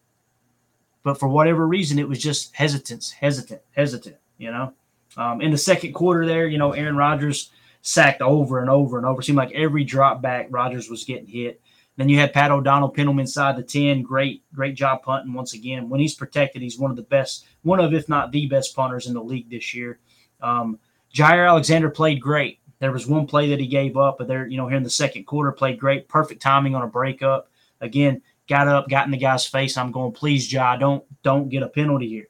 But 1.03 1.19
for 1.19 1.27
whatever 1.27 1.67
reason, 1.67 1.99
it 1.99 2.09
was 2.09 2.19
just 2.19 2.55
hesitance, 2.55 3.11
hesitant, 3.11 3.61
hesitant, 3.71 4.17
you 4.37 4.51
know. 4.51 4.73
Um, 5.17 5.41
in 5.41 5.51
the 5.51 5.57
second 5.57 5.93
quarter, 5.93 6.25
there, 6.25 6.47
you 6.47 6.57
know, 6.57 6.71
Aaron 6.71 6.97
Rodgers 6.97 7.51
sacked 7.81 8.21
over 8.21 8.59
and 8.59 8.69
over 8.69 8.97
and 8.97 9.05
over. 9.05 9.21
It 9.21 9.25
seemed 9.25 9.37
like 9.37 9.51
every 9.53 9.83
drop 9.83 10.21
back, 10.21 10.47
Rodgers 10.49 10.89
was 10.89 11.03
getting 11.03 11.27
hit. 11.27 11.61
Then 11.97 12.09
you 12.09 12.17
had 12.17 12.33
Pat 12.33 12.51
O'Donnell 12.51 12.89
pin 12.89 13.07
him 13.07 13.19
inside 13.19 13.55
the 13.55 13.63
10. 13.63 14.01
Great, 14.01 14.43
great 14.53 14.75
job 14.75 15.03
punting 15.03 15.33
once 15.33 15.53
again. 15.53 15.87
When 15.87 16.01
he's 16.01 16.15
protected, 16.15 16.61
he's 16.61 16.77
one 16.77 16.91
of 16.91 16.97
the 16.97 17.03
best, 17.03 17.45
one 17.61 17.79
of, 17.79 17.93
if 17.93 18.09
not 18.09 18.31
the 18.31 18.47
best 18.47 18.75
punters 18.75 19.07
in 19.07 19.13
the 19.13 19.23
league 19.23 19.49
this 19.49 19.73
year. 19.73 19.99
Um, 20.41 20.79
Jaire 21.15 21.47
Alexander 21.47 21.89
played 21.89 22.21
great. 22.21 22.59
There 22.79 22.91
was 22.91 23.07
one 23.07 23.25
play 23.25 23.49
that 23.49 23.59
he 23.59 23.67
gave 23.67 23.95
up, 23.95 24.17
but 24.17 24.27
there, 24.27 24.47
you 24.47 24.57
know, 24.57 24.67
here 24.67 24.75
in 24.75 24.83
the 24.83 24.89
second 24.89 25.23
quarter, 25.23 25.53
played 25.53 25.79
great. 25.79 26.09
Perfect 26.09 26.41
timing 26.41 26.75
on 26.75 26.81
a 26.81 26.87
breakup. 26.87 27.49
Again, 27.79 28.21
got 28.49 28.67
up, 28.67 28.89
got 28.89 29.05
in 29.05 29.11
the 29.11 29.17
guy's 29.17 29.45
face. 29.45 29.77
I'm 29.77 29.93
going, 29.93 30.11
please, 30.11 30.45
Jai, 30.45 30.75
don't 30.75 31.05
don't 31.23 31.47
get 31.47 31.63
a 31.63 31.69
penalty 31.69 32.09
here. 32.09 32.27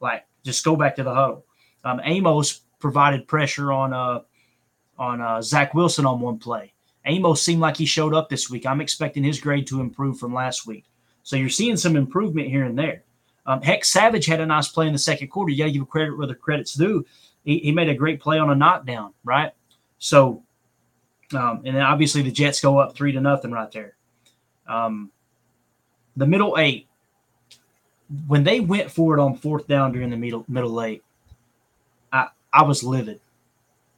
Like, 0.00 0.26
just 0.44 0.64
go 0.64 0.76
back 0.76 0.96
to 0.96 1.02
the 1.02 1.14
huddle. 1.14 1.46
Um, 1.82 2.00
Amos 2.04 2.60
provided 2.78 3.26
pressure 3.26 3.72
on 3.72 3.94
uh 3.94 4.20
on 4.98 5.22
uh, 5.22 5.40
Zach 5.40 5.72
Wilson 5.72 6.04
on 6.04 6.20
one 6.20 6.38
play. 6.38 6.74
Amos 7.06 7.42
seemed 7.42 7.60
like 7.60 7.76
he 7.76 7.86
showed 7.86 8.14
up 8.14 8.28
this 8.28 8.50
week. 8.50 8.66
I'm 8.66 8.82
expecting 8.82 9.24
his 9.24 9.40
grade 9.40 9.66
to 9.68 9.80
improve 9.80 10.18
from 10.18 10.34
last 10.34 10.66
week. 10.66 10.84
So 11.22 11.36
you're 11.36 11.48
seeing 11.48 11.76
some 11.76 11.96
improvement 11.96 12.48
here 12.48 12.64
and 12.64 12.78
there. 12.78 13.04
Um, 13.46 13.62
heck, 13.62 13.84
Savage 13.84 14.26
had 14.26 14.40
a 14.40 14.46
nice 14.46 14.68
play 14.68 14.88
in 14.88 14.92
the 14.92 14.98
second 14.98 15.28
quarter. 15.28 15.52
You 15.52 15.58
got 15.58 15.66
to 15.66 15.72
give 15.72 15.88
credit 15.88 16.18
where 16.18 16.26
the 16.26 16.34
credit's 16.34 16.74
due. 16.74 17.06
He, 17.46 17.60
he, 17.60 17.72
made 17.72 17.88
a 17.88 17.94
great 17.94 18.20
play 18.20 18.38
on 18.38 18.50
a 18.50 18.54
knockdown, 18.54 19.14
right? 19.24 19.52
So, 19.98 20.42
um, 21.32 21.62
and 21.64 21.76
then 21.76 21.82
obviously 21.82 22.20
the 22.20 22.30
Jets 22.30 22.60
go 22.60 22.78
up 22.78 22.94
three 22.94 23.12
to 23.12 23.20
nothing 23.20 23.52
right 23.52 23.70
there. 23.70 23.94
Um, 24.68 25.10
the 26.16 26.26
middle 26.26 26.56
eight, 26.58 26.88
when 28.26 28.44
they 28.44 28.60
went 28.60 28.90
for 28.90 29.16
it 29.16 29.22
on 29.22 29.36
fourth 29.36 29.66
down 29.66 29.92
during 29.92 30.10
the 30.10 30.16
middle 30.16 30.44
middle 30.48 30.82
eight, 30.82 31.04
I 32.12 32.28
I 32.52 32.64
was 32.64 32.82
livid. 32.82 33.20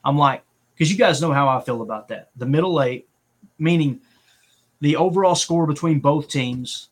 I'm 0.05 0.19
like, 0.19 0.43
because 0.75 0.93
you 0.93 0.99
guys 0.99 1.21
know 1.21 1.33
how 1.33 1.49
I 1.49 1.61
feel 1.61 1.83
about 1.83 2.09
that. 2.09 2.29
The 2.37 2.47
middle 2.47 2.83
eight, 2.83 3.09
meaning 3.59 4.01
the 4.81 4.97
overall 4.97 5.35
score 5.35 5.67
between 5.67 6.01
both 6.01 6.29
teams 6.29 6.91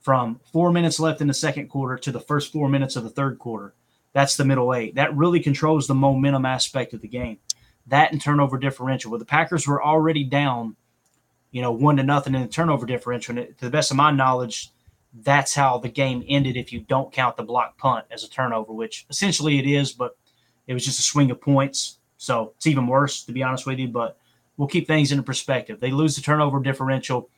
from 0.00 0.40
four 0.52 0.70
minutes 0.70 1.00
left 1.00 1.20
in 1.20 1.26
the 1.26 1.34
second 1.34 1.68
quarter 1.68 1.96
to 1.96 2.12
the 2.12 2.20
first 2.20 2.52
four 2.52 2.68
minutes 2.68 2.96
of 2.96 3.02
the 3.02 3.10
third 3.10 3.38
quarter. 3.38 3.74
That's 4.16 4.38
the 4.38 4.46
middle 4.46 4.72
eight. 4.72 4.94
That 4.94 5.14
really 5.14 5.40
controls 5.40 5.86
the 5.86 5.94
momentum 5.94 6.46
aspect 6.46 6.94
of 6.94 7.02
the 7.02 7.06
game. 7.06 7.36
That 7.88 8.12
and 8.12 8.18
turnover 8.18 8.56
differential. 8.56 9.10
Well, 9.10 9.18
the 9.18 9.26
Packers 9.26 9.66
were 9.68 9.84
already 9.84 10.24
down, 10.24 10.74
you 11.50 11.60
know, 11.60 11.70
one 11.70 11.98
to 11.98 12.02
nothing 12.02 12.34
in 12.34 12.40
the 12.40 12.48
turnover 12.48 12.86
differential. 12.86 13.36
And 13.36 13.48
to 13.58 13.64
the 13.66 13.70
best 13.70 13.90
of 13.90 13.98
my 13.98 14.10
knowledge, 14.10 14.70
that's 15.12 15.54
how 15.54 15.76
the 15.76 15.90
game 15.90 16.24
ended 16.30 16.56
if 16.56 16.72
you 16.72 16.80
don't 16.80 17.12
count 17.12 17.36
the 17.36 17.42
block 17.42 17.76
punt 17.76 18.06
as 18.10 18.24
a 18.24 18.30
turnover, 18.30 18.72
which 18.72 19.04
essentially 19.10 19.58
it 19.58 19.66
is, 19.66 19.92
but 19.92 20.16
it 20.66 20.72
was 20.72 20.86
just 20.86 20.98
a 20.98 21.02
swing 21.02 21.30
of 21.30 21.38
points. 21.38 21.98
So 22.16 22.54
it's 22.56 22.66
even 22.66 22.86
worse, 22.86 23.22
to 23.24 23.32
be 23.32 23.42
honest 23.42 23.66
with 23.66 23.78
you. 23.78 23.88
But 23.88 24.16
we'll 24.56 24.66
keep 24.66 24.86
things 24.86 25.12
in 25.12 25.22
perspective. 25.24 25.78
They 25.78 25.90
lose 25.90 26.16
the 26.16 26.22
turnover 26.22 26.58
differential, 26.60 27.28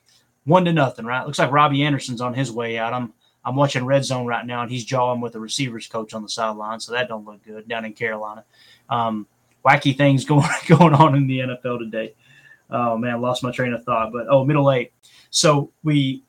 one 0.44 0.64
to 0.66 0.72
nothing. 0.72 1.06
Right? 1.06 1.26
Looks 1.26 1.40
like 1.40 1.50
Robbie 1.50 1.82
Anderson's 1.82 2.20
on 2.20 2.34
his 2.34 2.52
way 2.52 2.78
out. 2.78 2.94
I'm 2.94 3.14
I'm 3.49 3.57
watching 3.57 3.86
Red 3.86 4.05
Zone 4.05 4.26
right 4.26 4.44
now, 4.44 4.61
and 4.61 4.70
he's 4.70 4.84
jawing 4.84 5.22
with 5.22 5.32
the 5.32 5.40
receivers 5.40 5.86
coach 5.86 6.12
on 6.12 6.22
the 6.22 6.28
sideline, 6.28 6.80
so 6.80 6.92
that 6.92 7.09
don't 7.09 7.24
look 7.24 7.42
good 7.42 7.66
down 7.66 7.86
in 7.86 7.94
Carolina. 7.94 8.44
Um, 8.90 9.26
wacky 9.64 9.96
things 9.96 10.24
going 10.26 10.49
going 10.66 10.92
on 10.92 11.14
in 11.14 11.26
the 11.26 11.38
NFL 11.38 11.78
today. 11.78 12.14
Oh 12.70 12.99
man, 12.99 13.22
lost 13.22 13.42
my 13.42 13.51
train 13.51 13.72
of 13.72 13.84
thought. 13.84 14.12
But 14.12 14.26
oh, 14.28 14.44
middle 14.44 14.70
eight. 14.70 14.92
So 15.30 15.72
we 15.82 16.22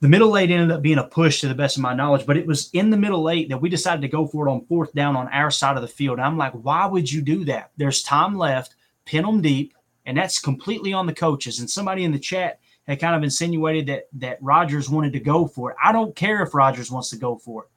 the 0.00 0.08
middle 0.08 0.36
eight 0.36 0.50
ended 0.50 0.70
up 0.70 0.82
being 0.82 0.98
a 0.98 1.04
push 1.04 1.40
to 1.40 1.48
the 1.48 1.54
best 1.54 1.78
of 1.78 1.82
my 1.82 1.94
knowledge, 1.94 2.26
but 2.26 2.36
it 2.36 2.46
was 2.46 2.70
in 2.74 2.90
the 2.90 2.96
middle 2.96 3.28
eight 3.28 3.48
that 3.48 3.60
we 3.60 3.68
decided 3.68 4.02
to 4.02 4.08
go 4.08 4.26
for 4.26 4.46
it 4.46 4.50
on 4.50 4.64
fourth 4.66 4.92
down 4.92 5.16
on 5.16 5.28
our 5.28 5.50
side 5.50 5.76
of 5.76 5.82
the 5.82 5.88
field. 5.88 6.18
And 6.18 6.26
I'm 6.26 6.38
like, 6.38 6.52
why 6.52 6.86
would 6.86 7.10
you 7.10 7.22
do 7.22 7.44
that? 7.46 7.70
There's 7.76 8.02
time 8.02 8.36
left, 8.36 8.76
pin 9.04 9.24
them 9.24 9.40
deep, 9.40 9.74
and 10.06 10.16
that's 10.16 10.38
completely 10.38 10.92
on 10.92 11.06
the 11.06 11.14
coaches. 11.14 11.58
And 11.58 11.68
somebody 11.68 12.04
in 12.04 12.12
the 12.12 12.18
chat 12.18 12.60
had 12.86 13.00
kind 13.00 13.16
of 13.16 13.22
insinuated 13.22 13.86
that 13.86 14.08
that 14.14 14.42
Rodgers 14.42 14.90
wanted 14.90 15.12
to 15.14 15.20
go 15.20 15.46
for 15.46 15.70
it. 15.70 15.76
I 15.82 15.92
don't 15.92 16.14
care 16.14 16.42
if 16.42 16.54
Rodgers 16.54 16.90
wants 16.90 17.10
to 17.10 17.16
go 17.16 17.36
for 17.36 17.64
it. 17.64 17.68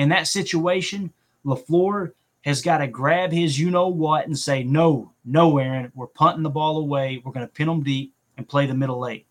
In 0.00 0.08
that 0.10 0.26
situation, 0.28 1.12
LaFleur 1.44 2.12
has 2.42 2.62
got 2.62 2.78
to 2.78 2.86
grab 2.86 3.32
his 3.32 3.58
you 3.58 3.70
know 3.70 3.88
what 3.88 4.26
and 4.26 4.38
say, 4.38 4.62
no, 4.62 5.10
no, 5.24 5.58
Aaron, 5.58 5.90
we're 5.94 6.06
punting 6.06 6.44
the 6.44 6.50
ball 6.50 6.78
away. 6.78 7.20
We're 7.24 7.32
going 7.32 7.46
to 7.46 7.52
pin 7.52 7.66
them 7.66 7.82
deep 7.82 8.14
and 8.36 8.48
play 8.48 8.66
the 8.66 8.74
middle 8.74 9.08
eight. 9.08 9.26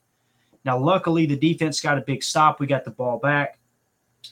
Now, 0.66 0.78
luckily, 0.78 1.26
the 1.26 1.38
defense 1.38 1.80
got 1.80 1.98
a 1.98 2.02
big 2.02 2.24
stop. 2.24 2.60
We 2.60 2.68
got 2.68 2.84
the 2.84 2.92
ball 2.92 3.20
back, 3.20 3.60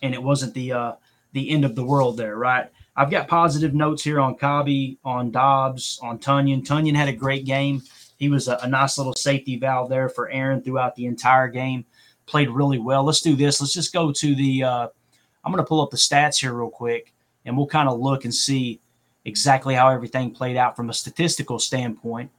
and 0.01 0.13
it 0.13 0.21
wasn't 0.21 0.53
the 0.53 0.73
uh, 0.73 0.91
the 1.31 1.49
end 1.49 1.63
of 1.63 1.75
the 1.75 1.86
world 1.86 2.17
there, 2.17 2.36
right? 2.36 2.69
I've 2.95 3.09
got 3.09 3.27
positive 3.27 3.73
notes 3.73 4.03
here 4.03 4.19
on 4.19 4.36
Cobby, 4.36 4.97
on 5.03 5.31
Doubs, 5.31 5.99
on 6.03 6.19
Tonyan. 6.19 6.65
Tonyan 6.65 6.95
had 6.95 7.07
a 7.07 7.13
great 7.13 7.45
game. 7.45 7.81
He 8.18 8.30
was 8.30 8.47
a, 8.47 8.57
a 8.61 8.68
nice 8.68 8.97
little 8.97 9.14
safety 9.14 9.57
valve 9.57 9.89
there 9.89 10.09
for 10.09 10.30
Aaron 10.30 10.61
throughout 10.61 10.95
the 10.95 11.05
entire 11.05 11.47
game. 11.47 11.86
Played 12.26 12.49
really 12.49 12.80
well. 12.80 13.03
Let's 13.03 13.22
do 13.22 13.36
this. 13.36 13.59
Let's 13.59 13.74
just 13.74 13.93
go 13.93 14.11
to 14.11 14.36
the. 14.36 14.64
Uh, 14.64 14.88
I'm 15.43 15.51
going 15.51 15.64
to 15.64 15.68
pull 15.68 15.82
up 15.82 15.91
the 15.91 15.97
stats 15.97 16.39
here 16.39 16.53
real 16.53 16.70
quick, 16.70 17.14
and 17.45 17.57
we'll 17.57 17.68
kind 17.68 17.89
of 17.89 17.99
look 17.99 18.24
and 18.24 18.34
see 18.34 18.80
exactly 19.26 19.76
how 19.76 19.89
everything 19.89 20.32
played 20.32 20.55
out 20.55 20.76
from 20.76 20.89
a 20.89 20.93
statistical 20.93 21.59
standpoint, 21.59 22.32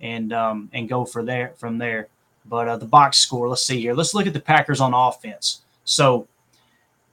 and 0.00 0.32
um, 0.32 0.70
and 0.72 0.88
go 0.88 1.04
for 1.04 1.24
there 1.24 1.54
from 1.56 1.78
there. 1.78 2.08
But 2.44 2.68
uh, 2.68 2.76
the 2.76 2.86
box 2.86 3.18
score, 3.18 3.48
let's 3.48 3.66
see 3.66 3.80
here. 3.80 3.94
Let's 3.94 4.14
look 4.14 4.26
at 4.26 4.32
the 4.32 4.40
Packers 4.40 4.80
on 4.80 4.94
offense. 4.94 5.62
So 5.84 6.28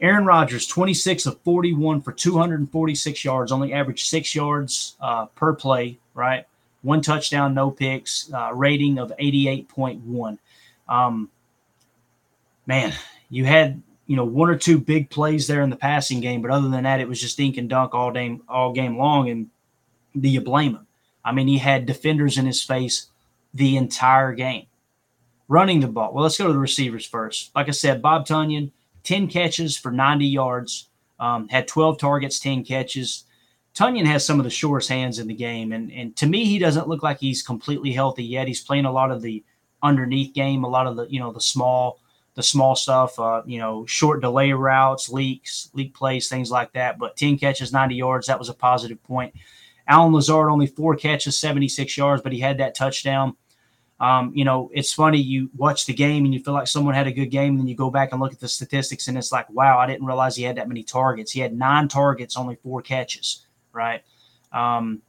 Aaron 0.03 0.25
Rodgers, 0.25 0.67
26 0.67 1.25
of 1.27 1.39
41 1.41 2.01
for 2.01 2.11
246 2.11 3.23
yards, 3.23 3.51
only 3.51 3.73
averaged 3.73 4.07
six 4.07 4.35
yards 4.35 4.97
uh, 4.99 5.27
per 5.27 5.53
play, 5.53 5.97
right? 6.13 6.45
One 6.83 7.01
touchdown, 7.01 7.53
no 7.53 7.71
picks, 7.71 8.31
uh, 8.31 8.51
rating 8.53 8.99
of 8.99 9.11
88.1. 9.19 10.37
Um, 10.87 11.29
man, 12.67 12.93
you 13.29 13.45
had 13.45 13.81
you 14.05 14.15
know 14.15 14.25
one 14.25 14.49
or 14.49 14.57
two 14.57 14.77
big 14.79 15.09
plays 15.09 15.47
there 15.47 15.61
in 15.61 15.69
the 15.69 15.75
passing 15.75 16.19
game, 16.19 16.41
but 16.41 16.51
other 16.51 16.69
than 16.69 16.83
that, 16.83 16.99
it 16.99 17.07
was 17.07 17.19
just 17.19 17.37
dink 17.37 17.57
and 17.57 17.69
dunk 17.69 17.93
all 17.93 18.11
game 18.11 18.43
all 18.47 18.73
game 18.73 18.97
long. 18.97 19.29
And 19.29 19.49
do 20.19 20.29
you 20.29 20.41
blame 20.41 20.75
him? 20.75 20.87
I 21.25 21.31
mean, 21.31 21.47
he 21.47 21.57
had 21.57 21.85
defenders 21.85 22.37
in 22.37 22.45
his 22.45 22.61
face 22.61 23.07
the 23.53 23.77
entire 23.77 24.33
game 24.33 24.67
running 25.47 25.79
the 25.79 25.87
ball. 25.87 26.13
Well, 26.13 26.23
let's 26.23 26.37
go 26.37 26.47
to 26.47 26.53
the 26.53 26.59
receivers 26.59 27.05
first. 27.05 27.51
Like 27.55 27.67
I 27.67 27.71
said, 27.71 28.01
Bob 28.01 28.25
Tonyan, 28.25 28.71
10 29.03 29.27
catches 29.27 29.77
for 29.77 29.91
90 29.91 30.25
yards, 30.25 30.89
um, 31.19 31.47
had 31.49 31.67
12 31.67 31.99
targets, 31.99 32.39
10 32.39 32.63
catches. 32.63 33.25
Tonyan 33.75 34.05
has 34.05 34.25
some 34.25 34.39
of 34.39 34.43
the 34.43 34.49
surest 34.49 34.89
hands 34.89 35.19
in 35.19 35.27
the 35.27 35.33
game. 35.33 35.71
And, 35.71 35.91
and 35.91 36.15
to 36.17 36.27
me, 36.27 36.45
he 36.45 36.59
doesn't 36.59 36.87
look 36.87 37.01
like 37.01 37.19
he's 37.19 37.41
completely 37.41 37.91
healthy 37.91 38.23
yet. 38.23 38.47
He's 38.47 38.63
playing 38.63 38.85
a 38.85 38.91
lot 38.91 39.11
of 39.11 39.21
the 39.21 39.43
underneath 39.81 40.33
game, 40.33 40.63
a 40.63 40.69
lot 40.69 40.87
of 40.87 40.95
the, 40.95 41.05
you 41.09 41.19
know, 41.19 41.31
the 41.31 41.41
small 41.41 41.99
the 42.35 42.43
small 42.43 42.75
stuff, 42.75 43.19
uh, 43.19 43.43
you 43.45 43.59
know, 43.59 43.85
short 43.85 44.21
delay 44.21 44.51
routes, 44.51 45.09
leaks, 45.09 45.69
leak 45.73 45.93
plays, 45.93 46.29
things 46.29 46.49
like 46.49 46.73
that. 46.73 46.97
But 46.97 47.15
10 47.15 47.37
catches, 47.37 47.71
90 47.71 47.95
yards, 47.95 48.27
that 48.27 48.39
was 48.39 48.49
a 48.49 48.55
positive 48.55 49.01
point. 49.03 49.35
Allen 49.87 50.13
Lazard 50.13 50.49
only 50.49 50.67
four 50.67 50.95
catches, 50.95 51.37
76 51.37 51.95
yards, 51.97 52.21
but 52.21 52.31
he 52.31 52.39
had 52.39 52.57
that 52.57 52.73
touchdown. 52.73 53.35
Um, 53.99 54.31
you 54.33 54.43
know, 54.43 54.71
it's 54.73 54.93
funny. 54.93 55.19
You 55.19 55.49
watch 55.55 55.85
the 55.85 55.93
game 55.93 56.25
and 56.25 56.33
you 56.33 56.41
feel 56.41 56.53
like 56.53 56.67
someone 56.67 56.95
had 56.95 57.07
a 57.07 57.11
good 57.11 57.27
game, 57.27 57.53
and 57.53 57.59
then 57.59 57.67
you 57.67 57.75
go 57.75 57.91
back 57.91 58.11
and 58.11 58.21
look 58.21 58.33
at 58.33 58.39
the 58.39 58.47
statistics, 58.47 59.07
and 59.07 59.17
it's 59.17 59.31
like, 59.31 59.49
wow, 59.49 59.77
I 59.77 59.85
didn't 59.85 60.07
realize 60.07 60.35
he 60.35 60.43
had 60.43 60.57
that 60.57 60.67
many 60.67 60.83
targets. 60.83 61.31
He 61.31 61.39
had 61.39 61.55
nine 61.55 61.87
targets, 61.87 62.35
only 62.35 62.55
four 62.55 62.81
catches, 62.81 63.42
right? 63.73 64.03
Um, 64.51 65.01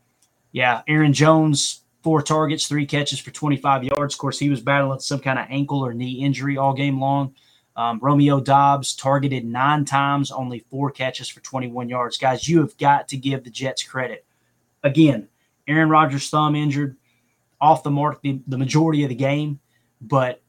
yeah, 0.53 0.83
Aaron 0.89 1.13
Jones, 1.13 1.83
four 2.03 2.23
targets, 2.23 2.67
three 2.67 2.87
catches 2.87 3.19
for 3.19 3.31
25 3.31 3.85
yards. 3.85 4.15
Of 4.15 4.19
course, 4.19 4.39
he 4.39 4.49
was 4.49 4.61
battling 4.61 5.01
some 5.01 5.21
kind 5.21 5.39
of 5.39 5.47
ankle 5.49 5.85
or 5.85 5.95
knee 5.95 6.25
injury 6.25 6.57
all 6.57 6.75
game 6.75 7.01
long. 7.01 7.35
Um, 7.77 7.99
Romeo 8.01 8.41
Doubs 8.41 8.95
targeted 8.95 9.45
nine 9.45 9.85
times, 9.85 10.31
only 10.31 10.61
four 10.71 10.91
catches 10.91 11.29
for 11.29 11.41
21 11.41 11.89
yards. 11.89 12.19
Guys, 12.19 12.49
you 12.49 12.61
have 12.61 12.77
got 12.79 13.09
to 13.09 13.17
give 13.17 13.43
the 13.43 13.51
Jets 13.51 13.83
credit. 13.83 14.25
Again, 14.85 15.29
Aaron 15.67 15.89
Rodgers' 15.89 16.29
thumb 16.29 16.55
injured, 16.55 16.97
off 17.61 17.83
the 17.83 17.91
mark 17.91 18.21
the, 18.23 18.41
the 18.47 18.59
majority 18.59 19.03
of 19.03 19.09
the 19.09 19.15
game, 19.15 19.59
but 20.01 20.41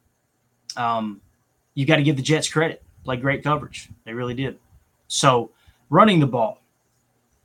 um, 0.76 1.22
you 1.74 1.86
got 1.86 1.96
to 1.96 2.04
give 2.04 2.18
the 2.18 2.22
Jets 2.22 2.50
credit. 2.50 2.84
Play 3.04 3.18
great 3.18 3.44
coverage. 3.44 3.90
They 4.04 4.14
really 4.14 4.34
did. 4.34 4.60
So, 5.08 5.52
running 5.90 6.20
the 6.20 6.28
ball, 6.28 6.62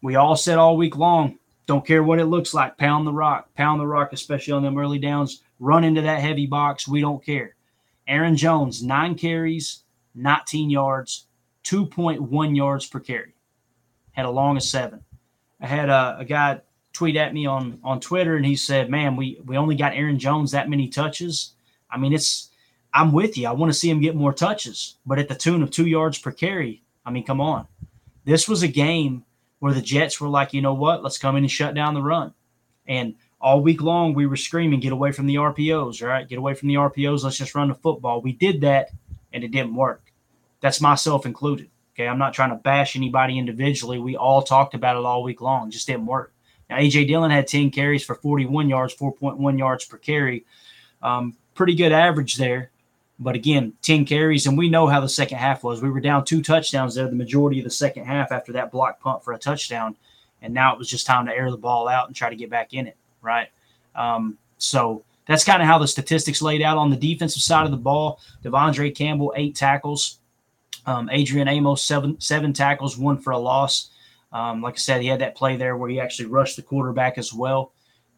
we 0.03 0.17
all 0.17 0.37
said 0.37 0.59
all 0.59 0.77
week 0.77 0.97
long, 0.97 1.39
don't 1.67 1.87
care 1.87 2.03
what 2.03 2.19
it 2.19 2.27
looks 2.27 2.53
like, 2.53 2.79
pound 2.79 3.07
the 3.07 3.13
rock, 3.13 3.49
pound 3.55 3.81
the 3.81 3.87
rock, 3.87 4.13
especially 4.13 4.53
on 4.53 4.63
them 4.63 4.79
early 4.79 4.99
downs, 4.99 5.43
run 5.59 5.85
into 5.85 6.01
that 6.03 6.21
heavy 6.21 6.47
box. 6.47 6.89
We 6.89 7.01
don't 7.01 7.25
care. 7.25 7.55
Aaron 8.09 8.37
Jones, 8.37 8.83
nine 8.83 9.15
carries, 9.15 9.85
19 10.15 10.71
yards, 10.71 11.27
2.1 11.65 12.57
yards 12.57 12.87
per 12.87 12.99
carry. 12.99 13.35
Had 14.13 14.27
a 14.27 14.31
long 14.31 14.57
of 14.57 14.63
seven. 14.63 15.05
I 15.61 15.67
had 15.67 15.89
a, 15.89 16.17
a 16.19 16.25
guy 16.25 16.61
tweet 16.93 17.17
at 17.17 17.33
me 17.33 17.47
on 17.47 17.79
on 17.85 18.01
Twitter 18.01 18.37
and 18.37 18.45
he 18.45 18.57
said, 18.57 18.91
"Man, 18.91 19.15
we 19.15 19.41
we 19.45 19.57
only 19.57 19.77
got 19.77 19.95
Aaron 19.95 20.19
Jones 20.19 20.51
that 20.51 20.69
many 20.69 20.89
touches. 20.89 21.53
I 21.91 21.99
mean, 21.99 22.13
it's 22.13 22.51
I'm 22.93 23.13
with 23.13 23.39
you. 23.39 23.47
I 23.47 23.53
want 23.53 23.73
to 23.73 23.79
see 23.79 23.89
him 23.89 24.01
get 24.01 24.17
more 24.17 24.33
touches, 24.33 24.97
but 25.07 25.19
at 25.19 25.29
the 25.29 25.35
tune 25.37 25.63
of 25.63 25.71
2 25.71 25.87
yards 25.87 26.19
per 26.19 26.33
carry. 26.33 26.83
I 27.07 27.13
mean, 27.13 27.25
come 27.25 27.41
on. 27.41 27.69
This 28.25 28.49
was 28.49 28.65
a 28.65 28.69
game 28.69 29.25
where 29.61 29.73
the 29.73 29.81
Jets 29.81 30.21
were 30.21 30.29
like, 30.29 30.53
"You 30.53 30.61
know 30.61 30.75
what? 30.75 31.03
Let's 31.03 31.19
come 31.19 31.37
in 31.37 31.45
and 31.45 31.51
shut 31.51 31.75
down 31.75 31.95
the 31.95 32.03
run." 32.03 32.35
And 32.89 33.15
all 33.41 33.63
week 33.63 33.81
long 33.81 34.13
we 34.13 34.27
were 34.27 34.37
screaming, 34.37 34.81
"Get 34.81 34.93
away 34.93 35.13
from 35.13 35.27
the 35.27 35.37
RPOs, 35.37 36.03
right? 36.03 36.29
Get 36.29 36.39
away 36.39 36.55
from 36.55 36.69
the 36.69 36.77
RPOs. 36.77 37.23
Let's 37.25 37.39
just 37.39 37.55
run 37.55 37.69
the 37.69 37.75
football." 37.75 38.21
We 38.21 38.33
did 38.33 38.61
that 38.63 38.91
and 39.33 39.45
it 39.45 39.53
didn't 39.53 39.75
work. 39.75 40.13
That's 40.61 40.81
myself 40.81 41.25
included. 41.25 41.71
Okay, 41.95 42.09
I'm 42.09 42.19
not 42.19 42.35
trying 42.35 42.51
to 42.51 42.57
bash 42.57 42.97
anybody 42.97 43.39
individually. 43.39 43.99
We 43.99 44.17
all 44.17 44.43
talked 44.43 44.75
about 44.75 44.97
it 44.97 45.05
all 45.05 45.23
week 45.23 45.41
long. 45.41 45.69
It 45.69 45.73
just 45.73 45.87
didn't 45.87 46.07
work. 46.07 46.33
Now, 46.69 46.79
A.J. 46.79 47.07
Dillon 47.07 47.31
had 47.31 47.49
10 47.49 47.71
carries 47.71 48.05
for 48.05 48.15
41 48.15 48.69
yards, 48.69 48.95
4.1 48.95 49.59
yards 49.59 49.85
per 49.85 49.99
carry. 49.99 50.45
Um, 51.03 51.37
pretty 51.55 51.75
good 51.75 51.93
average 51.93 52.37
there. 52.37 52.71
But 53.23 53.35
again, 53.35 53.75
10 53.83 54.07
carries, 54.07 54.47
and 54.47 54.57
we 54.57 54.71
know 54.71 54.87
how 54.87 54.99
the 54.99 55.09
second 55.09 55.37
half 55.37 55.63
was. 55.63 55.83
We 55.83 55.91
were 55.91 56.01
down 56.01 56.25
two 56.25 56.43
touchdowns 56.43 56.95
there 56.95 57.07
the 57.07 57.15
majority 57.15 57.59
of 57.59 57.65
the 57.65 57.71
second 57.71 58.07
half 58.07 58.33
after 58.33 58.51
that 58.53 58.73
block 58.73 58.99
punt 58.99 59.23
for 59.23 59.35
a 59.35 59.39
touchdown. 59.39 59.95
And 60.41 60.55
now 60.55 60.73
it 60.73 60.79
was 60.79 60.89
just 60.89 61.07
time 61.07 61.27
to 61.27 61.33
air 61.33 61.51
the 61.51 61.59
ball 61.59 61.87
out 61.87 62.07
and 62.07 62.17
try 62.17 62.31
to 62.31 62.37
get 62.37 62.49
back 62.49 62.73
in 62.73 62.87
it, 62.87 62.97
right? 63.21 63.49
Um, 63.95 64.39
so 64.57 65.05
that's 65.27 65.45
kind 65.45 65.61
of 65.61 65.69
how 65.69 65.79
the 65.79 65.87
statistics 65.87 66.41
laid 66.41 66.63
out 66.63 66.79
on 66.79 66.89
the 66.89 66.97
defensive 66.97 67.43
side 67.43 67.67
of 67.67 67.71
the 67.71 67.77
ball. 67.77 68.21
De'Vondre 68.43 68.97
Campbell, 68.97 69.35
eight 69.37 69.55
tackles. 69.55 70.19
Um, 70.87 71.11
Adrian 71.13 71.47
Amos, 71.47 71.83
seven, 71.83 72.19
seven 72.21 72.55
tackles, 72.55 72.97
one 72.97 73.19
for 73.19 73.33
a 73.33 73.39
loss. 73.39 73.91
Um, 74.33 74.63
like 74.63 74.75
I 74.75 74.79
said, 74.79 75.03
he 75.03 75.09
had 75.09 75.21
that 75.21 75.35
play 75.35 75.57
there 75.57 75.77
where 75.77 75.91
he 75.91 76.01
actually 76.01 76.27
rushed 76.27 76.57
the 76.57 76.63
quarterback 76.63 77.19
as 77.19 77.35
well. 77.35 77.73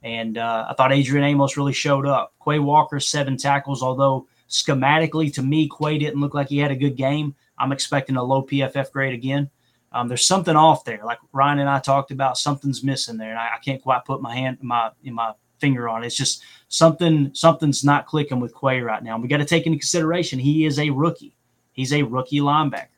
And 0.04 0.38
uh, 0.38 0.66
I 0.68 0.74
thought 0.74 0.92
Adrian 0.92 1.24
Amos 1.24 1.56
really 1.56 1.72
showed 1.72 2.06
up. 2.06 2.34
Quay 2.44 2.60
Walker, 2.60 3.00
seven 3.00 3.36
tackles, 3.36 3.82
although 3.82 4.26
schematically 4.52 5.32
to 5.34 5.42
me, 5.42 5.68
Quay 5.68 5.98
didn't 5.98 6.20
look 6.20 6.34
like 6.34 6.48
he 6.48 6.58
had 6.58 6.70
a 6.70 6.76
good 6.76 6.96
game. 6.96 7.34
I'm 7.58 7.72
expecting 7.72 8.16
a 8.16 8.22
low 8.22 8.42
PFF 8.42 8.92
grade 8.92 9.14
again. 9.14 9.50
Um, 9.92 10.08
there's 10.08 10.26
something 10.26 10.56
off 10.56 10.84
there. 10.84 11.00
Like 11.04 11.18
Ryan 11.32 11.60
and 11.60 11.68
I 11.68 11.80
talked 11.80 12.10
about, 12.10 12.38
something's 12.38 12.84
missing 12.84 13.16
there. 13.16 13.30
And 13.30 13.38
I, 13.38 13.50
I 13.56 13.58
can't 13.64 13.82
quite 13.82 14.04
put 14.04 14.22
my 14.22 14.34
hand, 14.34 14.58
my, 14.62 14.90
in 15.04 15.14
my 15.14 15.32
finger 15.58 15.88
on 15.88 16.02
it. 16.02 16.06
It's 16.06 16.16
just 16.16 16.42
something, 16.68 17.30
something's 17.34 17.84
not 17.84 18.06
clicking 18.06 18.40
with 18.40 18.54
Quay 18.54 18.80
right 18.80 19.02
now. 19.02 19.14
And 19.14 19.22
we 19.22 19.28
got 19.28 19.38
to 19.38 19.44
take 19.44 19.66
into 19.66 19.78
consideration 19.78 20.38
he 20.38 20.66
is 20.66 20.78
a 20.78 20.90
rookie. 20.90 21.36
He's 21.72 21.92
a 21.92 22.02
rookie 22.02 22.40
linebacker, 22.40 22.88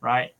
right? 0.00 0.34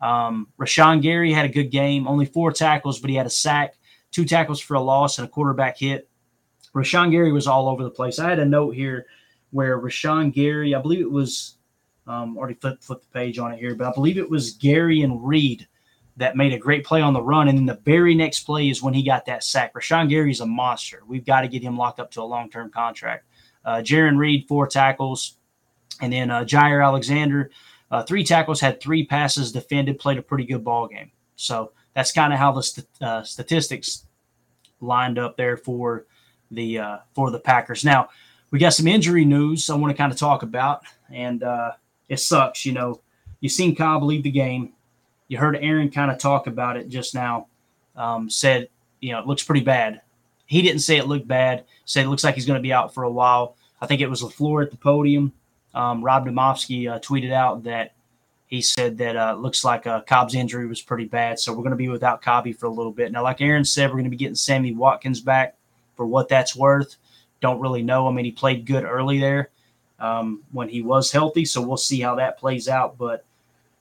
Um, 0.00 0.48
Rashan 0.58 1.02
Gary 1.02 1.32
had 1.32 1.46
a 1.46 1.52
good 1.52 1.70
game, 1.70 2.06
only 2.06 2.26
four 2.26 2.52
tackles, 2.52 3.00
but 3.00 3.10
he 3.10 3.16
had 3.16 3.26
a 3.26 3.30
sack, 3.30 3.74
two 4.12 4.24
tackles 4.24 4.60
for 4.60 4.74
a 4.74 4.80
loss, 4.80 5.18
and 5.18 5.26
a 5.26 5.30
quarterback 5.30 5.78
hit. 5.78 6.08
Rashan 6.74 7.10
Gary 7.10 7.32
was 7.32 7.46
all 7.46 7.68
over 7.68 7.82
the 7.82 7.90
place. 7.90 8.18
I 8.18 8.28
had 8.28 8.38
a 8.38 8.44
note 8.44 8.74
here 8.74 9.06
where 9.50 9.80
Rashan 9.80 10.32
Gary, 10.32 10.74
I 10.74 10.80
believe 10.80 11.00
it 11.00 11.10
was, 11.10 11.56
um, 12.06 12.36
already 12.36 12.54
flipped, 12.54 12.84
flipped 12.84 13.02
the 13.02 13.18
page 13.18 13.38
on 13.38 13.52
it 13.52 13.58
here, 13.58 13.74
but 13.74 13.86
I 13.86 13.92
believe 13.92 14.18
it 14.18 14.30
was 14.30 14.52
Gary 14.52 15.02
and 15.02 15.26
Reed 15.26 15.66
that 16.16 16.36
made 16.36 16.52
a 16.52 16.58
great 16.58 16.84
play 16.84 17.00
on 17.00 17.12
the 17.12 17.22
run. 17.22 17.48
And 17.48 17.58
then 17.58 17.66
the 17.66 17.80
very 17.84 18.14
next 18.14 18.40
play 18.40 18.68
is 18.68 18.82
when 18.82 18.94
he 18.94 19.02
got 19.02 19.26
that 19.26 19.44
sack. 19.44 19.74
Rashan 19.74 20.08
Gary 20.08 20.30
is 20.30 20.40
a 20.40 20.46
monster. 20.46 21.02
We've 21.06 21.26
got 21.26 21.42
to 21.42 21.48
get 21.48 21.62
him 21.62 21.76
locked 21.76 22.00
up 22.00 22.10
to 22.12 22.22
a 22.22 22.24
long 22.24 22.50
term 22.50 22.70
contract. 22.70 23.26
Uh, 23.64 23.76
Jarran 23.76 24.16
Reed, 24.16 24.46
four 24.48 24.66
tackles. 24.66 25.36
And 26.00 26.12
then 26.12 26.30
uh, 26.30 26.44
Jaire 26.44 26.84
Alexander, 26.84 27.50
uh, 27.90 28.02
three 28.02 28.24
tackles, 28.24 28.60
had 28.60 28.80
three 28.80 29.04
passes 29.04 29.52
defended, 29.52 29.98
played 29.98 30.18
a 30.18 30.22
pretty 30.22 30.44
good 30.44 30.64
ball 30.64 30.88
game. 30.88 31.10
So 31.36 31.72
that's 31.94 32.12
kind 32.12 32.32
of 32.32 32.38
how 32.38 32.52
the 32.52 32.62
st- 32.62 32.86
uh, 33.00 33.22
statistics 33.22 34.06
lined 34.80 35.18
up 35.18 35.36
there 35.36 35.56
for 35.56 36.06
the 36.50 36.78
uh, 36.78 36.98
for 37.14 37.30
the 37.30 37.40
Packers. 37.40 37.84
Now 37.84 38.08
we 38.50 38.58
got 38.58 38.74
some 38.74 38.86
injury 38.86 39.24
news 39.24 39.68
I 39.68 39.74
want 39.74 39.90
to 39.90 39.96
kind 39.96 40.12
of 40.12 40.18
talk 40.18 40.42
about, 40.42 40.82
and 41.10 41.42
uh, 41.42 41.72
it 42.08 42.20
sucks. 42.20 42.64
You 42.64 42.72
know, 42.72 43.00
you 43.40 43.48
seen 43.48 43.74
Cobb 43.74 44.02
leave 44.02 44.22
the 44.22 44.30
game. 44.30 44.72
You 45.28 45.38
heard 45.38 45.56
Aaron 45.56 45.90
kind 45.90 46.10
of 46.10 46.18
talk 46.18 46.46
about 46.46 46.76
it 46.76 46.88
just 46.88 47.14
now. 47.14 47.48
Um, 47.96 48.28
said 48.28 48.68
you 49.00 49.12
know 49.12 49.20
it 49.20 49.26
looks 49.26 49.42
pretty 49.42 49.62
bad. 49.62 50.00
He 50.46 50.62
didn't 50.62 50.80
say 50.80 50.96
it 50.96 51.06
looked 51.06 51.26
bad. 51.26 51.64
Said 51.84 52.06
it 52.06 52.08
looks 52.08 52.24
like 52.24 52.34
he's 52.34 52.46
going 52.46 52.58
to 52.58 52.62
be 52.62 52.72
out 52.72 52.94
for 52.94 53.02
a 53.02 53.10
while. 53.10 53.56
I 53.80 53.86
think 53.86 54.00
it 54.00 54.08
was 54.08 54.22
LaFleur 54.22 54.64
at 54.64 54.70
the 54.70 54.76
podium 54.76 55.32
um, 55.76 56.02
Rob 56.02 56.26
Demovsky 56.26 56.90
uh, 56.90 56.98
tweeted 56.98 57.32
out 57.32 57.62
that 57.64 57.92
he 58.46 58.62
said 58.62 58.96
that 58.98 59.16
uh, 59.16 59.34
looks 59.34 59.64
like 59.64 59.86
uh, 59.86 60.00
Cobb's 60.00 60.34
injury 60.34 60.66
was 60.66 60.80
pretty 60.80 61.04
bad, 61.04 61.38
so 61.38 61.52
we're 61.52 61.58
going 61.58 61.70
to 61.70 61.76
be 61.76 61.88
without 61.88 62.22
Cobby 62.22 62.52
for 62.52 62.66
a 62.66 62.70
little 62.70 62.92
bit. 62.92 63.12
Now, 63.12 63.22
like 63.22 63.40
Aaron 63.40 63.64
said, 63.64 63.90
we're 63.90 63.96
going 63.96 64.04
to 64.04 64.10
be 64.10 64.16
getting 64.16 64.34
Sammy 64.34 64.72
Watkins 64.72 65.20
back 65.20 65.54
for 65.94 66.06
what 66.06 66.28
that's 66.28 66.56
worth. 66.56 66.96
Don't 67.40 67.60
really 67.60 67.82
know. 67.82 68.08
I 68.08 68.12
mean, 68.12 68.24
he 68.24 68.32
played 68.32 68.66
good 68.66 68.84
early 68.84 69.18
there 69.18 69.50
um, 69.98 70.42
when 70.52 70.68
he 70.68 70.82
was 70.82 71.12
healthy, 71.12 71.44
so 71.44 71.60
we'll 71.60 71.76
see 71.76 72.00
how 72.00 72.14
that 72.16 72.38
plays 72.38 72.68
out. 72.68 72.96
But 72.98 73.24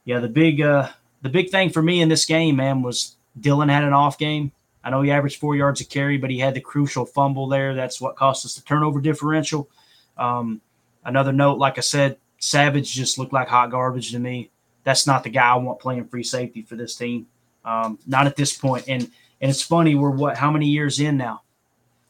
yeah, 0.04 0.20
the 0.20 0.30
big 0.30 0.62
uh, 0.62 0.90
the 1.22 1.30
big 1.30 1.50
thing 1.50 1.70
for 1.70 1.82
me 1.82 2.02
in 2.02 2.10
this 2.10 2.26
game, 2.26 2.58
man, 2.58 2.82
was 2.82 3.16
Dillon 3.40 3.70
had 3.70 3.84
an 3.84 3.94
off 3.94 4.18
game. 4.18 4.52
I 4.84 4.90
know 4.92 5.02
he 5.02 5.12
averaged 5.12 5.40
four 5.40 5.56
yards 5.56 5.82
a 5.82 5.86
carry, 5.86 6.18
but 6.18 6.30
he 6.30 6.38
had 6.38 6.54
the 6.54 6.62
crucial 6.62 7.06
fumble 7.06 7.48
there. 7.48 7.74
That's 7.74 8.00
what 8.00 8.16
cost 8.16 8.46
us 8.46 8.56
the 8.56 8.62
turnover 8.62 9.02
differential. 9.02 9.70
Um, 10.18 10.62
Another 11.06 11.32
note, 11.32 11.60
like 11.60 11.78
I 11.78 11.82
said, 11.82 12.18
Savage 12.40 12.92
just 12.92 13.20
looked 13.20 13.32
like 13.32 13.48
hot 13.48 13.70
garbage 13.70 14.12
to 14.12 14.20
me. 14.20 14.50
That's 14.84 15.06
not 15.06 15.24
the 15.24 15.30
guy 15.30 15.52
I 15.52 15.56
want 15.56 15.80
playing 15.80 16.08
free 16.08 16.24
safety 16.24 16.64
for 16.64 16.76
this 16.76 16.96
team. 16.96 17.28
Um, 17.64 18.00
not 18.08 18.26
at 18.26 18.36
this 18.36 18.58
point. 18.58 18.86
And 18.88 19.04
and 19.40 19.52
it's 19.52 19.62
funny, 19.62 19.96
we're 19.96 20.10
what 20.10 20.36
how 20.36 20.50
many 20.50 20.68
years 20.68 21.00
in 21.00 21.16
now? 21.18 21.44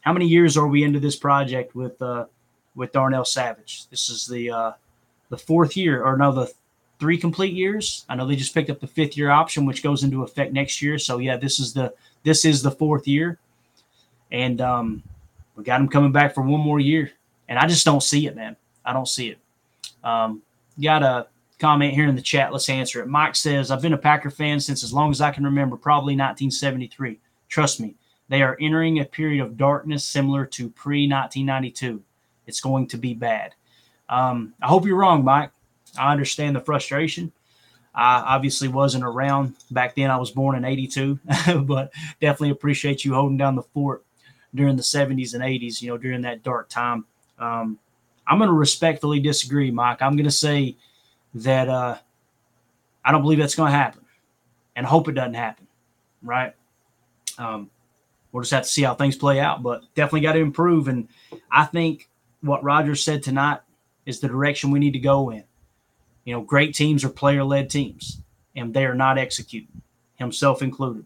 How 0.06 0.14
many 0.14 0.28
years 0.28 0.56
are 0.56 0.68
we 0.68 0.84
into 0.84 1.00
this 1.00 1.16
project 1.16 1.76
with 1.76 2.00
uh, 2.02 2.26
with 2.76 2.92
Darnell 2.92 3.26
Savage? 3.26 3.88
This 3.90 4.10
is 4.10 4.28
the 4.28 4.52
uh, 4.52 4.72
the 5.30 5.38
fourth 5.38 5.76
year, 5.76 6.04
or 6.04 6.16
no, 6.16 6.32
the 6.32 6.54
three 7.00 7.18
complete 7.18 7.54
years. 7.54 8.06
I 8.08 8.16
know 8.16 8.28
they 8.28 8.36
just 8.36 8.54
picked 8.54 8.70
up 8.70 8.80
the 8.80 8.88
fifth 8.88 9.18
year 9.18 9.32
option, 9.32 9.66
which 9.66 9.82
goes 9.82 10.04
into 10.04 10.24
effect 10.24 10.54
next 10.54 10.82
year. 10.82 11.00
So 11.00 11.18
yeah, 11.18 11.38
this 11.38 11.60
is 11.60 11.74
the 11.74 11.94
this 12.24 12.46
is 12.46 12.62
the 12.62 12.72
fourth 12.72 13.08
year, 13.08 13.40
and 14.32 14.62
um, 14.62 15.04
we 15.56 15.64
got 15.64 15.82
him 15.82 15.90
coming 15.90 16.12
back 16.12 16.36
for 16.36 16.42
one 16.42 16.62
more 16.62 16.80
year, 16.80 17.12
and 17.50 17.58
I 17.58 17.66
just 17.66 17.86
don't 17.86 18.04
see 18.04 18.28
it, 18.28 18.36
man. 18.36 18.56
I 18.86 18.94
don't 18.94 19.08
see 19.08 19.30
it. 19.30 19.40
Um, 20.04 20.44
got 20.80 21.02
a 21.02 21.28
comment 21.58 21.96
here 21.96 22.08
in 22.08 22.16
the 22.16 22.22
chat. 22.22 22.52
Let's 22.52 22.70
answer 22.70 23.02
it. 23.02 23.08
Mike 23.08 23.36
says, 23.36 23.72
I've 23.72 23.82
been 23.82 23.94
a 23.94 23.98
Packer 23.98 24.30
fan 24.30 24.60
since 24.60 24.84
as 24.84 24.94
long 24.94 25.10
as 25.10 25.22
I 25.22 25.32
can 25.32 25.46
remember, 25.46 25.78
probably 25.78 26.14
1973. 26.14 27.20
Trust 27.50 27.80
me, 27.80 27.96
they 28.30 28.42
are 28.42 28.58
entering 28.60 29.00
a 29.00 29.06
period 29.06 29.44
of 29.44 29.58
darkness 29.58 30.04
similar 30.04 30.46
to 30.48 30.70
pre 30.70 31.08
1992. 31.08 32.02
It's 32.48 32.60
going 32.60 32.88
to 32.88 32.98
be 32.98 33.14
bad. 33.14 33.54
Um, 34.10 34.54
I 34.62 34.68
hope 34.68 34.86
you're 34.86 34.98
wrong, 34.98 35.24
Mike. 35.24 35.52
I 35.98 36.12
understand 36.12 36.56
the 36.56 36.62
frustration. 36.62 37.32
I 37.94 38.36
obviously 38.36 38.68
wasn't 38.68 39.06
around 39.06 39.56
back 39.72 39.96
then. 39.96 40.12
I 40.12 40.18
was 40.18 40.32
born 40.32 40.58
in 40.58 40.66
82, 40.66 41.20
but 41.62 41.92
definitely 42.20 42.50
appreciate 42.50 43.06
you 43.06 43.14
holding 43.14 43.38
down 43.38 43.56
the 43.56 43.64
fort 43.64 44.04
during 44.54 44.76
the 44.76 44.84
70s 44.84 45.34
and 45.34 45.44
80s, 45.44 45.82
you 45.82 45.90
know, 45.90 45.98
during 45.98 46.22
that 46.22 46.44
dark 46.44 46.68
time. 46.68 47.06
Um, 47.40 47.80
I'm 48.28 48.38
going 48.38 48.50
to 48.50 48.56
respectfully 48.56 49.20
disagree, 49.20 49.72
Mike. 49.72 50.02
I'm 50.02 50.16
going 50.16 50.26
to 50.26 50.32
say 50.32 50.76
that 51.36 51.70
uh, 51.70 51.98
I 53.04 53.12
don't 53.12 53.22
believe 53.22 53.40
that's 53.40 53.56
going 53.56 53.72
to 53.72 53.78
happen, 53.78 54.02
and 54.76 54.86
hope 54.86 55.08
it 55.08 55.14
doesn't 55.14 55.36
happen. 55.36 55.68
Right? 56.22 56.54
Um, 57.38 57.70
we'll 58.36 58.42
just 58.42 58.52
have 58.52 58.64
to 58.64 58.70
see 58.70 58.84
how 58.84 58.94
things 58.94 59.16
play 59.16 59.40
out, 59.40 59.64
but 59.64 59.82
definitely 59.96 60.20
got 60.20 60.34
to 60.34 60.40
improve. 60.40 60.90
And 60.90 61.08
I 61.50 61.64
think 61.64 62.10
what 62.42 62.66
Rodgers 62.66 63.02
said 63.02 63.24
tonight 63.24 63.62
is 64.06 64.20
the 64.20 64.28
direction 64.28 64.72
we 64.72 64.80
need 64.80 64.92
to 64.92 65.00
go 65.00 65.30
in. 65.30 65.46
You 66.26 66.34
know, 66.34 66.42
great 66.42 66.76
teams 66.76 67.06
are 67.06 67.10
player 67.10 67.46
led 67.46 67.70
teams, 67.70 68.20
and 68.54 68.74
they 68.74 68.84
are 68.86 68.94
not 68.94 69.18
executing, 69.18 69.82
himself 70.18 70.62
included. 70.62 71.06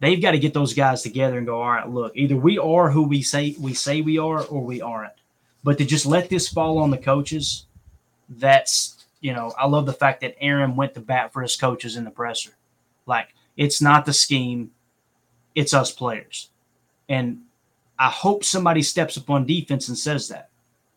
They've 0.00 0.20
got 0.20 0.32
to 0.32 0.40
get 0.40 0.52
those 0.52 0.74
guys 0.74 1.02
together 1.02 1.38
and 1.38 1.46
go, 1.46 1.62
all 1.62 1.70
right, 1.70 1.88
look, 1.88 2.10
either 2.16 2.36
we 2.36 2.58
are 2.58 2.90
who 2.90 3.04
we 3.04 3.22
say 3.22 3.54
we 3.60 3.72
say 3.72 4.00
we 4.00 4.18
are 4.18 4.42
or 4.42 4.64
we 4.64 4.80
aren't. 4.80 5.12
But 5.62 5.78
to 5.78 5.84
just 5.84 6.06
let 6.06 6.28
this 6.28 6.48
fall 6.48 6.78
on 6.78 6.90
the 6.90 6.98
coaches, 6.98 7.66
that's 8.28 9.06
you 9.20 9.32
know, 9.32 9.52
I 9.56 9.68
love 9.68 9.86
the 9.86 9.92
fact 9.92 10.22
that 10.22 10.34
Aaron 10.40 10.74
went 10.74 10.94
to 10.94 11.00
bat 11.00 11.32
for 11.32 11.42
his 11.42 11.56
coaches 11.56 11.94
in 11.94 12.02
the 12.02 12.10
presser. 12.10 12.56
Like 13.06 13.28
it's 13.56 13.80
not 13.80 14.06
the 14.06 14.12
scheme, 14.12 14.72
it's 15.56 15.74
us 15.74 15.90
players. 15.90 16.50
And 17.08 17.40
I 17.98 18.10
hope 18.10 18.44
somebody 18.44 18.82
steps 18.82 19.18
up 19.18 19.28
on 19.30 19.46
defense 19.46 19.88
and 19.88 19.98
says 19.98 20.28
that 20.28 20.50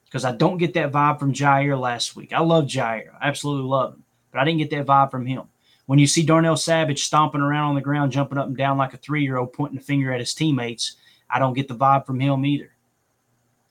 because 0.05 0.25
I 0.25 0.33
don't 0.33 0.57
get 0.57 0.73
that 0.75 0.91
vibe 0.91 1.19
from 1.19 1.33
Jaire 1.33 1.79
last 1.79 2.15
week. 2.15 2.33
I 2.33 2.41
love 2.41 2.65
Jaire, 2.65 3.09
I 3.19 3.27
absolutely 3.27 3.67
love 3.67 3.93
him, 3.93 4.03
but 4.31 4.39
I 4.39 4.45
didn't 4.45 4.59
get 4.59 4.69
that 4.71 4.85
vibe 4.85 5.09
from 5.09 5.25
him. 5.25 5.43
When 5.85 5.97
you 5.97 6.05
see 6.05 6.23
Darnell 6.23 6.57
Savage 6.57 7.03
stomping 7.03 7.41
around 7.41 7.69
on 7.69 7.75
the 7.75 7.81
ground, 7.81 8.11
jumping 8.11 8.37
up 8.37 8.45
and 8.45 8.57
down 8.57 8.77
like 8.77 8.93
a 8.93 8.97
three 8.97 9.23
year 9.23 9.37
old, 9.37 9.53
pointing 9.53 9.79
a 9.79 9.81
finger 9.81 10.13
at 10.13 10.19
his 10.19 10.35
teammates, 10.35 10.97
I 11.29 11.39
don't 11.39 11.53
get 11.53 11.67
the 11.67 11.75
vibe 11.75 12.05
from 12.05 12.19
him 12.19 12.45
either. 12.45 12.71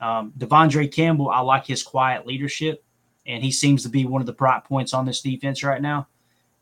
Um, 0.01 0.33
De'Vondre 0.37 0.93
Campbell, 0.93 1.29
I 1.29 1.41
like 1.41 1.67
his 1.67 1.83
quiet 1.83 2.27
leadership, 2.27 2.83
and 3.27 3.43
he 3.43 3.53
seems 3.53 3.83
to 3.83 3.89
be 3.89 4.05
one 4.05 4.23
of 4.23 4.27
the 4.27 4.33
bright 4.33 4.65
points 4.65 4.95
on 4.95 5.05
this 5.05 5.21
defense 5.21 5.63
right 5.63 5.83
now. 5.83 6.09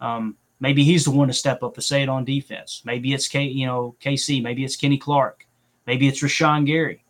Um, 0.00 0.36
maybe 0.60 0.84
he's 0.84 1.04
the 1.04 1.10
one 1.10 1.28
to 1.28 1.34
step 1.34 1.62
up 1.62 1.74
and 1.74 1.84
say 1.84 2.02
it 2.02 2.08
on 2.08 2.24
defense. 2.24 2.82
Maybe 2.84 3.12
it's 3.12 3.28
K, 3.28 3.44
you 3.44 3.66
know, 3.66 3.96
KC. 4.00 4.42
Maybe 4.42 4.64
it's 4.64 4.76
Kenny 4.76 4.98
Clark. 4.98 5.46
Maybe 5.86 6.08
it's 6.08 6.22
Rashan 6.22 6.66
Gary. 6.66 7.04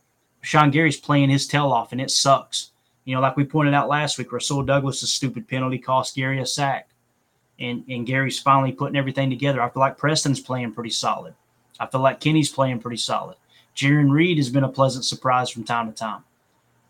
Rashan 0.44 0.72
Gary's 0.72 0.96
playing 0.98 1.30
his 1.30 1.46
tail 1.46 1.72
off, 1.72 1.92
and 1.92 2.00
it 2.00 2.10
sucks. 2.10 2.70
You 3.04 3.14
know, 3.14 3.20
like 3.20 3.36
we 3.36 3.44
pointed 3.44 3.74
out 3.74 3.88
last 3.88 4.18
week, 4.18 4.32
Rasul 4.32 4.62
Douglas' 4.62 5.12
stupid 5.12 5.48
penalty 5.48 5.78
cost 5.78 6.16
Gary 6.16 6.40
a 6.40 6.46
sack. 6.46 6.88
And, 7.58 7.84
and 7.88 8.06
Gary's 8.06 8.38
finally 8.38 8.72
putting 8.72 8.96
everything 8.96 9.30
together. 9.30 9.62
I 9.62 9.70
feel 9.70 9.80
like 9.80 9.96
Preston's 9.96 10.40
playing 10.40 10.72
pretty 10.72 10.90
solid. 10.90 11.34
I 11.80 11.86
feel 11.86 12.02
like 12.02 12.20
Kenny's 12.20 12.50
playing 12.50 12.80
pretty 12.80 12.98
solid. 12.98 13.36
Jarran 13.74 14.10
Reed 14.10 14.38
has 14.38 14.50
been 14.50 14.64
a 14.64 14.68
pleasant 14.68 15.04
surprise 15.04 15.50
from 15.50 15.64
time 15.64 15.86
to 15.90 15.96
time. 15.96 16.24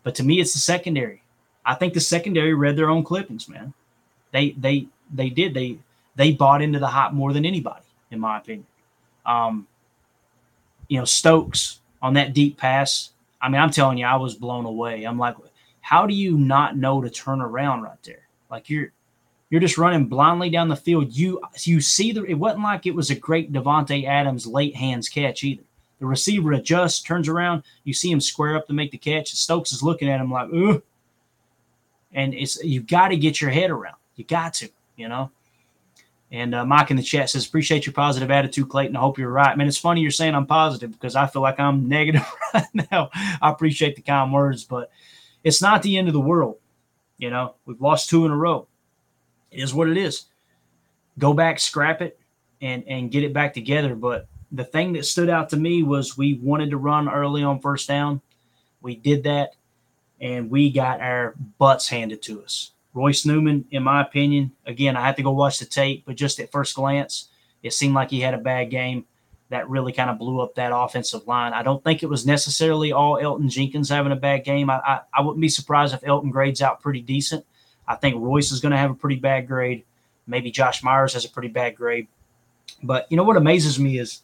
But 0.03 0.15
to 0.15 0.23
me, 0.23 0.39
it's 0.39 0.53
the 0.53 0.59
secondary. 0.59 1.21
I 1.65 1.75
think 1.75 1.93
the 1.93 1.99
secondary 1.99 2.53
read 2.53 2.77
their 2.77 2.89
own 2.89 3.03
clippings, 3.03 3.49
man. 3.49 3.73
They 4.31 4.51
they 4.51 4.87
they 5.13 5.29
did. 5.29 5.53
They 5.53 5.79
they 6.17 6.33
bought 6.33 6.61
into 6.61 6.79
the 6.79 6.87
hype 6.87 7.13
more 7.13 7.31
than 7.31 7.45
anybody, 7.45 7.85
in 8.11 8.19
my 8.19 8.39
opinion. 8.39 8.65
Um, 9.25 9.67
you 10.89 10.97
know, 10.99 11.05
Stokes 11.05 11.79
on 12.01 12.15
that 12.15 12.33
deep 12.33 12.57
pass. 12.57 13.11
I 13.39 13.49
mean, 13.49 13.61
I'm 13.61 13.71
telling 13.71 13.97
you, 13.97 14.05
I 14.05 14.15
was 14.15 14.35
blown 14.35 14.65
away. 14.65 15.03
I'm 15.03 15.19
like, 15.19 15.35
how 15.81 16.07
do 16.07 16.13
you 16.13 16.37
not 16.37 16.75
know 16.75 17.01
to 17.01 17.09
turn 17.09 17.39
around 17.39 17.83
right 17.83 18.01
there? 18.03 18.27
Like 18.49 18.69
you're 18.69 18.91
you're 19.49 19.61
just 19.61 19.77
running 19.77 20.07
blindly 20.07 20.49
down 20.49 20.67
the 20.67 20.75
field. 20.75 21.15
You 21.15 21.39
you 21.63 21.79
see 21.79 22.11
the 22.11 22.23
it 22.23 22.33
wasn't 22.33 22.63
like 22.63 22.85
it 22.85 22.95
was 22.95 23.11
a 23.11 23.15
great 23.15 23.53
Davante 23.53 24.05
Adams 24.05 24.47
late 24.47 24.75
hands 24.75 25.07
catch 25.07 25.43
either. 25.43 25.63
The 25.99 26.05
receiver 26.05 26.53
adjusts, 26.53 27.01
turns 27.01 27.27
around. 27.27 27.63
You 27.83 27.93
see 27.93 28.11
him 28.11 28.21
square 28.21 28.55
up 28.55 28.67
to 28.67 28.73
make 28.73 28.91
the 28.91 28.97
catch. 28.97 29.31
Stokes 29.33 29.71
is 29.71 29.81
looking 29.81 30.09
at 30.09 30.19
him 30.19 30.31
like, 30.31 30.49
Ugh. 30.53 30.81
and 32.13 32.33
it's 32.33 32.63
you 32.63 32.81
got 32.81 33.07
to 33.09 33.17
get 33.17 33.41
your 33.41 33.49
head 33.49 33.71
around. 33.71 33.95
You 34.15 34.25
got 34.25 34.55
to, 34.55 34.69
you 34.95 35.07
know. 35.07 35.31
And 36.31 36.53
uh, 36.53 36.65
Mike 36.65 36.91
in 36.91 36.97
the 36.97 37.03
chat 37.03 37.29
says, 37.29 37.47
"Appreciate 37.47 37.85
your 37.85 37.93
positive 37.93 38.29
attitude, 38.29 38.67
Clayton. 38.67 38.97
I 38.97 38.99
hope 38.99 39.17
you're 39.17 39.29
right, 39.29 39.57
man. 39.57 39.67
It's 39.67 39.77
funny 39.77 40.01
you're 40.01 40.11
saying 40.11 40.35
I'm 40.35 40.45
positive 40.45 40.91
because 40.91 41.15
I 41.15 41.25
feel 41.27 41.41
like 41.41 41.59
I'm 41.59 41.87
negative 41.89 42.25
right 42.53 42.65
now. 42.91 43.09
I 43.13 43.49
appreciate 43.49 43.95
the 43.95 44.01
kind 44.01 44.33
words, 44.33 44.65
but 44.65 44.91
it's 45.43 45.61
not 45.61 45.81
the 45.81 45.97
end 45.97 46.07
of 46.07 46.13
the 46.13 46.19
world. 46.19 46.57
You 47.17 47.29
know, 47.29 47.55
we've 47.65 47.81
lost 47.81 48.09
two 48.09 48.25
in 48.25 48.31
a 48.31 48.37
row. 48.37 48.67
It 49.51 49.61
is 49.61 49.73
what 49.73 49.89
it 49.89 49.97
is. 49.97 50.25
Go 51.17 51.33
back, 51.33 51.59
scrap 51.59 52.01
it, 52.01 52.19
and 52.61 52.83
and 52.87 53.09
get 53.09 53.23
it 53.23 53.33
back 53.33 53.53
together. 53.53 53.95
But 53.95 54.27
the 54.51 54.65
thing 54.65 54.93
that 54.93 55.05
stood 55.05 55.29
out 55.29 55.49
to 55.51 55.57
me 55.57 55.83
was 55.83 56.17
we 56.17 56.35
wanted 56.35 56.71
to 56.71 56.77
run 56.77 57.09
early 57.09 57.43
on 57.43 57.61
first 57.61 57.87
down. 57.87 58.21
We 58.81 58.95
did 58.95 59.23
that, 59.23 59.55
and 60.19 60.49
we 60.49 60.71
got 60.71 60.99
our 60.99 61.35
butts 61.57 61.87
handed 61.87 62.21
to 62.23 62.43
us. 62.43 62.71
Royce 62.97 63.27
Newman, 63.27 63.65
in 63.69 63.83
my 63.83 64.01
opinion, 64.01 64.51
again, 64.65 64.97
I 64.97 65.05
had 65.05 65.15
to 65.17 65.23
go 65.23 65.31
watch 65.31 65.59
the 65.59 65.65
tape, 65.65 66.03
but 66.07 66.15
just 66.15 66.39
at 66.39 66.51
first 66.51 66.75
glance, 66.75 67.29
it 67.61 67.73
seemed 67.73 67.93
like 67.93 68.09
he 68.09 68.19
had 68.19 68.33
a 68.33 68.39
bad 68.39 68.71
game. 68.71 69.05
That 69.49 69.69
really 69.69 69.93
kind 69.93 70.09
of 70.09 70.17
blew 70.17 70.41
up 70.41 70.55
that 70.55 70.75
offensive 70.75 71.27
line. 71.27 71.53
I 71.53 71.61
don't 71.61 71.81
think 71.83 72.01
it 72.01 72.09
was 72.09 72.25
necessarily 72.25 72.91
all 72.91 73.17
Elgton 73.17 73.49
Jenkins 73.49 73.87
having 73.87 74.11
a 74.11 74.17
bad 74.17 74.43
game. 74.43 74.69
I, 74.69 74.79
I, 74.79 74.99
I 75.13 75.21
wouldn't 75.21 75.41
be 75.41 75.47
surprised 75.47 75.93
if 75.93 76.01
Elgton 76.01 76.31
grades 76.31 76.61
out 76.61 76.81
pretty 76.81 77.01
decent. 77.01 77.45
I 77.87 77.95
think 77.95 78.15
Royce 78.15 78.51
is 78.51 78.59
going 78.59 78.73
to 78.73 78.77
have 78.77 78.91
a 78.91 78.95
pretty 78.95 79.15
bad 79.17 79.47
grade. 79.47 79.85
Maybe 80.25 80.51
Josh 80.51 80.83
Myers 80.83 81.13
has 81.13 81.23
a 81.23 81.29
pretty 81.29 81.47
bad 81.49 81.75
grade. 81.75 82.07
But 82.83 83.05
you 83.09 83.15
know 83.15 83.23
what 83.23 83.37
amazes 83.37 83.79
me 83.79 83.99
is 83.99 84.23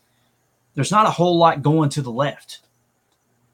there's 0.74 0.92
not 0.92 1.06
a 1.06 1.12
whole 1.12 1.38
lot 1.38 1.62
going 1.62 1.90
to 1.92 2.02
the 2.02 2.12
left. 2.12 2.62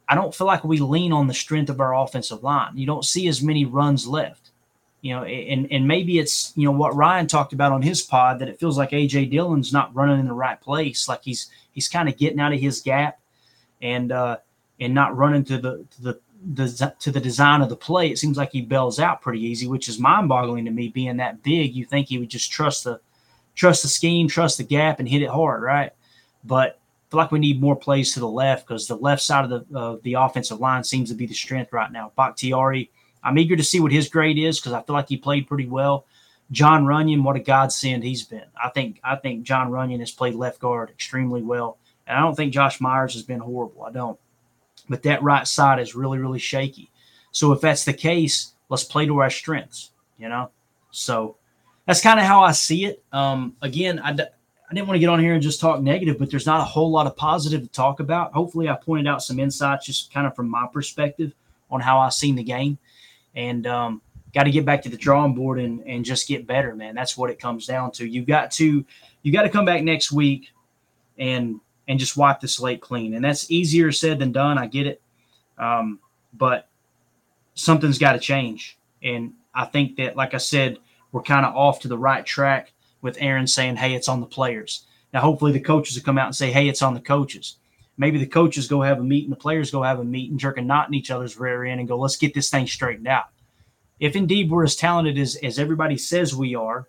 I 0.07 0.15
don't 0.15 0.33
feel 0.33 0.47
like 0.47 0.63
we 0.63 0.79
lean 0.79 1.11
on 1.11 1.27
the 1.27 1.33
strength 1.33 1.69
of 1.69 1.81
our 1.81 1.93
offensive 1.93 2.41
line. 2.41 2.77
You 2.77 2.87
don't 2.87 3.05
see 3.05 3.27
as 3.27 3.43
many 3.43 3.65
runs 3.65 4.07
left. 4.07 4.48
You 5.01 5.15
know, 5.15 5.23
and 5.23 5.71
and 5.71 5.87
maybe 5.87 6.19
it's 6.19 6.51
you 6.55 6.65
know 6.65 6.71
what 6.71 6.95
Ryan 6.95 7.27
talked 7.27 7.53
about 7.53 7.71
on 7.71 7.81
his 7.81 8.01
pod 8.01 8.39
that 8.39 8.49
it 8.49 8.59
feels 8.59 8.77
like 8.77 8.91
AJ 8.91 9.31
Dillon's 9.31 9.71
not 9.71 9.95
running 9.95 10.19
in 10.19 10.27
the 10.27 10.33
right 10.33 10.59
place, 10.59 11.07
like 11.07 11.23
he's 11.23 11.49
he's 11.71 11.87
kind 11.87 12.09
of 12.09 12.17
getting 12.17 12.39
out 12.39 12.51
of 12.51 12.59
his 12.59 12.81
gap, 12.81 13.19
and 13.81 14.11
uh, 14.11 14.37
and 14.79 14.93
not 14.93 15.15
running 15.15 15.45
to 15.45 15.57
the 15.57 15.85
to 15.91 16.01
the, 16.01 16.19
the 16.53 16.95
to 16.99 17.11
the 17.11 17.19
design 17.19 17.61
of 17.61 17.69
the 17.69 17.77
play. 17.77 18.09
It 18.09 18.17
seems 18.17 18.37
like 18.37 18.51
he 18.51 18.61
bails 18.61 18.99
out 18.99 19.21
pretty 19.21 19.41
easy, 19.41 19.67
which 19.67 19.87
is 19.87 19.99
mind-boggling 19.99 20.65
to 20.65 20.71
me. 20.71 20.89
Being 20.89 21.17
that 21.17 21.43
big, 21.43 21.75
you 21.75 21.85
think 21.85 22.07
he 22.07 22.17
would 22.17 22.29
just 22.29 22.51
trust 22.51 22.83
the 22.83 22.99
trust 23.55 23.83
the 23.83 23.89
scheme, 23.89 24.27
trust 24.27 24.57
the 24.57 24.63
gap, 24.63 24.99
and 24.99 25.07
hit 25.07 25.21
it 25.21 25.29
hard, 25.29 25.61
right? 25.61 25.91
But 26.43 26.79
feel 27.09 27.17
like 27.17 27.31
we 27.31 27.39
need 27.39 27.59
more 27.61 27.75
plays 27.75 28.13
to 28.13 28.19
the 28.19 28.27
left 28.27 28.67
because 28.67 28.87
the 28.87 28.95
left 28.95 29.21
side 29.21 29.49
of 29.49 29.49
the 29.49 29.77
uh, 29.77 29.97
the 30.03 30.13
offensive 30.13 30.59
line 30.59 30.83
seems 30.83 31.09
to 31.09 31.15
be 31.15 31.25
the 31.25 31.33
strength 31.33 31.73
right 31.73 31.91
now. 31.91 32.11
Bakhtiari, 32.15 32.91
I'm 33.23 33.37
eager 33.37 33.55
to 33.55 33.63
see 33.63 33.79
what 33.79 33.91
his 33.91 34.09
grade 34.09 34.37
is 34.37 34.59
because 34.59 34.73
I 34.73 34.81
feel 34.81 34.95
like 34.95 35.09
he 35.09 35.17
played 35.17 35.47
pretty 35.47 35.67
well. 35.67 36.05
Jon 36.51 36.85
Runyan, 36.85 37.23
what 37.23 37.35
a 37.35 37.39
godsend 37.39 38.03
he's 38.03 38.23
been. 38.23 38.45
I 38.61 38.69
think 38.69 38.99
I 39.03 39.15
think 39.15 39.43
Jon 39.43 39.69
Runyan 39.69 39.99
has 39.99 40.11
played 40.11 40.35
left 40.35 40.59
guard 40.59 40.89
extremely 40.89 41.43
well, 41.43 41.77
and 42.07 42.17
I 42.17 42.21
don't 42.21 42.35
think 42.35 42.53
Josh 42.53 42.81
Myers 42.81 43.13
has 43.13 43.23
been 43.23 43.39
horrible. 43.39 43.83
I 43.83 43.91
don't, 43.91 44.19
but 44.87 45.03
that 45.03 45.21
right 45.21 45.47
side 45.47 45.79
is 45.79 45.95
really 45.95 46.17
really 46.17 46.39
shaky. 46.39 46.89
So 47.31 47.51
if 47.51 47.61
that's 47.61 47.85
the 47.85 47.93
case, 47.93 48.53
let's 48.69 48.83
play 48.83 49.05
to 49.05 49.19
our 49.19 49.29
strengths. 49.29 49.91
You 50.17 50.29
know, 50.29 50.49
so 50.91 51.35
that's 51.85 52.01
kind 52.01 52.19
of 52.19 52.25
how 52.25 52.41
I 52.41 52.51
see 52.51 52.85
it. 52.85 53.03
Um, 53.11 53.55
again, 53.61 53.99
I 53.99 54.15
I 54.69 54.75
didn't 54.75 54.87
want 54.87 54.97
to 54.97 54.99
get 54.99 55.09
on 55.09 55.19
here 55.19 55.33
and 55.33 55.41
just 55.41 55.59
talk 55.59 55.81
negative, 55.81 56.19
but 56.19 56.29
there's 56.29 56.45
not 56.45 56.61
a 56.61 56.65
whole 56.65 56.91
lot 56.91 57.07
of 57.07 57.15
positive 57.15 57.63
to 57.63 57.67
talk 57.69 57.99
about. 57.99 58.33
Hopefully, 58.33 58.69
I 58.69 58.75
pointed 58.75 59.07
out 59.07 59.23
some 59.23 59.39
insights 59.39 59.85
just 59.85 60.13
kind 60.13 60.27
of 60.27 60.35
from 60.35 60.47
my 60.47 60.67
perspective 60.71 61.33
on 61.71 61.81
how 61.81 61.99
I 61.99 62.09
seen 62.09 62.35
the 62.35 62.43
game, 62.43 62.77
and 63.39 63.65
um, 63.65 64.01
got 64.33 64.43
to 64.43 64.51
get 64.51 64.65
back 64.65 64.81
to 64.81 64.89
the 64.89 64.97
drawing 64.97 65.33
board 65.33 65.59
and 65.59 65.81
and 65.87 66.03
just 66.03 66.27
get 66.27 66.45
better, 66.45 66.75
man. 66.75 66.93
That's 66.93 67.17
what 67.17 67.29
it 67.29 67.39
comes 67.39 67.65
down 67.65 67.91
to. 67.93 68.05
You 68.05 68.23
got 68.23 68.51
to 68.51 68.85
you 69.23 69.31
got 69.31 69.43
to 69.43 69.49
come 69.49 69.65
back 69.65 69.81
next 69.81 70.11
week 70.11 70.49
and 71.17 71.61
and 71.87 71.97
just 71.97 72.17
wipe 72.17 72.41
the 72.41 72.47
slate 72.47 72.81
clean, 72.81 73.13
and 73.13 73.23
that's 73.23 73.49
easier 73.49 73.91
said 73.91 74.19
than 74.19 74.31
done. 74.31 74.57
I 74.57 74.67
get 74.67 74.87
it, 74.87 75.01
um, 75.57 75.99
but 76.33 76.67
something's 77.53 77.97
got 77.97 78.13
to 78.13 78.19
change, 78.19 78.77
and 79.01 79.33
I 79.55 79.65
think 79.65 79.95
that, 79.97 80.15
like 80.15 80.33
I 80.33 80.37
said, 80.37 80.77
we're 81.11 81.23
kind 81.23 81.45
of 81.45 81.55
off 81.55 81.79
to 81.81 81.87
the 81.87 81.97
right 81.97 82.25
track 82.25 82.73
with 83.01 83.17
Aaron 83.19 83.47
saying, 83.47 83.77
hey, 83.77 83.93
it's 83.93 84.09
on 84.09 84.19
the 84.19 84.27
players. 84.27 84.85
Now, 85.13 85.21
hopefully, 85.21 85.53
the 85.53 85.59
coaches 85.59 85.95
will 85.95 86.03
come 86.03 86.17
out 86.17 86.27
and 86.27 86.35
say, 86.35 86.51
hey, 86.51 86.67
it's 86.67 86.81
on 86.81 86.93
the 86.93 86.99
coaches. 86.99 87.55
Maybe 87.99 88.17
the 88.17 88.25
coaches 88.25 88.69
go 88.69 88.81
have 88.81 88.99
a 88.99 89.03
meeting, 89.03 89.29
the 89.29 89.35
players 89.35 89.71
go 89.71 89.83
have 89.83 89.99
a 89.99 90.05
meeting, 90.05 90.37
jerk 90.37 90.57
a 90.57 90.61
knot 90.61 90.87
in 90.87 90.93
each 90.93 91.11
other's 91.11 91.37
rear 91.37 91.65
end 91.65 91.81
and 91.81 91.89
go, 91.89 91.97
let's 91.97 92.15
get 92.15 92.33
this 92.33 92.49
thing 92.49 92.65
straightened 92.65 93.09
out. 93.09 93.25
If 93.99 94.15
indeed 94.15 94.49
we're 94.49 94.63
as 94.63 94.77
talented 94.77 95.17
as, 95.17 95.35
as 95.43 95.59
everybody 95.59 95.97
says 95.97 96.33
we 96.33 96.55
are, 96.55 96.87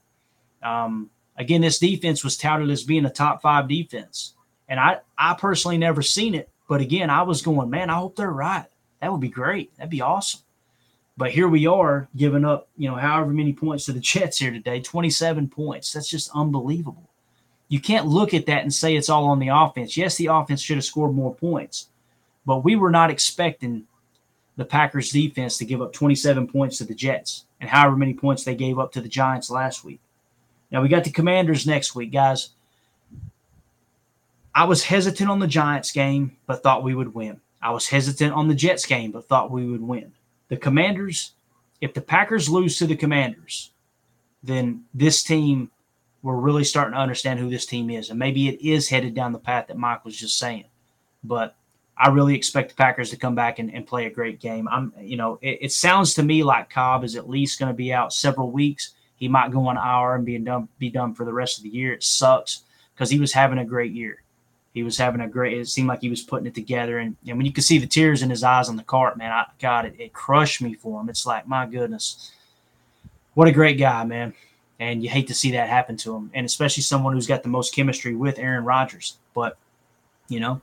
um, 0.63 1.11
again, 1.37 1.63
this 1.63 1.81
defense 1.81 2.23
was 2.23 2.37
touted 2.37 2.71
as 2.71 2.85
being 2.85 3.05
a 3.07 3.11
top 3.11 3.43
five 3.43 3.69
defense. 3.69 4.35
And 4.69 4.79
I, 4.79 5.01
I 5.19 5.35
personally 5.35 5.79
never 5.79 6.01
seen 6.01 6.37
it. 6.37 6.49
But 6.69 6.81
again, 6.81 7.11
I 7.11 7.23
was 7.23 7.43
going, 7.43 7.71
man, 7.71 7.91
I 7.91 7.95
hope 7.95 8.15
they're 8.15 8.31
right. 8.31 8.67
That 9.01 9.11
would 9.11 9.21
be 9.21 9.29
great. 9.29 9.77
That'd 9.77 9.91
be 9.91 10.03
awesome. 10.03 10.43
But 11.17 11.33
here 11.33 11.49
we 11.49 11.67
are 11.67 12.09
giving 12.15 12.45
up, 12.45 12.69
you 12.77 12.89
know, 12.89 12.95
however 12.95 13.33
many 13.33 13.53
points 13.53 13.87
to 13.87 13.93
the 13.93 13.99
Jets 14.01 14.39
here 14.39 14.53
today 14.53 14.81
27 14.81 15.49
points. 15.49 15.93
That's 15.93 16.09
just 16.09 16.31
unbelievable. 16.37 17.10
You 17.71 17.81
can't 17.81 18.07
look 18.07 18.35
at 18.35 18.47
that 18.47 18.63
and 18.63 18.75
say 18.75 18.97
it's 18.97 19.09
all 19.09 19.27
on 19.27 19.39
the 19.39 19.49
offense. 19.49 19.97
Yes, 19.97 20.17
the 20.17 20.27
offense 20.27 20.61
should 20.61 20.77
have 20.77 20.85
scored 20.85 21.15
more 21.15 21.35
points, 21.35 21.89
but 22.45 22.65
we 22.65 22.75
were 22.75 22.91
not 22.91 23.11
expecting 23.11 23.85
the 24.57 24.65
Packers 24.65 25.11
defense 25.11 25.57
to 25.57 25.65
give 25.65 25.81
up 25.81 25.93
27 25.93 26.49
points 26.49 26.79
to 26.79 26.85
the 26.85 26.95
Jets 26.95 27.47
and 27.61 27.71
however 27.71 27.97
many 27.97 28.13
points 28.13 28.43
they 28.43 28.57
gave 28.57 28.79
up 28.81 28.91
to 28.93 29.01
the 29.01 29.09
Giants 29.09 29.51
last 29.51 29.85
week. 29.85 30.01
Now 30.73 30.83
we 30.83 30.89
got 30.89 31.05
the 31.05 31.13
Commanders 31.13 31.65
next 31.65 31.95
week, 31.95 32.13
guys. 32.13 32.51
I 34.53 34.65
was 34.65 34.83
hesitant 34.83 35.31
on 35.31 35.39
the 35.39 35.47
Giants 35.47 35.93
game, 35.93 36.37
but 36.47 36.65
thought 36.65 36.83
we 36.83 36.95
would 36.95 37.15
win. 37.15 37.41
I 37.63 37.71
was 37.71 37.87
hesitant 37.87 38.35
on 38.35 38.49
the 38.49 38.55
Jets 38.55 38.85
game, 38.85 39.13
but 39.13 39.29
thought 39.29 39.53
we 39.53 39.65
would 39.65 39.83
win. 39.83 40.13
The 40.49 40.57
Commanders, 40.57 41.35
if 41.81 41.95
the 41.95 42.01
Packers 42.01 42.49
lose 42.49 42.79
to 42.79 42.87
the 42.87 42.97
Commanders, 42.97 43.71
then 44.43 44.85
this 44.93 45.23
team, 45.23 45.71
we're 46.23 46.37
really 46.37 46.65
starting 46.65 46.95
to 46.95 47.01
understand 47.01 47.39
who 47.39 47.51
this 47.51 47.67
team 47.67 47.91
is. 47.91 48.11
And 48.11 48.19
maybe 48.19 48.49
it 48.49 48.61
is 48.61 48.89
headed 48.89 49.15
down 49.15 49.33
the 49.33 49.39
path 49.39 49.69
that 49.69 49.79
Mike 49.79 50.05
was 50.05 50.17
just 50.17 50.39
saying. 50.39 50.67
But 51.25 51.57
I 51.97 52.09
really 52.09 52.35
expect 52.35 52.71
the 52.71 52.77
Packers 52.77 53.11
to 53.11 53.17
come 53.17 53.35
back 53.35 53.59
and, 53.59 53.73
and 53.73 53.87
play 53.87 54.07
a 54.07 54.11
great 54.11 54.41
game. 54.41 54.69
I'm, 54.69 54.93
you 55.01 55.17
know, 55.17 55.39
it, 55.43 55.59
it 55.63 55.73
sounds 55.73 56.15
to 56.15 56.23
me 56.23 56.43
like 56.43 56.71
Cobb 56.71 57.05
is 57.05 57.17
at 57.17 57.29
least 57.29 57.59
going 57.59 57.71
to 57.71 57.77
be 57.77 57.93
out 57.93 58.13
several 58.13 58.51
weeks. 58.51 58.95
He 59.17 59.29
might 59.29 59.51
go 59.51 59.67
on 59.67 59.77
IR 59.77 60.17
and 60.17 60.25
be 60.25 60.39
done, 60.39 60.69
be 60.79 60.91
done 60.91 61.15
for 61.15 61.25
the 61.25 61.33
rest 61.33 61.59
of 61.59 61.65
the 61.65 61.71
year. 61.71 61.93
It 61.93 62.03
sucks 62.03 62.63
because 62.95 63.11
he 63.11 63.21
was 63.21 63.33
having 63.33 63.59
a 63.59 63.65
great 63.65 63.93
year. 63.93 64.23
He 64.73 64.83
was 64.83 64.97
having 64.97 65.21
a 65.21 65.29
great. 65.29 65.59
It 65.59 65.69
seemed 65.69 65.89
like 65.89 66.01
he 66.01 66.11
was 66.11 66.23
putting 66.23 66.47
it 66.47 66.55
together, 66.55 66.99
and, 66.99 67.17
and 67.27 67.37
when 67.37 67.45
you 67.45 67.53
could 67.53 67.65
see 67.65 67.79
the 67.79 67.89
tears 67.89 68.23
in 68.23 68.31
his 68.31 68.45
eyes 68.45 68.69
on 68.69 68.77
the 68.77 68.85
cart, 68.85 69.19
man, 69.19 69.33
I 69.33 69.47
God, 69.59 69.85
it, 69.85 69.97
it 69.99 70.13
crushed 70.13 70.63
me 70.63 70.75
for 70.75 71.01
him. 71.01 71.09
It's 71.09 71.27
like 71.27 71.49
my 71.49 71.67
goodness, 71.67 72.31
what 73.35 73.49
a 73.49 73.53
great 73.53 73.79
guy, 73.79 74.05
man. 74.05 74.33
And 74.81 75.03
you 75.03 75.11
hate 75.11 75.29
to 75.29 75.35
see 75.35 75.53
that 75.53 75.69
happen 75.69 75.97
to 75.99 76.17
him, 76.17 76.31
and 76.35 76.45
especially 76.47 76.83
someone 76.83 77.13
who's 77.13 77.27
got 77.27 77.43
the 77.43 77.49
most 77.49 77.75
chemistry 77.75 78.15
with 78.15 78.39
Aaron 78.39 78.65
Rodgers. 78.65 79.19
But 79.35 79.57
you 80.29 80.41
know, 80.41 80.61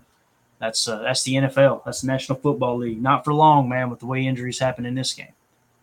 that's 0.59 0.87
uh, 0.87 0.99
that's 0.99 1.23
the 1.23 1.35
NFL. 1.35 1.85
That's 1.85 2.01
the 2.01 2.07
National 2.07 2.39
Football 2.39 2.77
League. 2.77 3.01
Not 3.01 3.23
for 3.23 3.33
long, 3.33 3.69
man. 3.69 3.89
With 3.89 3.99
the 3.99 4.07
way 4.07 4.25
injuries 4.25 4.59
happen 4.59 4.85
in 4.85 4.95
this 4.95 5.13
game, 5.13 5.33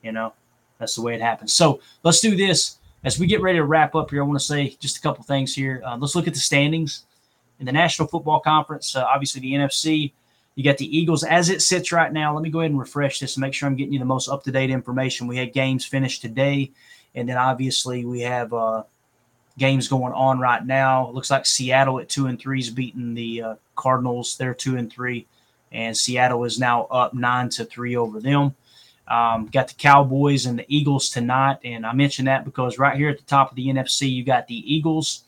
you 0.03 0.13
know, 0.13 0.33
that's 0.79 0.97
the 0.97 1.03
way 1.03 1.15
it 1.15 1.21
happens. 1.21 1.53
So 1.53 1.81
let's 2.03 2.21
do 2.21 2.37
this 2.37 2.79
as 3.05 3.19
we 3.19 3.27
get 3.27 3.41
ready 3.41 3.59
to 3.59 3.65
wrap 3.65 3.95
up 3.95 4.11
here. 4.11 4.23
I 4.23 4.27
want 4.27 4.41
to 4.41 4.45
say 4.45 4.77
just 4.81 4.99
a 4.99 5.01
couple 5.01 5.23
things 5.25 5.55
here. 5.55 5.81
Uh, 5.85 5.97
let's 5.97 6.17
look 6.17 6.27
at 6.27 6.35
the 6.35 6.41
standings 6.41 7.05
in 7.61 7.67
the 7.67 7.73
National 7.73 8.09
Football 8.09 8.41
Conference. 8.41 8.97
Uh, 8.97 9.05
obviously, 9.05 9.41
the 9.41 9.53
NFC. 9.53 10.13
You 10.57 10.63
got 10.63 10.79
the 10.79 10.97
Eagles 10.97 11.25
as 11.25 11.51
it 11.51 11.63
sits 11.63 11.91
right 11.91 12.13
now. 12.13 12.33
Let 12.33 12.43
me 12.43 12.51
go 12.51 12.61
ahead 12.61 12.71
and 12.71 12.79
refresh 12.79 13.19
this 13.19 13.37
and 13.37 13.43
make 13.43 13.55
sure 13.55 13.69
I'm 13.69 13.75
getting 13.75 13.93
you 13.93 13.99
the 13.99 14.05
most 14.05 14.29
up 14.29 14.45
to 14.45 14.53
date 14.53 14.71
information. 14.71 15.27
We 15.27 15.37
had 15.37 15.53
games 15.53 15.85
finished 15.85 16.23
today, 16.23 16.71
and 17.15 17.29
then 17.29 17.37
obviously 17.37 18.05
we 18.05 18.21
have 18.21 18.53
uh, 18.53 18.83
games 19.59 19.89
going 19.89 20.13
on 20.13 20.39
right 20.39 20.65
now. 20.65 21.09
It 21.09 21.15
looks 21.15 21.31
like 21.31 21.47
Seattle 21.47 22.01
at 22.01 22.09
two 22.09 22.27
and 22.27 22.39
three 22.39 22.61
is 22.61 22.71
beating 22.71 23.15
the 23.15 23.43
uh, 23.43 23.55
Cardinals. 23.77 24.37
They're 24.37 24.55
two 24.55 24.77
and 24.77 24.93
three, 24.93 25.27
and 25.73 25.97
Seattle 25.97 26.45
is 26.45 26.59
now 26.59 26.85
up 26.85 27.15
nine 27.15 27.49
to 27.51 27.65
three 27.65 27.97
over 27.97 28.21
them. 28.21 28.55
Um, 29.07 29.47
got 29.47 29.69
the 29.69 29.75
Cowboys 29.75 30.47
and 30.47 30.59
the 30.59 30.65
Eagles 30.69 31.11
tonight, 31.11 31.59
and 31.63 31.85
I 31.85 31.93
mentioned 31.93 32.29
that 32.29 32.45
because 32.45 32.79
right 32.79 32.97
here 32.97 33.11
at 33.11 33.19
the 33.19 33.25
top 33.25 33.51
of 33.51 33.57
the 33.57 33.67
NFC, 33.67 34.11
you 34.11 34.25
got 34.25 34.47
the 34.47 34.75
Eagles 34.75 35.25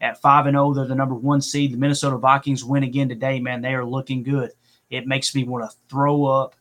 at 0.00 0.20
five 0.20 0.46
and 0.46 0.54
zero. 0.54 0.72
They're 0.72 0.86
the 0.86 0.94
number 0.94 1.14
one 1.14 1.40
seed. 1.40 1.72
The 1.72 1.76
Minnesota 1.76 2.16
Vikings 2.18 2.64
win 2.64 2.84
again 2.84 3.08
today. 3.08 3.40
Man, 3.40 3.62
they 3.62 3.74
are 3.74 3.84
looking 3.84 4.22
good. 4.22 4.52
It 4.90 5.06
makes 5.06 5.34
me 5.34 5.44
want 5.44 5.68
to 5.68 5.76
throw 5.88 6.24
up 6.24 6.54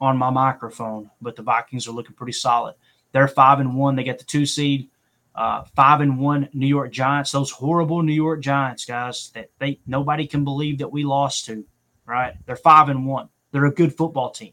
on 0.00 0.16
my 0.16 0.30
microphone, 0.30 1.10
but 1.20 1.36
the 1.36 1.42
Vikings 1.42 1.88
are 1.88 1.92
looking 1.92 2.14
pretty 2.14 2.32
solid. 2.32 2.74
They're 3.16 3.28
five 3.28 3.60
and 3.60 3.74
one. 3.74 3.96
They 3.96 4.04
got 4.04 4.18
the 4.18 4.24
two 4.24 4.44
seed 4.44 4.90
uh, 5.34 5.64
five 5.74 6.02
and 6.02 6.18
one 6.18 6.50
New 6.52 6.66
York 6.66 6.92
Giants. 6.92 7.32
Those 7.32 7.50
horrible 7.50 8.02
New 8.02 8.12
York 8.12 8.42
Giants, 8.42 8.84
guys, 8.84 9.30
that 9.34 9.48
they 9.58 9.80
nobody 9.86 10.26
can 10.26 10.44
believe 10.44 10.76
that 10.80 10.92
we 10.92 11.02
lost 11.02 11.46
to. 11.46 11.64
Right? 12.04 12.34
They're 12.44 12.56
five 12.56 12.90
and 12.90 13.06
one. 13.06 13.30
They're 13.52 13.64
a 13.64 13.72
good 13.72 13.96
football 13.96 14.32
team. 14.32 14.52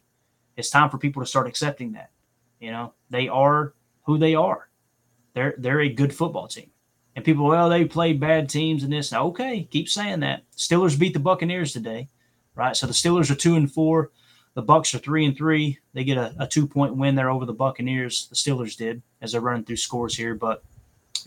It's 0.56 0.70
time 0.70 0.90
for 0.90 0.98
people 0.98 1.22
to 1.22 1.28
start 1.28 1.46
accepting 1.46 1.92
that. 1.92 2.12
You 2.62 2.72
know, 2.72 2.94
they 3.10 3.28
are 3.28 3.74
who 4.04 4.18
they 4.18 4.34
are. 4.34 4.70
They're 5.34 5.56
they're 5.58 5.82
a 5.82 5.94
good 5.94 6.16
football 6.16 6.48
team. 6.48 6.70
And 7.18 7.26
people, 7.26 7.46
well, 7.46 7.68
they 7.68 7.84
played 7.84 8.22
bad 8.22 8.48
teams 8.48 8.84
and 8.84 8.94
this. 8.94 9.12
Okay, 9.12 9.68
keep 9.70 9.90
saying 9.90 10.22
that. 10.22 10.44
Steelers 10.56 10.98
beat 10.98 11.14
the 11.14 11.20
Buccaneers 11.20 11.74
today, 11.74 12.08
right? 12.56 12.78
So 12.78 12.88
the 12.88 12.94
Steelers 12.94 13.30
are 13.30 13.36
two 13.36 13.58
and 13.58 13.70
four. 13.70 14.12
The 14.56 14.62
Bucks 14.62 14.94
are 14.94 15.00
three 15.00 15.26
and 15.26 15.36
three. 15.36 15.80
They 15.94 16.04
get 16.04 16.18
a, 16.18 16.36
a 16.40 16.48
two 16.48 16.68
point 16.68 16.96
win 16.96 17.16
there 17.16 17.30
over 17.30 17.46
the 17.46 17.54
Buccaneers. 17.54 18.28
The 18.28 18.36
Steelers 18.36 18.78
did 18.78 19.02
as 19.22 19.32
they're 19.32 19.42
running 19.42 19.66
through 19.66 19.78
scores 19.78 20.16
here, 20.16 20.36
but 20.36 20.64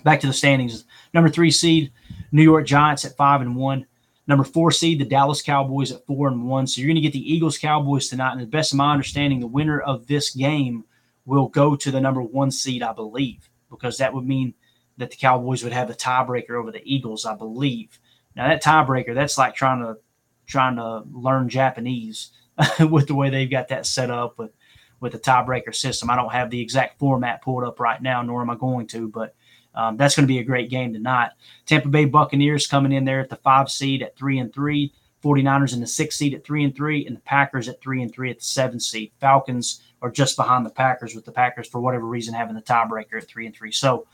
Back 0.04 0.20
to 0.20 0.26
the 0.26 0.32
standings. 0.32 0.84
Number 1.14 1.28
three 1.28 1.50
seed, 1.50 1.92
New 2.32 2.42
York 2.42 2.66
Giants 2.66 3.04
at 3.04 3.16
five 3.16 3.40
and 3.40 3.56
one. 3.56 3.86
Number 4.28 4.44
four 4.44 4.70
seed, 4.70 4.98
the 4.98 5.04
Dallas 5.04 5.42
Cowboys 5.42 5.92
at 5.92 6.04
four 6.06 6.28
and 6.28 6.48
one. 6.48 6.66
So 6.66 6.80
you're 6.80 6.88
going 6.88 6.96
to 6.96 7.00
get 7.00 7.12
the 7.12 7.32
Eagles 7.32 7.58
Cowboys 7.58 8.08
tonight. 8.08 8.32
And 8.32 8.40
the 8.40 8.46
best 8.46 8.72
of 8.72 8.78
my 8.78 8.92
understanding, 8.92 9.40
the 9.40 9.46
winner 9.46 9.80
of 9.80 10.06
this 10.06 10.34
game 10.34 10.84
will 11.24 11.48
go 11.48 11.76
to 11.76 11.90
the 11.90 12.00
number 12.00 12.22
one 12.22 12.50
seed, 12.50 12.82
I 12.82 12.92
believe, 12.92 13.48
because 13.70 13.98
that 13.98 14.12
would 14.12 14.26
mean 14.26 14.54
that 14.98 15.10
the 15.10 15.16
Cowboys 15.16 15.62
would 15.62 15.72
have 15.72 15.88
the 15.88 15.94
tiebreaker 15.94 16.52
over 16.52 16.72
the 16.72 16.82
Eagles, 16.84 17.24
I 17.24 17.34
believe. 17.34 17.98
Now 18.34 18.48
that 18.48 18.62
tiebreaker, 18.62 19.14
that's 19.14 19.38
like 19.38 19.54
trying 19.54 19.80
to 19.82 19.98
trying 20.46 20.76
to 20.76 21.02
learn 21.12 21.48
Japanese 21.48 22.30
with 22.80 23.06
the 23.06 23.14
way 23.14 23.30
they've 23.30 23.50
got 23.50 23.68
that 23.68 23.86
set 23.86 24.10
up 24.10 24.38
with 24.38 24.52
with 24.98 25.12
the 25.12 25.18
tiebreaker 25.18 25.74
system. 25.74 26.08
I 26.08 26.16
don't 26.16 26.32
have 26.32 26.48
the 26.48 26.60
exact 26.60 26.98
format 26.98 27.42
pulled 27.42 27.64
up 27.64 27.80
right 27.80 28.00
now, 28.00 28.22
nor 28.22 28.40
am 28.40 28.48
I 28.48 28.54
going 28.54 28.86
to, 28.88 29.08
but 29.08 29.34
um, 29.74 29.98
that's 29.98 30.16
going 30.16 30.26
to 30.26 30.32
be 30.32 30.38
a 30.38 30.44
great 30.44 30.70
game 30.70 30.94
tonight. 30.94 31.32
Tampa 31.66 31.88
Bay 31.88 32.06
Buccaneers 32.06 32.66
coming 32.66 32.92
in 32.92 33.04
there 33.04 33.20
at 33.20 33.28
the 33.28 33.36
five 33.36 33.70
seed 33.70 34.02
at 34.02 34.16
three 34.16 34.38
and 34.38 34.52
three. 34.52 34.92
49ers 35.22 35.74
in 35.74 35.80
the 35.80 35.86
six 35.86 36.16
seed 36.16 36.34
at 36.34 36.44
three 36.44 36.62
and 36.62 36.74
three, 36.74 37.04
and 37.06 37.16
the 37.16 37.20
Packers 37.20 37.68
at 37.68 37.80
three 37.80 38.00
and 38.02 38.12
three 38.12 38.30
at 38.30 38.38
the 38.38 38.44
seven 38.44 38.78
seed. 38.78 39.10
Falcons 39.20 39.82
are 40.02 40.10
just 40.10 40.36
behind 40.36 40.64
the 40.64 40.70
Packers, 40.70 41.14
with 41.14 41.24
the 41.24 41.32
Packers 41.32 41.68
for 41.68 41.80
whatever 41.80 42.06
reason 42.06 42.32
having 42.32 42.54
the 42.54 42.62
tiebreaker 42.62 43.16
at 43.16 43.26
three 43.26 43.46
and 43.46 43.54
three. 43.54 43.72
So 43.72 44.06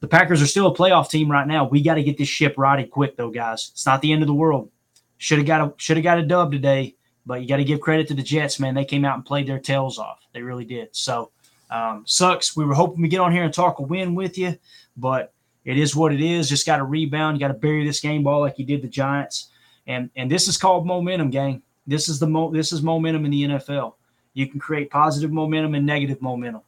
the 0.00 0.08
Packers 0.08 0.42
are 0.42 0.46
still 0.46 0.66
a 0.68 0.74
playoff 0.74 1.10
team 1.10 1.30
right 1.30 1.46
now. 1.46 1.66
We 1.66 1.82
got 1.82 1.94
to 1.94 2.02
get 2.02 2.18
this 2.18 2.28
ship 2.28 2.54
righted 2.56 2.90
quick, 2.90 3.16
though, 3.16 3.30
guys. 3.30 3.70
It's 3.72 3.86
not 3.86 4.02
the 4.02 4.12
end 4.12 4.22
of 4.22 4.28
the 4.28 4.34
world. 4.34 4.70
Should 5.18 5.38
have 5.38 5.46
got 5.46 5.60
a 5.62 5.74
should 5.78 5.96
have 5.96 6.04
got 6.04 6.18
a 6.18 6.22
dub 6.22 6.52
today, 6.52 6.95
but 7.26 7.42
you 7.42 7.48
got 7.48 7.56
to 7.56 7.64
give 7.64 7.80
credit 7.80 8.08
to 8.08 8.14
the 8.14 8.22
Jets, 8.22 8.60
man. 8.60 8.74
They 8.74 8.84
came 8.84 9.04
out 9.04 9.16
and 9.16 9.26
played 9.26 9.46
their 9.46 9.58
tails 9.58 9.98
off. 9.98 10.20
They 10.32 10.42
really 10.42 10.64
did. 10.64 10.88
So 10.92 11.30
um, 11.70 12.04
sucks. 12.06 12.56
We 12.56 12.64
were 12.64 12.74
hoping 12.74 13.02
we 13.02 13.08
get 13.08 13.20
on 13.20 13.32
here 13.32 13.42
and 13.42 13.52
talk 13.52 13.80
a 13.80 13.82
win 13.82 14.14
with 14.14 14.38
you, 14.38 14.56
but 14.96 15.32
it 15.64 15.76
is 15.76 15.96
what 15.96 16.12
it 16.12 16.20
is. 16.20 16.48
Just 16.48 16.64
got 16.64 16.76
to 16.76 16.84
rebound. 16.84 17.36
You 17.36 17.40
got 17.40 17.48
to 17.48 17.54
bury 17.54 17.84
this 17.84 18.00
game 18.00 18.22
ball 18.22 18.40
like 18.40 18.58
you 18.58 18.64
did 18.64 18.82
the 18.82 18.88
Giants. 18.88 19.48
And 19.88 20.10
and 20.16 20.30
this 20.30 20.48
is 20.48 20.56
called 20.56 20.86
momentum, 20.86 21.30
gang. 21.30 21.62
This 21.86 22.08
is 22.08 22.18
the 22.18 22.26
mo- 22.26 22.50
this 22.50 22.72
is 22.72 22.82
momentum 22.82 23.24
in 23.24 23.30
the 23.30 23.42
NFL. 23.44 23.94
You 24.34 24.46
can 24.48 24.60
create 24.60 24.90
positive 24.90 25.32
momentum 25.32 25.74
and 25.74 25.84
negative 25.84 26.22
momentum. 26.22 26.62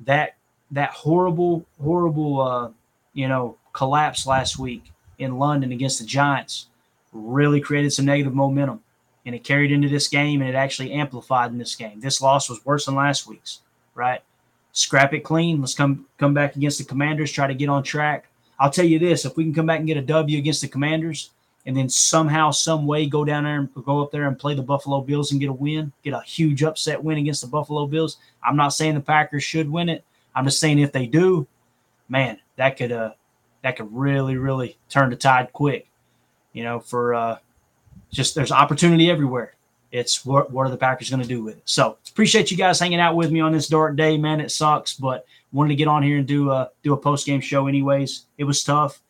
That 0.00 0.36
that 0.70 0.90
horrible 0.90 1.64
horrible 1.82 2.40
uh, 2.40 2.70
you 3.14 3.28
know 3.28 3.56
collapse 3.72 4.26
last 4.26 4.58
week 4.58 4.90
in 5.18 5.38
London 5.38 5.72
against 5.72 5.98
the 5.98 6.06
Giants 6.06 6.66
really 7.12 7.60
created 7.60 7.92
some 7.92 8.04
negative 8.04 8.34
momentum, 8.34 8.82
and 9.26 9.34
it 9.34 9.44
carried 9.44 9.72
into 9.72 9.88
this 9.88 10.08
game, 10.08 10.40
and 10.40 10.48
it 10.48 10.56
actually 10.56 10.92
amplified 10.92 11.50
in 11.50 11.58
this 11.58 11.74
game. 11.74 12.00
This 12.00 12.22
loss 12.22 12.48
was 12.48 12.64
worse 12.64 12.86
than 12.86 12.94
last 12.94 13.26
week's 13.26 13.60
right? 13.96 14.20
Scrap 14.72 15.14
it 15.14 15.20
clean. 15.20 15.60
Let's 15.60 15.74
come 15.74 16.06
come 16.18 16.34
back 16.34 16.54
against 16.54 16.78
the 16.78 16.84
Commanders. 16.84 17.32
Try 17.32 17.48
to 17.48 17.54
get 17.54 17.68
on 17.68 17.82
track. 17.82 18.28
I'll 18.60 18.70
tell 18.70 18.84
you 18.84 18.98
this: 19.00 19.24
if 19.24 19.36
we 19.36 19.42
can 19.42 19.54
come 19.54 19.66
back 19.66 19.78
and 19.78 19.88
get 19.88 19.96
a 19.96 20.02
W 20.02 20.38
against 20.38 20.60
the 20.60 20.68
Commanders, 20.68 21.30
and 21.64 21.76
then 21.76 21.88
somehow, 21.88 22.50
some 22.50 22.86
way, 22.86 23.06
go 23.06 23.24
down 23.24 23.44
there 23.44 23.58
and 23.58 23.84
go 23.84 24.02
up 24.02 24.12
there 24.12 24.28
and 24.28 24.38
play 24.38 24.54
the 24.54 24.62
Buffalo 24.62 25.00
Bills 25.00 25.32
and 25.32 25.40
get 25.40 25.48
a 25.48 25.54
win, 25.54 25.92
get 26.04 26.12
a 26.12 26.20
huge 26.20 26.62
upset 26.62 27.02
win 27.02 27.18
against 27.18 27.40
the 27.40 27.48
Buffalo 27.48 27.86
Bills. 27.86 28.18
I'm 28.44 28.56
not 28.56 28.74
saying 28.74 28.94
the 28.94 29.00
Packers 29.00 29.42
should 29.42 29.70
win 29.70 29.88
it. 29.88 30.04
I'm 30.34 30.44
just 30.44 30.60
saying 30.60 30.78
if 30.78 30.92
they 30.92 31.06
do, 31.06 31.46
man, 32.08 32.38
that 32.56 32.76
could 32.76 32.92
uh 32.92 33.12
that 33.62 33.76
could 33.76 33.92
really 33.92 34.36
really 34.36 34.76
turn 34.90 35.08
the 35.08 35.16
tide 35.16 35.52
quick. 35.54 35.88
You 36.52 36.64
know, 36.64 36.80
for 36.80 37.14
uh 37.14 37.38
just 38.10 38.34
there's 38.34 38.52
opportunity 38.52 39.10
everywhere. 39.10 39.54
It's 39.92 40.26
what, 40.26 40.50
what 40.50 40.66
are 40.66 40.70
the 40.70 40.76
Packers 40.76 41.10
going 41.10 41.22
to 41.22 41.28
do 41.28 41.42
with 41.42 41.56
it? 41.56 41.62
So 41.64 41.96
appreciate 42.08 42.50
you 42.50 42.56
guys 42.56 42.80
hanging 42.80 43.00
out 43.00 43.16
with 43.16 43.30
me 43.30 43.40
on 43.40 43.52
this 43.52 43.68
dark 43.68 43.96
day, 43.96 44.18
man. 44.18 44.40
It 44.40 44.50
sucks, 44.50 44.94
but 44.94 45.26
wanted 45.52 45.68
to 45.70 45.76
get 45.76 45.88
on 45.88 46.02
here 46.02 46.18
and 46.18 46.26
do 46.26 46.50
a 46.50 46.70
do 46.82 46.92
a 46.92 46.96
post 46.96 47.26
game 47.26 47.40
show 47.40 47.66
anyways. 47.66 48.26
It 48.36 48.44
was 48.44 48.62
tough. 48.62 49.00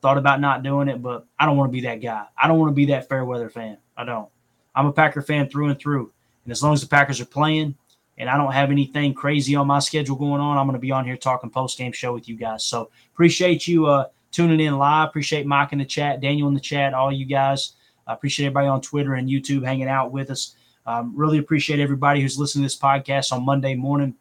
Thought 0.00 0.18
about 0.18 0.40
not 0.40 0.62
doing 0.62 0.88
it, 0.88 1.00
but 1.00 1.26
I 1.38 1.46
don't 1.46 1.56
want 1.56 1.70
to 1.70 1.72
be 1.72 1.82
that 1.82 2.02
guy. 2.02 2.24
I 2.36 2.48
don't 2.48 2.58
want 2.58 2.70
to 2.70 2.74
be 2.74 2.86
that 2.86 3.08
fair 3.08 3.24
weather 3.24 3.48
fan. 3.48 3.78
I 3.96 4.04
don't. 4.04 4.28
I'm 4.74 4.86
a 4.86 4.92
Packer 4.92 5.22
fan 5.22 5.48
through 5.48 5.68
and 5.68 5.78
through. 5.78 6.10
And 6.44 6.50
as 6.50 6.62
long 6.62 6.72
as 6.72 6.80
the 6.80 6.88
Packers 6.88 7.20
are 7.20 7.26
playing 7.26 7.76
and 8.18 8.28
I 8.28 8.36
don't 8.36 8.52
have 8.52 8.70
anything 8.70 9.14
crazy 9.14 9.54
on 9.54 9.66
my 9.66 9.78
schedule 9.78 10.16
going 10.16 10.40
on, 10.40 10.58
I'm 10.58 10.66
going 10.66 10.74
to 10.74 10.80
be 10.80 10.90
on 10.90 11.04
here 11.04 11.16
talking 11.16 11.50
post 11.50 11.78
game 11.78 11.92
show 11.92 12.12
with 12.12 12.28
you 12.28 12.36
guys. 12.36 12.64
So 12.64 12.90
appreciate 13.12 13.68
you 13.68 13.86
uh, 13.86 14.06
tuning 14.32 14.60
in 14.60 14.76
live. 14.76 15.08
Appreciate 15.08 15.46
Mike 15.46 15.72
in 15.72 15.78
the 15.78 15.84
chat, 15.84 16.20
Daniel 16.20 16.48
in 16.48 16.54
the 16.54 16.60
chat, 16.60 16.94
all 16.94 17.12
you 17.12 17.26
guys. 17.26 17.74
I 18.06 18.14
appreciate 18.14 18.46
everybody 18.46 18.68
on 18.68 18.80
Twitter 18.80 19.14
and 19.14 19.28
YouTube 19.28 19.64
hanging 19.64 19.88
out 19.88 20.12
with 20.12 20.30
us. 20.30 20.56
Um, 20.86 21.12
really 21.14 21.38
appreciate 21.38 21.80
everybody 21.80 22.20
who's 22.20 22.38
listening 22.38 22.62
to 22.62 22.66
this 22.66 22.78
podcast 22.78 23.32
on 23.32 23.44
Monday 23.44 23.74
morning. 23.74 24.14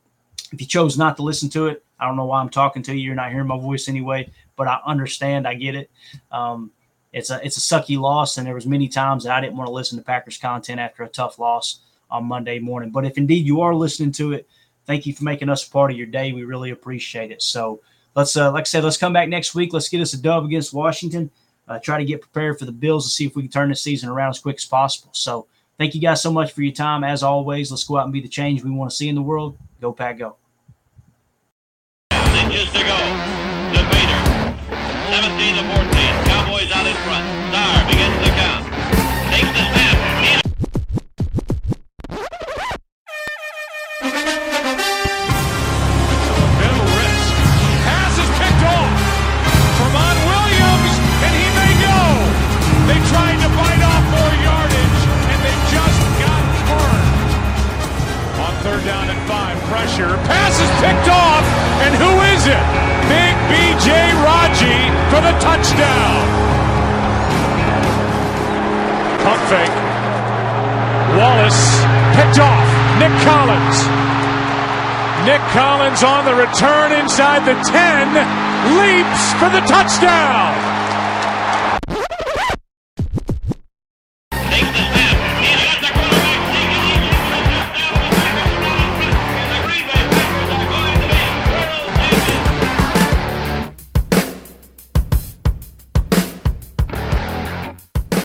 If 0.52 0.62
you 0.62 0.68
chose 0.68 0.98
not 0.98 1.18
to 1.18 1.24
listen 1.24 1.50
to 1.50 1.68
it, 1.68 1.84
I 2.00 2.06
don't 2.06 2.16
know 2.16 2.26
why 2.26 2.42
I'm 2.42 2.50
talking 2.50 2.84
to 2.84 2.94
you. 2.94 3.00
You're 3.00 3.16
not 3.16 3.32
hearing 3.32 3.48
my 3.48 3.60
voice 3.60 3.88
anyway, 3.88 4.30
but 4.56 4.68
I 4.68 4.80
understand. 4.86 5.48
I 5.48 5.54
get 5.56 5.76
it. 5.76 5.90
Um, 6.32 6.72
it's 7.14 7.30
a 7.30 7.46
it's 7.46 7.58
a 7.58 7.60
sucky 7.60 8.00
loss, 8.00 8.38
and 8.38 8.48
there 8.48 8.56
was 8.56 8.66
many 8.66 8.88
times 8.88 9.24
that 9.24 9.34
I 9.34 9.42
didn't 9.42 9.58
want 9.58 9.68
to 9.68 9.74
listen 9.74 9.98
to 9.98 10.04
Packers 10.04 10.38
content 10.38 10.80
after 10.80 11.04
a 11.04 11.10
tough 11.10 11.40
loss 11.40 11.82
on 12.10 12.26
Monday 12.26 12.60
morning. 12.60 12.90
But 12.90 13.06
if 13.06 13.18
indeed 13.18 13.46
you 13.46 13.62
are 13.62 13.76
listening 13.76 14.12
to 14.14 14.34
it, 14.34 14.48
thank 14.86 15.06
you 15.06 15.14
for 15.14 15.24
making 15.24 15.50
us 15.50 15.68
part 15.68 15.92
of 15.92 15.98
your 15.98 16.08
day. 16.08 16.32
We 16.32 16.44
really 16.44 16.72
appreciate 16.72 17.32
it. 17.32 17.42
So 17.42 17.82
let's, 18.16 18.36
uh, 18.36 18.52
like 18.52 18.62
I 18.62 18.66
said, 18.66 18.84
let's 18.84 18.98
come 18.98 19.14
back 19.14 19.30
next 19.30 19.56
week. 19.56 19.74
Let's 19.74 19.90
get 19.90 20.02
us 20.02 20.14
a 20.14 20.22
dub 20.22 20.46
against 20.46 20.74
Washington. 20.74 21.32
Uh, 21.72 21.80
try 21.80 21.98
to 21.98 22.04
get 22.04 22.20
prepared 22.20 22.60
for 22.60 22.66
the 22.66 22.72
Bills 22.74 23.06
and 23.06 23.12
see 23.14 23.26
if 23.26 23.34
we 23.34 23.44
can 23.44 23.50
turn 23.50 23.70
this 23.70 23.82
season 23.82 24.10
around 24.10 24.32
as 24.32 24.40
quick 24.40 24.58
as 24.58 24.66
possible. 24.66 25.10
So 25.14 25.48
thank 25.78 25.96
you 25.96 26.02
guys 26.02 26.22
so 26.22 26.30
much 26.30 26.52
for 26.52 26.64
your 26.64 26.74
time. 26.74 27.06
As 27.06 27.24
always, 27.24 27.72
let's 27.72 27.86
go 27.86 27.96
out 27.96 28.04
and 28.04 28.12
be 28.12 28.20
the 28.20 28.28
change 28.28 28.62
we 28.62 28.72
want 28.72 28.92
to 28.92 28.98
see 28.98 29.08
in 29.08 29.16
the 29.16 29.22
world. 29.22 29.58
Go 29.80 29.94
Pack, 29.94 30.18
go. 30.18 30.36
Inches 32.12 32.66
to 32.74 32.84
go. 32.84 32.98
Debater. 33.72 34.20
17 35.16 35.56
to 35.56 35.64
14. 35.64 36.26
Cowboys 36.26 36.72
out 36.74 36.86
in 36.86 36.96
front. 37.08 37.41
Pressure. 60.02 60.18
Pass 60.26 60.56
is 60.60 60.72
picked 60.82 61.10
off, 61.10 61.46
and 61.86 61.94
who 61.96 62.12
is 62.34 62.44
it? 62.48 62.66
Big 63.10 63.36
B.J. 63.50 63.90
Raji 64.24 64.80
for 65.10 65.22
the 65.22 65.34
touchdown. 65.40 66.22
Pump 69.22 69.42
fake. 69.50 69.78
Wallace 71.18 71.62
picked 72.16 72.40
off. 72.40 72.68
Nick 73.00 73.14
Collins. 73.26 73.78
Nick 75.26 75.42
Collins 75.54 76.04
on 76.04 76.26
the 76.26 76.34
return 76.34 76.92
inside 76.94 77.46
the 77.46 77.54
10, 77.54 78.14
leaps 78.78 79.34
for 79.38 79.50
the 79.50 79.62
touchdown. 79.68 80.71